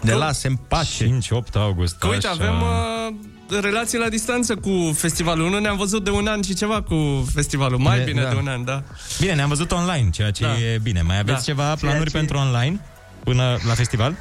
[0.00, 1.04] ne Că- lase în pace.
[1.04, 1.96] 5-8 august.
[1.98, 2.36] Că uite, așa.
[2.44, 5.50] avem uh, relații la distanță cu festivalul.
[5.50, 7.78] Nu ne-am văzut de un an și ceva cu festivalul.
[7.78, 8.28] Mai Ne- bine da.
[8.28, 8.82] de un an, da.
[9.20, 10.58] Bine, ne-am văzut online, ceea ce Da.
[10.58, 11.02] e bine.
[11.02, 11.42] Mai aveți Da.
[11.52, 12.80] ceva planuri ce- pentru online
[13.24, 14.14] până la festival?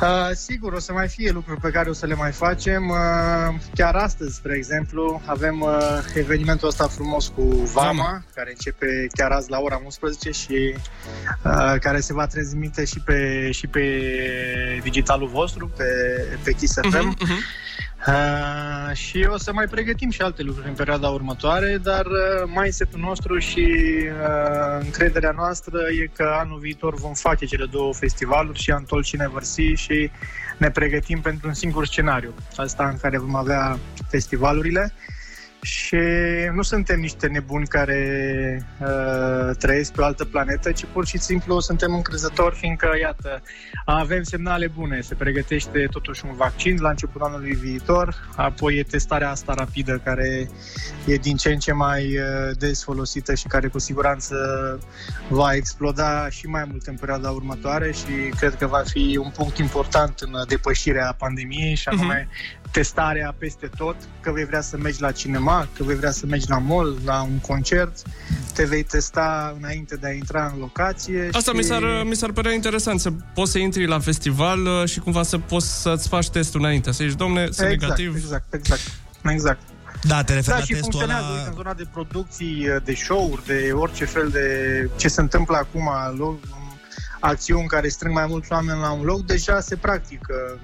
[0.00, 2.88] Uh, sigur, o să mai fie lucruri pe care o să le mai facem.
[2.88, 7.42] Uh, chiar astăzi, spre exemplu, avem uh, evenimentul ăsta frumos cu
[7.74, 10.74] Vama, care începe chiar azi la ora 11 și
[11.44, 13.84] uh, care se va transmite și pe, și pe
[14.82, 15.84] digitalul vostru, pe,
[16.44, 16.88] pe Kiss FM.
[16.88, 17.38] Mhm, mhm.
[18.06, 23.00] Uh, și o să mai pregătim și alte lucruri în perioada următoare, dar uh, mindset-ul
[23.00, 23.66] nostru și
[24.04, 29.16] uh, încrederea noastră e că anul viitor vom face cele două festivaluri, și Antol și
[29.16, 30.10] Nevărsi, și
[30.58, 33.78] ne pregătim pentru un singur scenariu, asta în care vom avea
[34.08, 34.92] festivalurile.
[35.62, 35.96] Și
[36.54, 41.60] nu suntem niște nebuni care uh, trăiesc pe o altă planetă, ci pur și simplu
[41.60, 43.42] suntem încrezători, fiindcă, iată,
[43.84, 45.00] avem semnale bune.
[45.00, 50.48] Se pregătește totuși un vaccin la începutul anului viitor, apoi e testarea asta rapidă, care
[51.06, 54.36] e din ce în ce mai uh, des folosită și care cu siguranță
[55.28, 59.58] va exploda și mai mult în perioada următoare și cred că va fi un punct
[59.58, 62.28] important în depășirea pandemiei și anume
[62.72, 66.48] testarea peste tot, că vei vrea să mergi la cinema, că vei vrea să mergi
[66.48, 68.02] la mall, la un concert,
[68.54, 71.28] te vei testa înainte de a intra în locație.
[71.32, 71.56] Asta și...
[71.56, 75.22] mi s-ar, mi s-ar părea interesant, să poți să intri la festival uh, și cumva
[75.22, 76.92] să poți să-ți faci testul înainte.
[76.92, 78.14] Să zici, domne, sunt exact, negativ.
[78.14, 78.80] Exact, exact,
[79.24, 79.60] exact.
[80.02, 81.36] Da, te referi Da, la și testul funcționează ăla...
[81.36, 84.46] uite, în zona de producții, de show-uri, de orice fel de
[84.96, 85.90] ce se întâmplă acum.
[86.14, 86.60] lo-
[87.20, 90.58] acțiuni care strâng mai mulți oameni la un loc, deja se practică.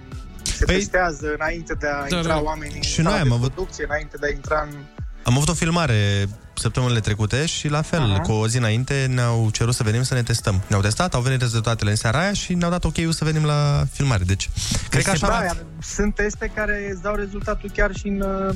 [0.59, 2.41] Se păi, testează înainte de a Da, intra da.
[2.43, 4.77] oamenii Și în noi sala am de avut- producție, înainte de a intra în...
[5.23, 6.27] Am avut o filmare
[6.59, 8.21] săptămânile trecute și la fel, Aha.
[8.21, 10.63] cu o zi înainte ne-au cerut să venim să ne testăm.
[10.67, 13.85] Ne-au testat, au venit rezultatele în seara aia și ne-au dat ok să venim la
[13.93, 14.25] filmare.
[14.25, 14.51] Deci,
[14.89, 15.45] cred că așa da, va...
[15.45, 18.55] iar sunt teste care îți dau rezultatul chiar și în uh,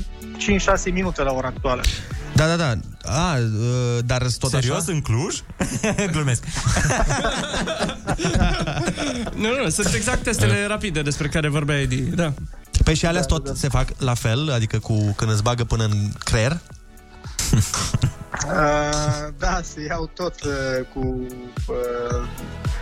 [0.89, 1.81] 5-6 minute la ora actuală.
[2.35, 2.73] Da, da, da.
[3.05, 4.91] A, uh, dar tot Serios, așa?
[4.91, 5.39] în Cluj?
[6.13, 6.43] Glumesc.
[9.35, 12.01] Nu, nu, sunt exact testele rapide despre care vorbea Edi.
[12.01, 12.33] Da.
[12.83, 16.11] Păi și alea tot se fac la fel, adică cu când îți bagă până în
[16.23, 16.59] creier?
[18.47, 20.99] Uh, da, se iau tot uh, cu...
[21.67, 22.27] Uh,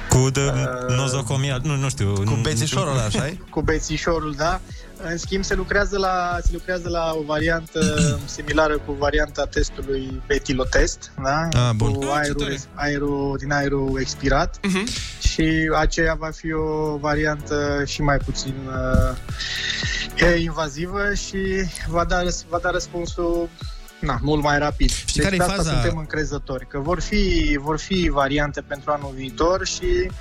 [0.10, 0.52] Cu de
[0.96, 2.14] nozocomia, nu, nu știu.
[2.26, 4.62] Cu bețișorul ăla, așa cu bețișorul, da.
[5.04, 7.80] În schimb, se lucrează la, se lucrează la o variantă
[8.36, 11.48] similară cu varianta testului etilotest, da?
[11.68, 11.94] Ah, bun.
[11.94, 12.60] Cu Ah, ce aerul, tare.
[12.74, 14.58] aerul din aerul expirat.
[14.60, 15.20] Uh-huh.
[15.32, 19.18] Și aceea va fi o variantă și mai puțin uh,
[20.42, 21.38] invazivă și
[21.88, 23.50] va da, răs- va da răspunsul
[24.02, 24.90] na, mult mai rapid.
[24.90, 25.72] Știi care e de asta faza?
[25.72, 30.12] suntem încrezători, că vor fi, vor fi variante pentru anul viitor și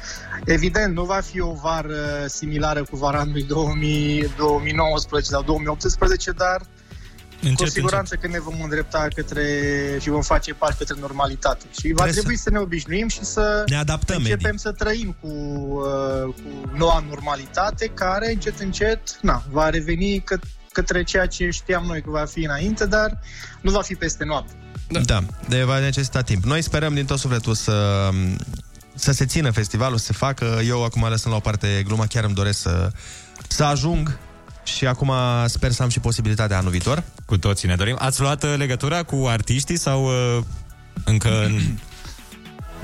[0.45, 6.61] evident nu va fi o vară similară cu vara anului 2000, 2019 sau 2018, dar
[7.43, 9.45] Încet, cu siguranță că ne vom îndrepta către
[10.01, 11.65] și vom face pași către normalitate.
[11.71, 12.51] Și va Trebuie trebui să...
[12.51, 14.61] ne obișnuim și să Ne adaptăm, începem Edi.
[14.61, 20.39] să trăim cu, uh, cu noua normalitate care încet încet na, va reveni că,
[20.73, 23.19] către ceea ce știam noi că va fi înainte, dar
[23.61, 24.53] nu va fi peste noapte.
[24.89, 25.01] Da.
[25.01, 26.45] da, de va necesita timp.
[26.45, 28.09] Noi sperăm din tot sufletul să,
[28.95, 30.61] să se țină festivalul, să se facă.
[30.67, 32.91] Eu acum lăsând la o parte gluma, chiar îmi doresc să,
[33.49, 34.19] să ajung
[34.65, 35.13] și acum
[35.47, 37.03] sper să am și posibilitatea anul viitor.
[37.25, 37.97] Cu toții ne dorim.
[37.99, 40.43] Ați luat uh, legătura cu artiștii sau uh,
[41.05, 41.31] încă...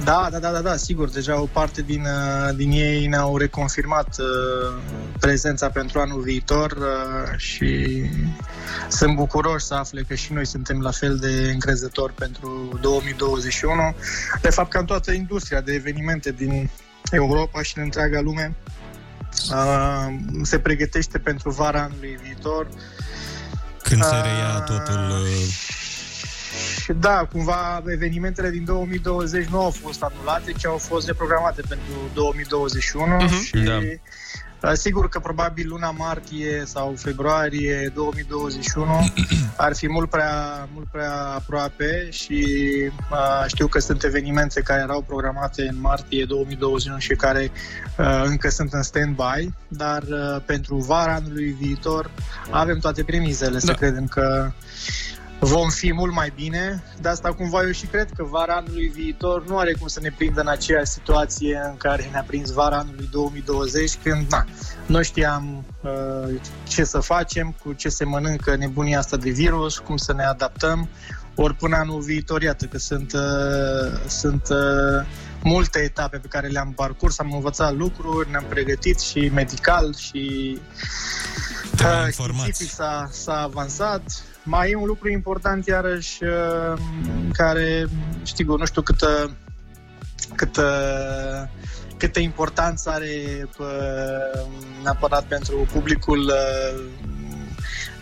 [0.05, 1.09] Da, da, da, da, da, sigur.
[1.09, 4.83] Deja o parte din, uh, din ei ne-au reconfirmat uh,
[5.21, 8.03] prezența pentru anul viitor uh, și
[8.89, 13.95] sunt bucuroși să afle că și noi suntem la fel de încrezători pentru 2021.
[14.41, 16.71] De fapt, cam toată industria de evenimente din
[17.11, 18.55] Europa și din întreaga lume
[19.53, 20.07] uh,
[20.43, 22.69] se pregătește pentru vara anului viitor.
[23.83, 24.23] Când se Ah.
[24.23, 25.23] reia totul...
[26.57, 31.61] Uh, Și da, cumva evenimentele din 2020 nu au fost anulate, ci au fost reprogramate
[31.69, 33.43] pentru 2021 Mhm.
[33.43, 33.77] și Da.
[33.77, 39.05] uh, sigur că probabil luna martie sau februarie 2021
[39.67, 42.45] ar fi mult prea, mult prea aproape și
[43.11, 47.51] uh, știu că sunt evenimente care erau programate în martie 2021 și care
[47.99, 52.11] uh, încă sunt în stand-by, dar uh, pentru vara anului viitor
[52.51, 53.73] avem toate premizele să Da.
[53.73, 54.51] credem că
[55.41, 56.83] vom fi mult mai bine.
[57.01, 60.11] De asta cumva eu și cred că vara anului viitor nu are cum să ne
[60.17, 64.45] prindă în aceeași situație în care ne-a prins vara anului 2020, când na,
[64.87, 69.97] nu știam uh, ce să facem, cu ce se mănâncă nebunia asta de virus, cum
[69.97, 70.89] să ne adaptăm.
[71.35, 75.07] Ori până anul viitor, iată că sunt, uh, sunt uh,
[75.43, 80.59] multe etape pe care le-am parcurs, am învățat lucruri, ne-am pregătit și medical și
[81.73, 84.03] uh, științific s-a, s-a avansat.
[84.49, 86.79] Mai e un lucru important iarăși uh,
[87.33, 87.87] care,
[88.25, 89.37] știu, nu știu câtă,
[90.35, 91.51] câtă,
[91.97, 94.47] câtă importanță are uh,
[94.83, 96.85] neapărat pentru publicul uh,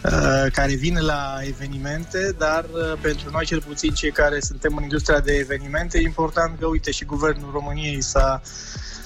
[0.04, 4.82] uh, care vine la evenimente, dar uh, pentru noi, cel puțin cei care suntem în
[4.82, 8.40] industria de evenimente, e important că, uite, și Guvernul României s-a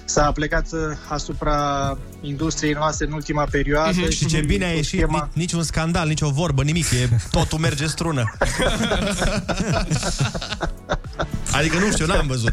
[0.08, 1.58] s-a plecat uh, asupra
[2.20, 4.00] industriei noastre în ultima perioadă.
[4.00, 4.10] Mhm.
[4.10, 7.58] Și ce bine a cu ieșit, schema- ni- niciun scandal, nicio vorbă, nimic, e, totul
[7.58, 8.32] merge strună.
[11.58, 12.52] adică nu știu, n-am văzut.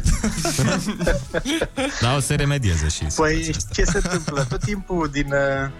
[2.02, 4.46] da, o să remedieze și Păi ce se întâmplă?
[4.48, 5.70] Tot timpul din, uh,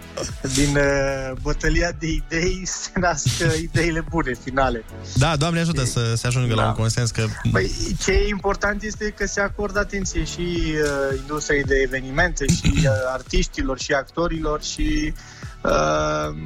[0.54, 4.84] din uh, bătălia de idei se nasc uh, ideile bune, finale.
[5.14, 6.68] Da, Doamne ajută să se ajungă la Da.
[6.68, 7.26] un consens că...
[7.52, 12.72] Păi, ce e important este că se acordă atenție și uh, industriei de evenimente și
[12.74, 15.14] uh, artiștilor și actorilor și
[15.62, 16.36] uh,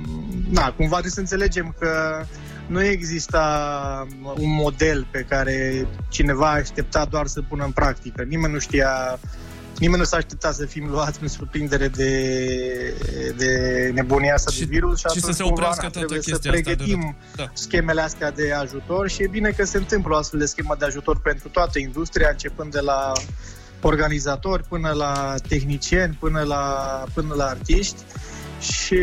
[0.50, 2.24] na, cumva trebuie să înțelegem că
[2.70, 8.22] nu exista un model pe care cineva aștepta doar să pună în practică.
[8.22, 9.18] Nimeni nu știa
[9.78, 12.12] Nimeni nu s-a așteptat să fim luați în surprindere de,
[13.36, 16.22] de nebunia asta de virus și, și să atunci se cumva, oprească na, toată trebuie
[16.22, 17.50] să chestia asta de- pregătim da.
[17.52, 20.84] schemele astea de ajutor și e bine că se întâmplă o astfel de schemă de
[20.84, 23.12] ajutor pentru toată industria, începând de la
[23.80, 28.02] organizatori până la tehnicieni, până la, până la artiști
[28.60, 28.98] și,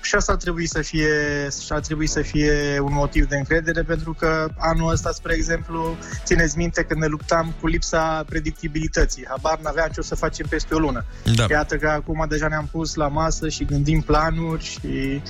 [0.00, 3.82] și asta ar trebui să fie și ar trebui să fie un motiv de încredere
[3.82, 9.26] pentru că anul ăsta, spre exemplu, țineți minte când ne luptam cu lipsa predictibilității.
[9.28, 11.04] Habar n-aveam ce o să facem peste o lună.
[11.34, 11.44] Da.
[11.50, 15.22] Iată că acum deja ne-am pus la masă și gândim planuri și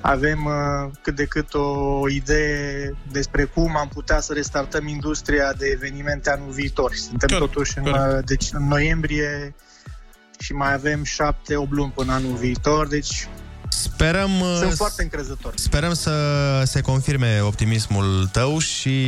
[0.00, 5.66] avem uh, cât de cât o idee despre cum am putea să restartăm industria de
[5.66, 6.94] evenimente anul viitor.
[6.94, 8.18] Suntem Corect, totuși în, corect.
[8.18, 9.54] uh, deci, în noiembrie
[10.38, 13.28] și mai avem șapte, opt luni până anul viitor, deci
[13.70, 15.52] Sperăm, sunt uh, foarte încrezător.
[15.56, 16.12] Sperăm să
[16.64, 19.04] se confirme optimismul tău și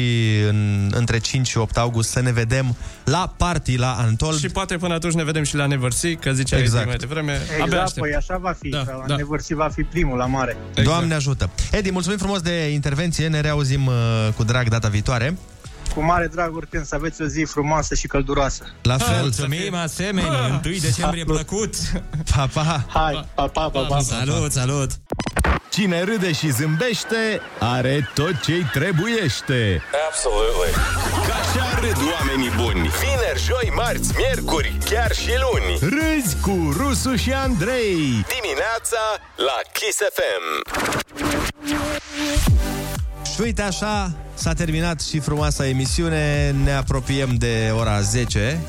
[0.48, 4.36] în, între 5 și 8 august să ne vedem la party la Antol.
[4.38, 6.86] Și poate până atunci ne vedem și la Neversea, că ziceai Exact.
[6.86, 7.32] mai devreme.
[7.32, 8.06] Abia Exact, aștept.
[8.06, 8.68] păi așa va fi.
[8.68, 9.16] Da, Da, da.
[9.16, 10.56] Nevârsi va fi primul la mare.
[10.68, 10.88] Exact.
[10.88, 11.50] Doamne ajută!
[11.72, 13.94] Edi, mulțumim frumos de intervenție, ne reauzim uh,
[14.36, 15.36] cu drag data viitoare.
[15.94, 18.64] Cu mare drag oricând să aveți o zi frumoasă și călduroasă.
[18.82, 19.20] La fel.
[19.20, 20.60] Mulțumim, asemenea.
[20.64, 21.74] 1 decembrie plăcut.
[22.34, 22.84] Pa, pa.
[22.88, 24.00] Hai, pa, pa, pa, pa.
[24.00, 24.90] Salut, salut.
[25.70, 29.82] Cine râde și zâmbește are tot ce-i trebuiește.
[30.08, 30.72] Absolutely.
[31.26, 32.90] Ca așa râd oamenii buni.
[33.00, 35.78] Vineri, joi, marți, miercuri, chiar și luni.
[35.80, 38.24] Râzi cu Rusu și Andrei.
[38.36, 39.02] Dimineața
[39.36, 40.44] la Kiss FM.
[43.40, 48.60] Și uite așa, s-a terminat și frumoasa emisiune, ne apropiem de ora 10.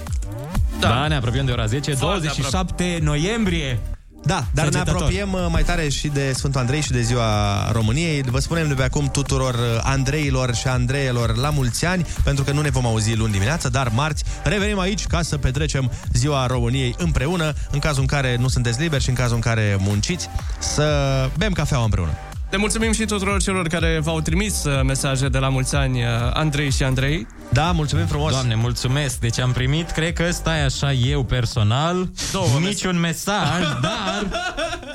[0.80, 3.80] Da, da ne apropiem de ora 10, 27 noiembrie.
[4.23, 4.95] Da, dar ne Săgetător.
[4.95, 8.22] apropiem uh, mai tare și de Sfântul Andrei și de ziua României.
[8.22, 12.52] Vă spunem de pe acum tuturor uh, Andreilor și Andreelor la mulți ani, pentru că
[12.52, 16.95] nu ne vom auzi luni dimineață, dar marți revenim aici ca să petrecem ziua României
[16.98, 20.30] împreună, în cazul în care nu sunteți liberi și în cazul în care munciți,
[20.60, 22.11] să bem cafeaua împreună.
[22.52, 26.07] Le mulțumim și tuturor celor care v-au trimis uh, mesaje de la mulți ani, uh,
[26.34, 27.28] Andrei și Andrei.
[27.53, 28.32] Da, mulțumim frumos.
[28.32, 29.19] Doamne, mulțumesc.
[29.19, 34.26] Deci am primit, cred că stai așa eu personal, Două niciun mesaj, dar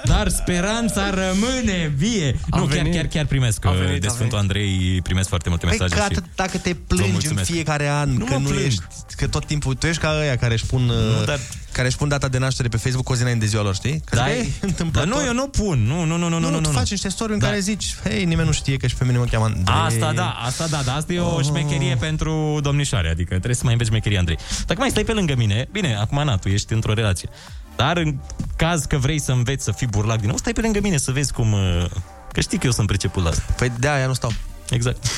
[0.05, 2.39] dar speranța rămâne vie.
[2.51, 2.95] Am nu, chiar, venit.
[2.95, 5.95] chiar, chiar primesc Am uh, venit, de am Sfântul Andrei primesc foarte multe Păi mesaje
[5.95, 6.19] că și...
[6.19, 7.51] atât, dacă te Vă plângi în mulțumesc.
[7.51, 8.65] fiecare an Nu că mă nu plâng.
[8.67, 8.83] ești,
[9.17, 11.41] că tot timpul tu ești ca ăia care își pun, nu, dar-
[11.73, 14.03] care își pun data de naștere pe Facebook o zi înainte de ziua lor, știi?
[14.05, 15.85] Că Da, zic, e- "Ei, dar întâmplător." nu, eu nu pun.
[15.87, 16.77] Nu, nu, nu, nu, nu, nu, nu, tu nu.
[16.77, 17.47] faci niște story în Da.
[17.47, 19.65] care zici, hei, nimeni nu știe că și pe mine mă cheamă Andrei.
[20.01, 23.73] Asta da, asta da, dar asta e o șmecherie pentru domnișoare, adică trebuie să mai
[23.73, 24.39] înveți șmecherie, Andrei.
[24.67, 27.29] Dacă mai stai pe lângă mine, bine, acum na, tu ești într-o relație.
[27.77, 28.15] Dar în
[28.57, 31.13] caz că vrei să înveți să fii burlac din nou, stai pe lângă mine să
[31.13, 31.53] vezi cum...
[31.53, 31.85] uh,
[32.33, 33.43] Că știi că eu sunt priceput la asta.
[33.57, 34.33] Păi de aia nu stau.
[34.71, 35.07] Exact.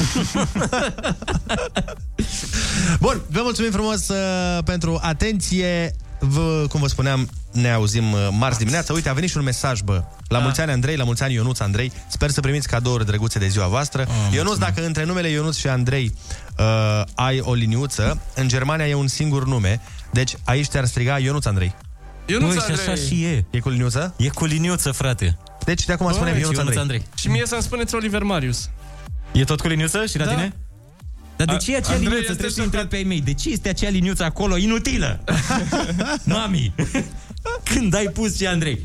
[3.00, 5.94] Bun, vă mulțumim frumos uh, pentru atenție.
[6.18, 8.93] Vă, cum vă spuneam, ne auzim uh, marți dimineața.
[8.93, 10.03] Uite, a venit și un mesaj, bă.
[10.29, 10.43] La Da.
[10.45, 11.93] mulți ani, Andrei, la mulți ani, Ionuț, Andrei.
[12.09, 14.03] Sper să primiți cadouri drăguțe de ziua voastră.
[14.03, 16.15] Ah, Ionuț, dacă între numele Ionuț și Andrei
[16.59, 19.81] uh, ai o liniuță, în Germania e un singur nume,
[20.12, 21.75] deci aici te-ar striga Ionuț, Andrei.
[22.27, 22.87] Ionuț Băi, și Andrei.
[22.89, 23.45] așa și e.
[23.51, 24.15] E cu liniuță?
[24.16, 25.39] E cu liniuță, frate.
[25.65, 26.79] Deci de acum Băi, spunem Ionuț, Ionuț Andrei.
[26.81, 27.03] Andrei.
[27.15, 28.69] Și mie să-mi spuneți Oliver Marius.
[29.33, 30.31] E tot cu liniuță și la Da.
[30.35, 30.53] tine?
[31.37, 32.20] Dar de A- ce e acea Andrei liniuță?
[32.31, 33.20] este Trebuie să întreb pe ei mei.
[33.20, 35.20] De ce este acea liniuță acolo inutilă?
[36.25, 36.75] Mami!
[37.62, 38.81] Când ai pus și Andrei?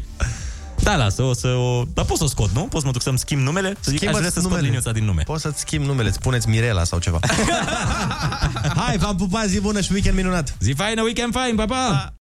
[0.84, 1.84] Da, lasă, o să o...
[1.94, 2.62] Dar pot să o scot, nu?
[2.62, 3.68] Pot să mă duc să-mi schimb numele?
[3.68, 4.66] Să zic, aș Schimbă-ți vrea să scot numele.
[4.68, 5.22] liniuța din nume.
[5.26, 7.20] Poți să-ți schimbi numele, îți puneți Mirela sau ceva.
[8.76, 10.56] Hai, v-am pupat, zi bună și weekend minunat!
[10.60, 12.12] Zi faină, weekend fain, pa, pa!